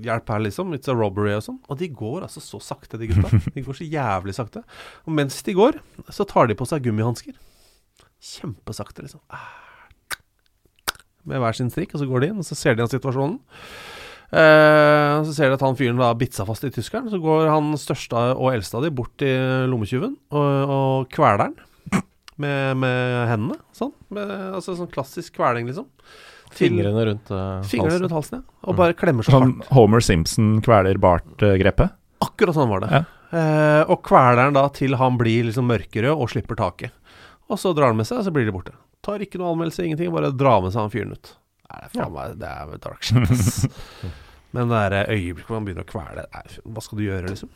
[0.00, 0.70] Hjelp her, liksom.
[0.72, 1.58] It's a robbery og sånn.
[1.68, 3.40] Og de går altså så sakte, de gutta.
[3.56, 4.62] De går så jævlig sakte.
[5.04, 5.80] Og mens de går,
[6.14, 7.34] så tar de på seg gummihansker.
[8.22, 9.20] Kjempesakte, liksom.
[9.28, 9.50] Ah.
[11.28, 13.40] Med hver sin strikk, og så går de inn, og så ser de an situasjonen.
[14.30, 17.10] Eh, så ser de at han fyren da har bitt seg fast i tyskeren.
[17.10, 22.02] Så går han største og eldste av de bort til lommetyven og, og kveler den
[22.40, 23.58] med, med hendene.
[23.76, 23.92] Sånn.
[24.14, 25.88] Med, altså sånn klassisk kveling, liksom.
[26.50, 28.02] Til- Fingrene rundt uh, Fingrene halsen.
[28.06, 28.60] rundt halsen, ja.
[28.70, 29.68] Og bare klemmer så Sånn hardt.
[29.76, 31.92] Homer Simpson kveler Bart-grepet.
[32.24, 32.88] Akkurat sånn var det.
[32.90, 33.02] Ja.
[33.30, 36.90] Eh, og kveler den da til han blir liksom mørkerød og slipper taket.
[37.50, 38.74] Og så drar han med seg, og så blir de borte.
[39.06, 40.10] Tar ikke noe anmeldelse, ingenting.
[40.14, 41.30] Bare drar med seg han fyren ut.
[41.70, 43.66] Nei, det er faen meg Det er dark shit, ass.
[44.56, 46.24] Men det der øyeblikket hvor han begynner å kvele
[46.74, 47.50] Hva skal du gjøre, liksom?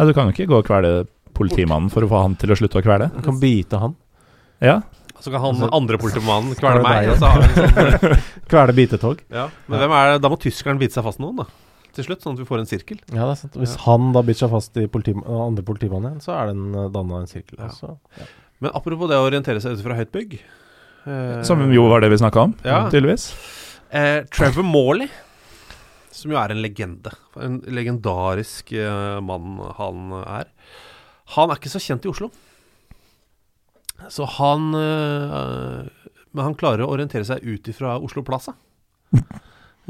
[0.00, 0.92] Nei, du kan jo ikke gå og kvele
[1.36, 3.06] politimannen for å få han til å slutte å kvele.
[3.14, 3.94] Du kan bite han.
[4.64, 4.80] Ja,
[5.20, 8.16] Så kan han Altså, andre politimannen er kvele meg, og så har sånn
[8.50, 9.22] Kvele bitetog.
[9.32, 9.46] ja.
[9.70, 10.22] Men hvem er det?
[10.24, 11.46] Da må tyskeren bite seg fast noen, da.
[11.96, 12.98] Til slutt, sånn at vi får en sirkel.
[13.10, 13.56] Ja, det er sant.
[13.60, 13.82] Hvis Ja.
[13.86, 17.22] han da biter seg fast i politi andre politimannen igjen, så er den uh, danna
[17.24, 17.58] en sirkel.
[17.62, 17.70] Ja.
[17.74, 18.28] Så, ja.
[18.62, 20.44] Men apropos det å orientere seg ut fra høyt bygg eh,
[21.46, 22.82] Som jo var det vi snakka om, Ja.
[22.92, 23.30] tydeligvis.
[23.90, 25.08] Eh, Trevor Morley,
[26.12, 30.44] som jo er en legende, en legendarisk eh, mann han er,
[31.36, 32.30] han er ikke så kjent i Oslo.
[34.08, 35.88] Så han eh,
[36.32, 38.54] Men han klarer å orientere seg ut ifra Oslo Plaza.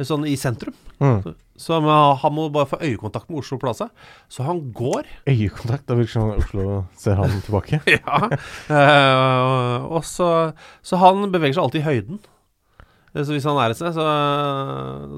[0.07, 0.75] Sånn i sentrum.
[1.01, 1.35] Mm.
[1.61, 3.91] Så han må bare få øyekontakt med Oslo Plaza.
[4.33, 5.85] Så han går Øyekontakt.
[5.89, 7.81] Da virker det som Oslo ser han tilbake.
[7.99, 8.31] Ja.
[8.71, 10.29] Uh, og så,
[10.83, 12.21] så han beveger seg alltid i høyden.
[13.15, 14.07] Eh, Så hvis han er et sted, så,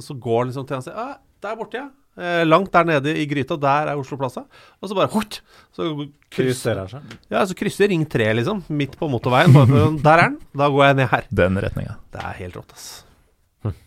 [0.03, 1.91] så går han liksom til han sier ah, 'Der borte, ja'.
[2.13, 4.43] Eh, langt der nede i gryta, der er Oslo Plaza.
[4.83, 5.41] Og så bare hort,
[5.73, 5.87] Så
[6.31, 7.15] krysser, han seg.
[7.31, 8.65] ja, så krysser Ring 3, liksom.
[8.69, 9.53] Midt på motorveien.
[9.55, 10.37] Bare der er den.
[10.53, 11.25] Da går jeg ned her.
[11.33, 11.97] Den retninga.
[12.13, 13.05] Det er helt rått, ass.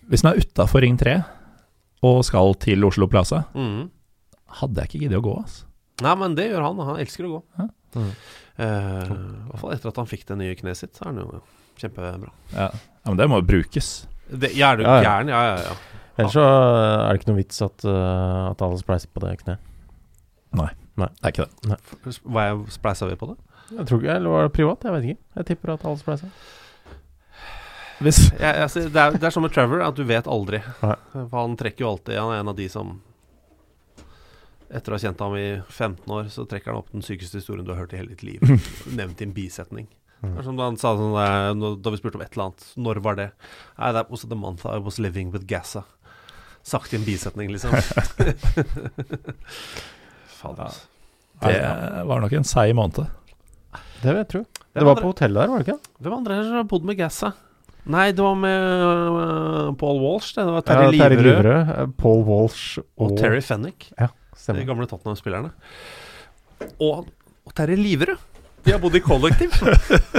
[0.09, 1.17] Hvis den er utafor Ring 3
[2.05, 3.88] og skal til Oslo Plaza, mm.
[4.61, 5.65] hadde jeg ikke giddet å gå, altså.
[6.03, 6.82] Nei, men det gjør han.
[6.89, 7.39] Han elsker å gå.
[7.59, 7.67] Ja.
[7.95, 8.09] Mm.
[8.55, 11.21] Eh, I hvert fall etter at han fikk det nye kneet sitt, så er han
[11.23, 11.39] jo
[11.80, 12.32] kjempebra.
[12.51, 12.67] Ja.
[12.67, 13.93] ja, Men det må jo brukes.
[14.28, 15.05] Det, er du Ja, ja.
[15.05, 15.32] gæren?
[15.32, 16.01] Ja, ja, ja.
[16.15, 19.63] Ellers så er det ikke noe vits at, uh, at alle spleiser på det kneet.
[20.55, 21.80] Det er ikke det.
[22.23, 23.36] Hva er Spleisa vi på det?
[23.76, 24.86] Jeg tror ikke, Eller var det privat?
[24.86, 25.21] Jeg vet ikke.
[25.36, 26.30] Jeg tipper at alle spleiser.
[28.05, 30.59] Hvis Jeg, jeg, det, er, det er som med Trevor, at du vet aldri.
[30.83, 30.95] Nei.
[31.15, 32.95] For han trekker jo alltid Han er en av de som
[34.75, 37.65] Etter å ha kjent ham i 15 år, så trekker han opp den sykeste historien
[37.67, 38.41] du har hørt i hele ditt liv.
[38.97, 39.85] Nevnt i en bisetning.
[40.25, 42.63] Det er som da han sa sånn Da vi spurte om et eller annet.
[42.81, 43.27] Når var det?
[43.77, 45.83] Nei, that was the month I was living with Gaza.
[46.65, 47.75] Sagt i en bisetning, liksom.
[50.41, 50.71] Faen, ja.
[51.45, 53.05] Det var nok en seig måned.
[54.01, 54.41] Det vil jeg tro.
[54.73, 55.93] Det var andre- på hotellet der, var det ikke?
[56.03, 57.31] Hvem andre har bodd med Gaza?
[57.86, 60.33] Nei, det var med uh, Paul Walsh.
[60.33, 63.91] Det, det var Ja, Terje Terje Liverød eh, Paul Walsh og, og Terry Fennick.
[63.97, 64.07] De
[64.41, 64.65] Stemmer.
[64.67, 65.51] gamle Tottenham-spillerne.
[66.81, 67.05] Og,
[67.45, 68.17] og Terry Liverød
[68.65, 69.53] De har bodd i kollektiv.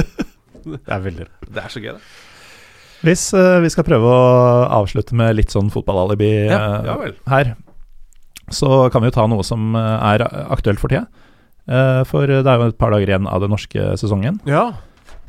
[0.67, 2.03] Det er veldig Det er så gøy, det.
[3.07, 4.23] Hvis uh, vi skal prøve å
[4.81, 7.13] avslutte med litt sånn fotballalibi Ja, eh, ja vel.
[7.31, 7.53] her,
[8.51, 10.25] så kan vi jo ta noe som eh, er
[10.57, 11.05] aktuelt for tida.
[11.67, 14.41] Uh, for det er jo et par dager igjen av den norske sesongen.
[14.49, 14.69] Ja.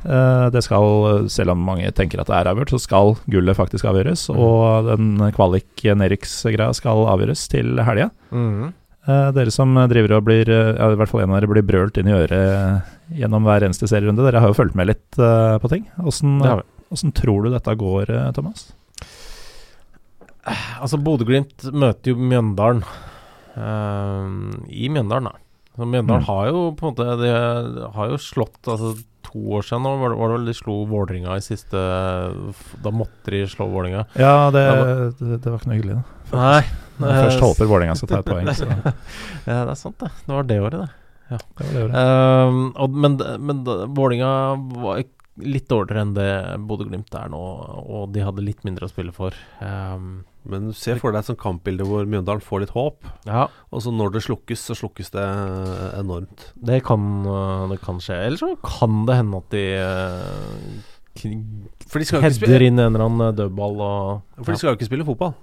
[0.08, 3.84] Eh, Det skal, selv om mange tenker at det er avgjort, så skal gullet faktisk
[3.90, 4.30] avgjøres.
[4.32, 4.40] Mhm.
[4.40, 8.10] Og den kvalik-nedrykksgreia skal avgjøres til helga.
[8.32, 11.64] Eh, Dere som driver og blir eh, ja, I hvert fall en av dere blir
[11.68, 12.84] brølt inn i øret
[13.16, 14.24] gjennom hver eneste serierunde.
[14.24, 15.86] Dere har jo fulgt med litt på ting.
[16.04, 18.72] Åssen tror du dette går, Thomas?
[20.80, 22.84] Altså, Bodø-Glimt møter jo Mjøndalen
[23.58, 24.28] uh,
[24.72, 25.36] i Mjøndalen, da.
[25.76, 26.28] Så Mjøndalen Mm.
[26.30, 28.94] har jo på en måte De har jo slått altså,
[29.28, 31.82] To år siden nå var det, var det vel de slo Vålerenga i siste
[32.84, 34.06] Da måtte de slå Vålerenga.
[34.16, 34.86] Ja, det, Ja,
[35.20, 36.38] det, det var ikke noe hyggelig, da.
[36.38, 36.62] Nei.
[36.98, 38.50] Når jeg først håper Vålerenga skal ta et poeng.
[38.56, 38.70] Så
[39.50, 40.12] Ja, det er sant, det.
[40.24, 41.42] Det var det året, det.
[41.60, 42.00] var det året.
[42.00, 44.32] Um, og, men men Vålerenga
[44.82, 45.04] var
[45.38, 46.30] litt dårligere enn det
[46.66, 47.42] Bodø-Glimt er nå,
[47.86, 49.36] og de hadde litt mindre å spille for.
[49.62, 53.82] Ehm, Men se for deg et sånt kampbilde hvor Mjøndalen får litt håp, ja, og
[53.84, 55.26] så når det slukkes, så slukkes det
[56.00, 56.54] enormt.
[56.64, 58.16] det kan, øh, det kan skje.
[58.28, 59.66] Eller så kan det hende at de
[61.18, 61.44] kn-
[61.90, 65.06] For de header inn en eller annen dødball og for de skal jo ikke spille
[65.08, 65.34] fotball.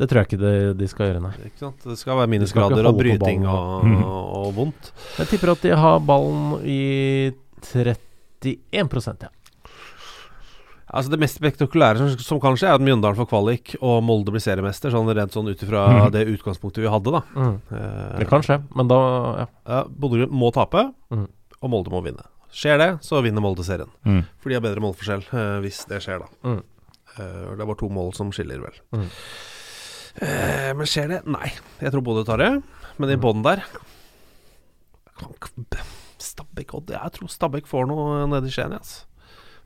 [0.00, 1.32] Det tror jeg ikke de, de skal gjøre, nei.
[1.84, 3.84] Det skal være minusgrader og bryting og,
[4.40, 4.92] og vondt.
[5.18, 6.78] Jeg tipper at de har ballen i
[7.60, 7.96] 31
[9.20, 9.28] ja.
[10.90, 14.34] Altså Det mest spektakulære som, som kan skje, er at Mjøndalen får kvalik og Molde
[14.34, 14.90] blir seriemester.
[14.94, 16.00] Sånn rent sånn ut ifra mm.
[16.16, 17.22] det utgangspunktet vi hadde, da.
[17.36, 17.54] Mm.
[17.78, 19.00] Eh, Det kan skje, men da
[19.42, 19.46] ja.
[19.70, 21.28] ja, Bodø-Glimt må tape, mm.
[21.60, 22.26] og Molde må vinne.
[22.50, 23.90] Skjer det, så vinner Molde serien.
[24.02, 24.24] Mm.
[24.42, 26.30] For de har bedre målforskjell, eh, hvis det skjer, da.
[26.48, 26.58] Mm.
[27.14, 28.82] Eh, det var to mål som skiller, vel.
[28.96, 29.06] Mm.
[30.26, 31.20] Eh, men skjer det?
[31.30, 31.52] Nei.
[31.78, 32.50] Jeg tror Bodø tar det.
[33.00, 33.62] Men i bånn der
[36.20, 39.06] Stabæk Odd Jeg tror Stabæk får noe nede i Skien, altså.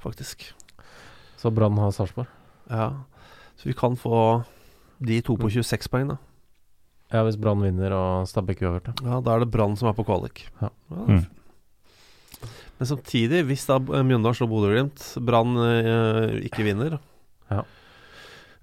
[0.05, 0.51] Faktisk.
[1.45, 2.27] Så Brann har Sarpsborg.
[2.73, 2.89] Ja.
[3.61, 4.45] Så vi kan få
[5.05, 5.53] de to på Mm.
[5.61, 6.17] 26 poeng, da.
[7.13, 8.89] Ja, hvis Brann vinner og Stabæk uavgjort.
[9.05, 9.11] ja.
[9.11, 10.47] Ja, Da er det Brann som er på kvalik.
[10.63, 10.71] Ja.
[10.91, 11.27] Mm.
[12.81, 16.99] Men samtidig, hvis da Mjøndalen slår Bodø-Glimt, Brann eh, ikke vinner,
[17.51, 17.63] Ja.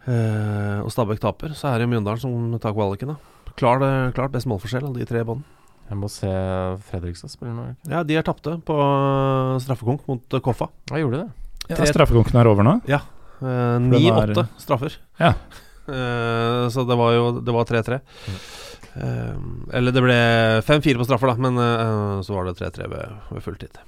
[0.08, 3.08] eh, og Stabæk taper, så er det Mjøndalen som tar kvaliken.
[3.14, 3.16] da
[3.56, 5.44] Klar, klart best målforskjell av de tre i bånn.
[5.90, 6.28] Jeg må se
[6.90, 7.76] Fredrikstad spille nå.
[7.90, 10.70] Ja, de er tapte på eh, straffekonk mot Koffa.
[10.90, 11.32] Ja, gjorde de det?
[11.70, 12.78] Ja, Tre- Straffekonken er over nå?
[12.90, 13.04] Eh,
[13.42, 14.98] den 9-8 er- straffer.
[15.20, 15.34] Ja.
[15.92, 17.98] Eh, så det var jo Det var 3-3.
[18.30, 18.36] Mm.
[19.02, 20.18] Eh, eller det ble
[20.64, 23.80] 5-4 på straffer, da, men eh, så var det 3-3 ved, ved fulltid.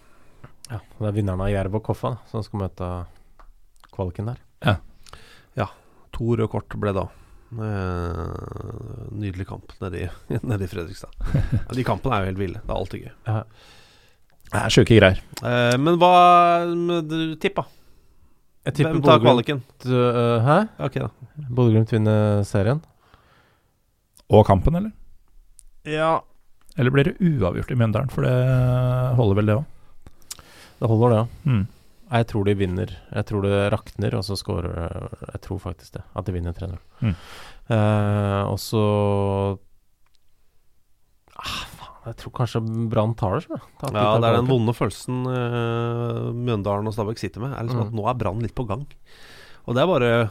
[0.72, 2.90] Ja, Det er vinnerne av Jerv og Koffa da, som skal møte
[3.94, 4.42] kvaliken der.
[4.66, 4.76] Ja.
[5.62, 5.68] ja.
[6.18, 7.06] To røde kort ble da.
[7.54, 10.10] Eh, nydelig kamp nede i,
[10.50, 11.14] nede i Fredrikstad.
[11.54, 12.64] Ja, de kampene er jo helt ville.
[12.66, 13.14] Det er alltid gøy.
[13.30, 13.44] Ja.
[14.54, 15.22] Det er sjuke greier.
[15.42, 16.12] Eh, men hva
[16.78, 17.66] med du- Tipp, da.
[18.64, 19.62] Jeg tipper Hvem tar kvaliken?
[19.84, 20.58] Uh, Hæ?
[20.86, 21.10] Ok, da.
[21.50, 22.80] Bodø-Glimt vinner serien?
[24.32, 24.94] Og kampen, eller?
[25.84, 26.22] Ja.
[26.78, 28.10] Eller blir det uavgjort i Mjøndalen?
[28.14, 28.36] For det
[29.18, 29.66] holder vel, det òg.
[30.80, 31.52] Det holder, det, ja.
[31.52, 31.66] Mm.
[32.14, 32.96] Jeg tror de vinner.
[33.12, 36.04] Jeg tror det rakner, og så scorer Jeg tror faktisk det.
[36.16, 36.78] At de vinner 3-0.
[37.02, 37.16] Mm.
[37.74, 38.84] Eh, og så
[41.36, 41.62] ah,
[42.06, 42.60] Jeg tror kanskje
[42.92, 43.46] Brann tar det.
[43.48, 43.60] så,
[43.94, 47.54] Ja, det er den vonde følelsen uh, Mjøndalen og Stabæk sitter med.
[47.56, 47.88] Er liksom Mm.
[47.88, 48.86] at Nå er Brann litt på gang.
[49.68, 50.30] Og det er bare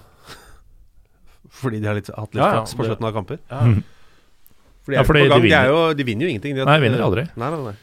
[1.62, 3.38] fordi de har litt, hatt litt Ja, ja, flaks på det- slutten av kamper.
[3.50, 3.60] Ja.
[4.82, 5.40] For de Ja, fordi gang.
[5.40, 6.54] de De, er vinner- jo, de vinner jo ingenting.
[6.54, 7.24] De har- Nei, vinner aldri.
[7.36, 7.76] Nei, nei, nei.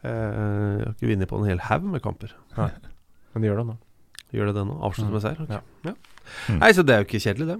[0.00, 0.08] Uh,
[0.78, 2.30] jeg har ikke vunnet på en hel haug med kamper.
[2.56, 2.70] Nei.
[3.34, 3.76] Men de gjør det nå.
[4.32, 4.76] Gjør det det nå?
[4.80, 5.12] Avslutter Mm.
[5.12, 5.40] med seier?
[5.42, 5.58] Okay.
[5.58, 5.90] Ja.
[5.90, 5.94] Ja.
[6.48, 6.58] Mm.
[6.60, 7.58] Nei, så det er jo ikke kjedelig, det.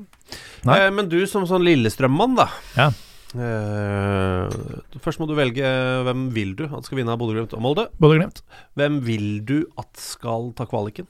[0.65, 0.79] Nei.
[0.79, 2.47] Eh, men du som sånn Lillestrøm-mann, da.
[2.77, 2.91] Ja.
[3.31, 4.49] Eh,
[5.05, 5.63] først må du velge
[6.07, 7.85] hvem vil du at skal vinne av Bodø-Glimt og Molde.
[8.03, 8.43] Bodø-Glimt.
[8.79, 11.07] Hvem vil du at skal ta kvaliken?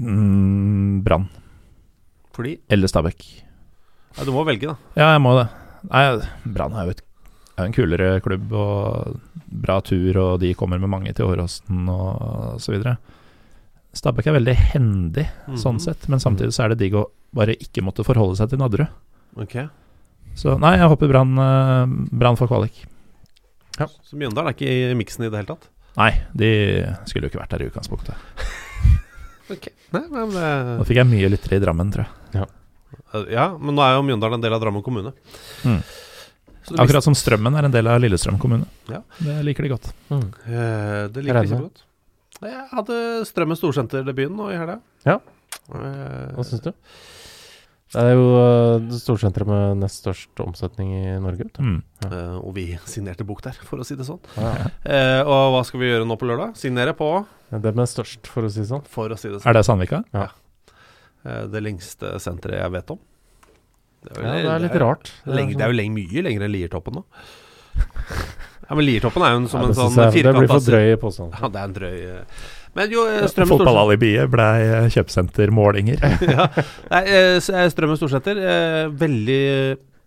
[0.00, 1.28] Mm, Brann.
[2.32, 3.24] Fordi Eller Stabæk.
[4.16, 4.76] ja, Du må velge, da.
[4.96, 5.48] Ja, jeg må det.
[5.90, 6.04] Nei,
[6.54, 7.02] Brann er jo et,
[7.58, 9.18] er en kulere klubb og
[9.50, 12.96] bra tur, og de kommer med mange til Åråsen og så videre.
[13.92, 15.26] Stabæk er veldig hendig
[15.58, 15.80] sånn Mhm.
[15.82, 18.88] sett, men samtidig så er det digg å bare ikke måtte forholde seg til Nadderud.
[19.36, 19.68] Ok
[20.40, 21.92] Så nei, jeg håper Brann eh,
[22.22, 22.84] Brann får kvalik.
[23.80, 25.68] Så Mjøndalen er ikke i miksen i det hele tatt?
[25.96, 26.50] Nei, de
[27.08, 28.44] skulle jo ikke vært der i utgangspunktet.
[29.54, 29.72] okay.
[29.96, 32.48] Nei, men Nå det fikk jeg mye lyttere i Drammen, tror jeg.
[33.32, 35.12] Ja, men nå er jo Mjøndalen en del av Drammen kommune.
[35.66, 35.80] Mm.
[36.66, 38.68] Så Akkurat som Strømmen er en del av Lillestrøm kommune.
[38.90, 39.00] Ja.
[39.18, 39.88] Det liker de godt.
[40.10, 40.26] Mm.
[40.46, 41.82] Eh, det liker de godt.
[42.40, 42.98] Jeg hadde
[43.28, 44.78] Strømmen Storsenter-debuten nå i helga.
[45.08, 45.18] Ja.
[45.74, 46.70] Eh, Hva syns du?
[47.90, 51.48] Det er jo uh, storsenteret med nest størst omsetning i Norge.
[51.58, 51.80] Mm.
[52.04, 52.10] Ja.
[52.10, 54.20] Eh, og vi signerte bok der, for å si det sånn.
[54.36, 54.52] Ja.
[54.86, 56.54] Uh, og hva skal vi gjøre nå på lørdag?
[56.60, 57.10] Signere på,
[57.50, 58.86] Det med størst, for å si det sånn.
[58.86, 59.48] for å si det sånn.
[59.50, 60.04] Er det Sandvika?
[61.24, 63.00] Eh, det lengste senteret jeg vet om.
[64.00, 65.10] Det Ja, det er litt rart.
[65.28, 67.04] Lenge, det er jo lenge, mye lenger enn Liertoppen nå.
[68.70, 70.92] Ja, men Liertoppen er jo en, som Ja, en sånn firkanta Det blir for drøy
[71.02, 71.32] påstand.
[71.34, 72.42] Ja, det er en drøy eh.
[72.76, 76.04] Men jo, eh, Strømmen Fotballalibiet blei kjøpesentermålinger.
[76.34, 76.46] ja.
[76.92, 79.42] Nei, eh, eh, Strømmen Storsenter eh, Veldig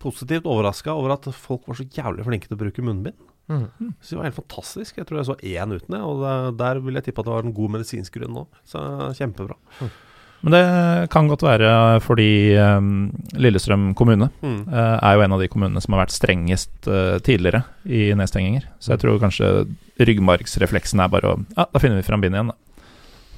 [0.03, 3.19] positivt overraska over at folk var så jævlig flinke til å bruke munnbind.
[3.51, 3.93] Mm.
[3.99, 4.97] Så det var helt fantastisk.
[4.99, 6.23] Jeg tror jeg så én uten det, og
[6.59, 8.43] der, vil jeg tippe at det var en god medisinsk grunn nå.
[8.67, 8.81] Så
[9.19, 9.55] kjempebra.
[10.43, 11.69] Men det kan godt være
[12.03, 12.25] fordi
[12.59, 12.87] um,
[13.39, 14.65] Lillestrøm kommune Mm.
[14.67, 18.65] uh, er jo en av de kommunene som har vært strengest uh, tidligere i nedstenginger.
[18.83, 19.51] Så jeg tror kanskje
[20.03, 22.83] ryggmargsrefleksen er bare å Ja, da finner vi fram bind igjen, da.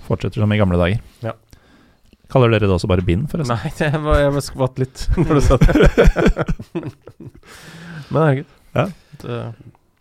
[0.08, 1.00] Fortsetter som i gamle dager.
[1.22, 1.34] Ja.
[2.34, 3.54] Kaller dere det også bare bind, forresten?
[3.54, 5.76] Nei, jeg, var- jeg skvatt litt når du sa det.
[8.10, 8.50] Men herregud.
[8.76, 8.88] Ja.
[9.22, 9.40] Det,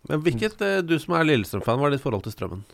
[0.09, 2.65] Men hvilket, eh, du som er Lillestrøm-fan, hva er ditt forhold til Strømmen?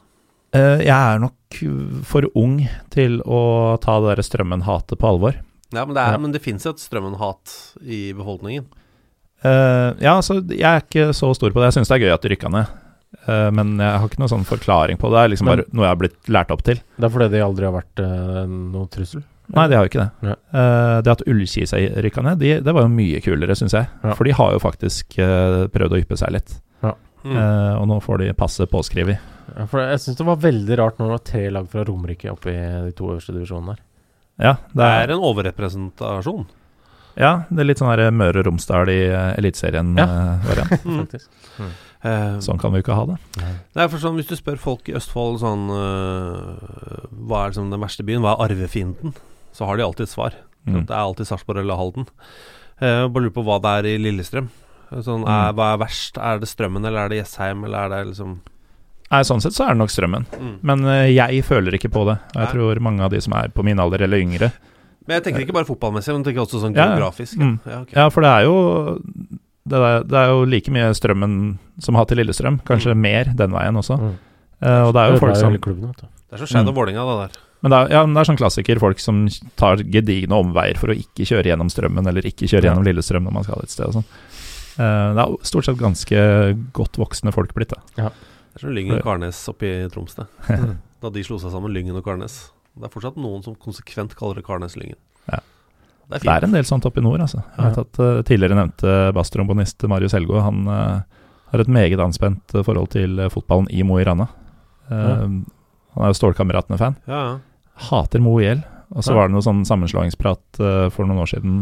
[0.54, 1.60] Eh, jeg er nok
[2.08, 2.58] for ung
[2.92, 5.38] til å ta det der strømmen-hatet på alvor.
[5.72, 6.18] Ja, Men det, er- Ja.
[6.18, 8.66] men det fins et Strømmen-hat i befolkningen.
[9.44, 11.72] Uh, ja, altså, jeg er ikke så stor på det.
[11.74, 12.68] Jeg syns det er gøy at de rykka ned.
[13.28, 15.16] Uh, men jeg har ikke noen sånn forklaring på det.
[15.18, 16.76] Det er liksom Men- bare noe jeg har blitt lært opp til.
[17.00, 19.24] det er fordi de aldri har vært uh, noen trussel?
[19.52, 20.12] Nei, de har jo ikke det.
[20.30, 20.36] Ja.
[20.54, 23.86] Eh, det at Ullkisa rykka ned, de, det var jo mye kulere, syns jeg.
[24.02, 24.14] Ja.
[24.16, 26.54] For de har jo faktisk prøvd å yppe seg litt.
[26.82, 27.36] Mm.
[27.36, 29.20] Eh, og nå får de passe påskrevet.
[29.58, 32.32] Ja, for jeg syns det var veldig rart når det var tre lag fra Romerike
[32.32, 33.82] oppe i de to øverste divisjonene der.
[34.42, 36.46] Ja, Det det er, er en overrepresentasjon.
[37.20, 40.78] ja, det er litt sånn her Møre og Romsdal i uh, Eliteserien-variant.
[40.88, 41.00] Mm.
[41.04, 41.30] Faktisk.
[42.02, 43.18] Eh, sånn kan vi jo ikke ha det.
[43.76, 47.68] Det er for sånn, Hvis du spør folk i Østfold sånn uh, Hva er liksom
[47.70, 48.24] den verste byen?
[48.26, 49.14] Hva er arvefienden?
[49.54, 50.34] Så har de alltid et svar.
[50.66, 50.86] Mm.
[50.88, 52.08] Det er alltid Sarpsborg eller Halden.
[52.82, 54.48] Uh, bare lurer på hva det er i Lillestrøm.
[54.92, 55.30] Sånn, Mm.
[55.30, 56.18] er, hva er verst?
[56.18, 58.40] Er det Strømmen, eller er det Jessheim, eller er det liksom
[59.12, 60.26] Nei, sånn sett så er det nok Strømmen.
[60.32, 60.52] mm.
[60.64, 62.18] Men eh, jeg føler ikke på det.
[62.32, 62.52] Og jeg Nei.
[62.54, 64.52] tror mange av de som er på min alder eller yngre
[65.08, 66.96] Men jeg tenker ikke bare fotballmessig, men jeg tenker også sånn Ja, ja.
[66.96, 67.38] geografisk.
[67.38, 67.60] Mm.
[67.66, 67.96] Ja, okay.
[68.00, 68.56] Ja, for det er jo
[69.72, 71.34] det er, det er jo like mye Strømmen
[71.80, 72.62] som har til Lillestrøm.
[72.66, 73.98] Kanskje mer den veien også.
[74.00, 74.16] Mm.
[74.62, 75.92] Eh, og det er jo folk som klubben.
[76.00, 76.78] Det er så Skeid og Mm.
[76.80, 77.42] Vålerenga, det der.
[77.62, 78.80] Men det er, ja, men det er sånn klassiker.
[78.82, 79.28] Folk som
[79.60, 82.72] tar gedigne omveier for å ikke kjøre gjennom Strømmen, eller ikke kjøre Ja.
[82.72, 84.06] gjennom Lillestrøm når man skal et sted og sånn.
[84.80, 86.18] Eh, det er stort sett ganske
[86.74, 88.10] godt voksne folk blitt, da.
[88.52, 90.28] Det er som Lyngen og Karnes oppe i Troms, det.
[91.02, 92.52] Da de slo seg sammen, Lyngen og Karnes.
[92.78, 95.00] Det er fortsatt noen som konsekvent kaller det Karnes-Lyngen.
[95.32, 95.40] Ja.
[96.12, 97.42] Det er Det er en del sånt oppe i nord, altså.
[97.56, 101.24] Jeg vet at uh, tidligere nevnte basstrombonist Marius Helgå, han uh,
[101.54, 104.28] har et meget anspent eh, forhold til fotballen i Mo i Rana.
[104.92, 105.16] Uh, Ja.
[105.92, 106.94] Han er jo Stålkameratene-fan.
[107.12, 107.24] Ja.
[107.90, 108.62] Hater Mo i hjel.
[108.96, 110.60] Og så var det noe sånn sammenslåingsprat
[110.92, 111.58] for noen år siden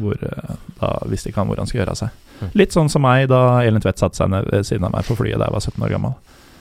[0.00, 2.22] hvor eh, da visste ikke han hvor han skulle gjøre av seg.
[2.40, 2.50] Mm.
[2.60, 5.16] Litt sånn som meg da Elin Tvedt satte seg ned ved siden av meg på
[5.18, 6.16] flyet da jeg var 17 år gammel.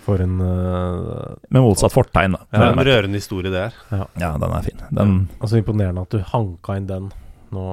[0.06, 2.44] For en uh, Med motsatt fortegn, da.
[2.54, 4.06] Ja, er en rørende historie, det her.
[4.22, 4.84] Ja, den er fin.
[4.94, 7.10] Den, Altså imponerende at du hanka inn den
[7.56, 7.64] nå,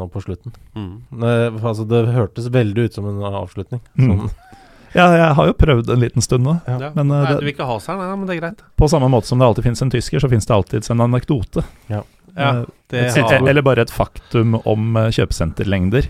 [0.00, 0.54] nå på slutten.
[0.76, 0.94] Mm.
[1.20, 3.82] Det, altså, det hørtes veldig ut som en avslutning.
[3.98, 4.08] Mm.
[4.08, 4.32] Sånn,
[4.98, 6.56] ja, jeg har jo prøvd en liten stund nå.
[6.68, 6.78] Ja.
[6.88, 6.90] Ja.
[6.96, 8.64] Men, eh, Nei, det- du vil ikke ha seg, nei, men det er greit.
[8.80, 11.64] På samme måte som det alltid finnes en tysker, så finnes det alltid en anekdote.
[11.92, 12.02] Ja,
[12.36, 13.48] Eh, det et har.
[13.48, 16.08] Eller bare et faktum om eh, kjøpesenterlengder.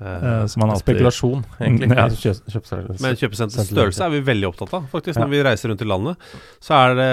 [0.00, 0.06] eh,
[0.40, 1.88] eh, som man alltid spekulasjon, egentlig.
[1.90, 2.06] Mm, ja.
[2.08, 5.18] Kjøp Men kjøpesenterets størrelse er vi veldig opptatt av, faktisk.
[5.18, 5.26] Ja.
[5.26, 6.16] Når vi reiser rundt i landet,
[6.64, 7.10] så er det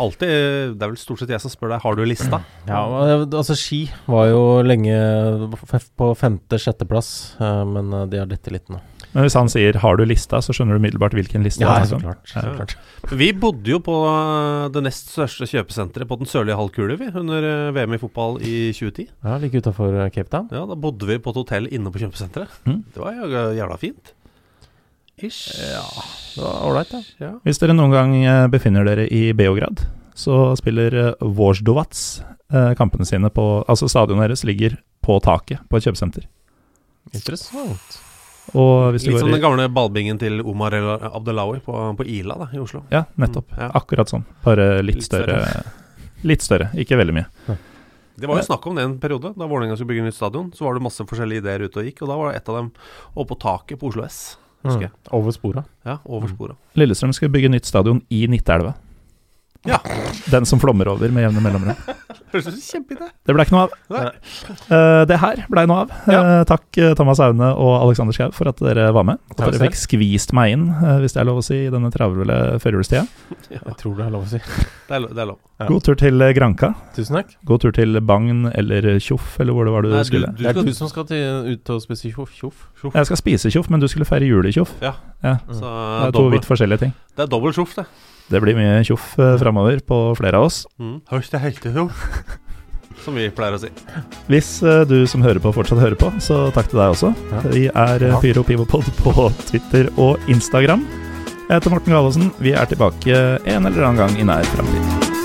[0.00, 0.32] alltid
[0.78, 2.40] Det er vel stort sett jeg som spør deg Har du lista.
[2.68, 2.80] Ja,
[3.26, 4.96] altså Ski var jo lenge
[6.00, 8.80] på femte-sjetteplass, men eh, de har dette litt nå.
[9.14, 11.92] Men hvis han sier 'har du lista', så skjønner du umiddelbart hvilken liste Ja, det
[11.92, 12.26] er så klart.
[12.26, 12.54] Så Ja.
[12.56, 12.76] klart.
[13.10, 17.38] Vi bodde jo på eh, det nest største kjøpesenteret på den sørlige halvkule, vi, under
[17.42, 19.08] eh, VM i fotball i 2010.
[19.24, 20.48] Ja, like utafor Cape Town.
[20.52, 22.48] Ja, Da bodde vi på et hotell inne på kjøpesenteret.
[22.66, 22.84] Mm.
[22.94, 24.12] Det var jævla, jævla fint.
[25.22, 25.52] Ish.
[26.36, 27.04] Det var ålreit, det.
[27.20, 27.32] Ja.
[27.44, 29.80] Hvis dere noen gang eh, befinner dere i Beograd,
[30.14, 32.22] så spiller Vårsdovats
[32.52, 36.24] eh, kampene sine på Altså stadionet deres ligger på taket på et kjøpesenter.
[37.14, 38.00] Interessant.
[38.54, 42.38] Og hvis du Litt som den gamle ballbingen til Omar El Abdelawi på, på Ila
[42.40, 42.84] da, i Oslo.
[42.92, 43.50] Ja, nettopp.
[43.52, 43.70] Mm, ja.
[43.76, 44.24] Akkurat sånn.
[44.44, 45.40] Bare litt, Litt større.
[46.26, 47.56] Litt større, ikke veldig mye.
[48.18, 49.30] Det var jo snakk om det en periode.
[49.38, 52.02] Da Vålerenga skulle bygge nytt stadion, så var det masse forskjellige ideer ute og gikk.
[52.02, 52.70] Og da var det et av dem
[53.14, 54.18] oppe på taket på Oslo S.
[54.66, 54.90] Husker jeg.
[54.90, 55.12] Mm.
[55.20, 55.62] Over spora.
[55.86, 56.58] Ja, over sporet.
[56.78, 58.74] Lillestrøm skal bygge nytt stadion i Nittelva.
[59.66, 59.78] Ja.
[60.30, 61.74] Den som flommer over med jevne mellomrom.
[62.32, 63.08] Høres ut som kjempeidé.
[63.26, 64.12] Det ble ikke noe av.
[64.68, 65.92] Eh, det her blei noe av.
[66.06, 69.18] Uh, takk eh, Thomas Aune og Alexander Schou for at dere var med.
[69.32, 71.90] At dere fikk skvist meg inn, uh, hvis det er lov å si, i denne
[71.94, 73.02] travle førjulstida.
[73.56, 74.40] Jeg tror det er lov å si.
[74.40, 75.14] Det er, lov.
[75.16, 75.38] det er lov.
[75.58, 75.66] Ja.
[75.72, 76.70] God tur til Granka.
[76.96, 77.32] Tusen takk.
[77.48, 80.30] God tur til Bagn eller Tjoff, eller hvor det var du Nei, du- skulle.
[80.36, 82.36] du det er skal- du som skal til, ut og spise tjoff.
[82.38, 82.68] tjoff.
[82.94, 84.76] Jeg skal spise Tjoff, men du skulle feire jul i Tjoff.
[84.84, 84.94] Ja.
[85.24, 86.94] Ja, Så det er to dobbel- vidt forskjellige ting.
[87.16, 87.88] det er dobbelt tjoff, det.
[88.28, 90.62] Det blir mye Tjoff uh, framover på flere av oss.
[90.80, 91.00] Mm.
[91.12, 91.88] Hørs det helt jo.
[93.04, 93.68] Som vi pleier å si.
[94.28, 97.12] Hvis eh, du som hører på, fortsatt hører på, så takk til deg også.
[97.30, 97.42] Ja.
[97.54, 98.18] Vi er uh, Ja.
[98.20, 100.82] Pyro Pivopod på Twitter og Instagram.
[101.46, 102.32] Jeg heter Morten Galaasen.
[102.42, 105.17] Vi er tilbake en eller annen gang i nær framtid.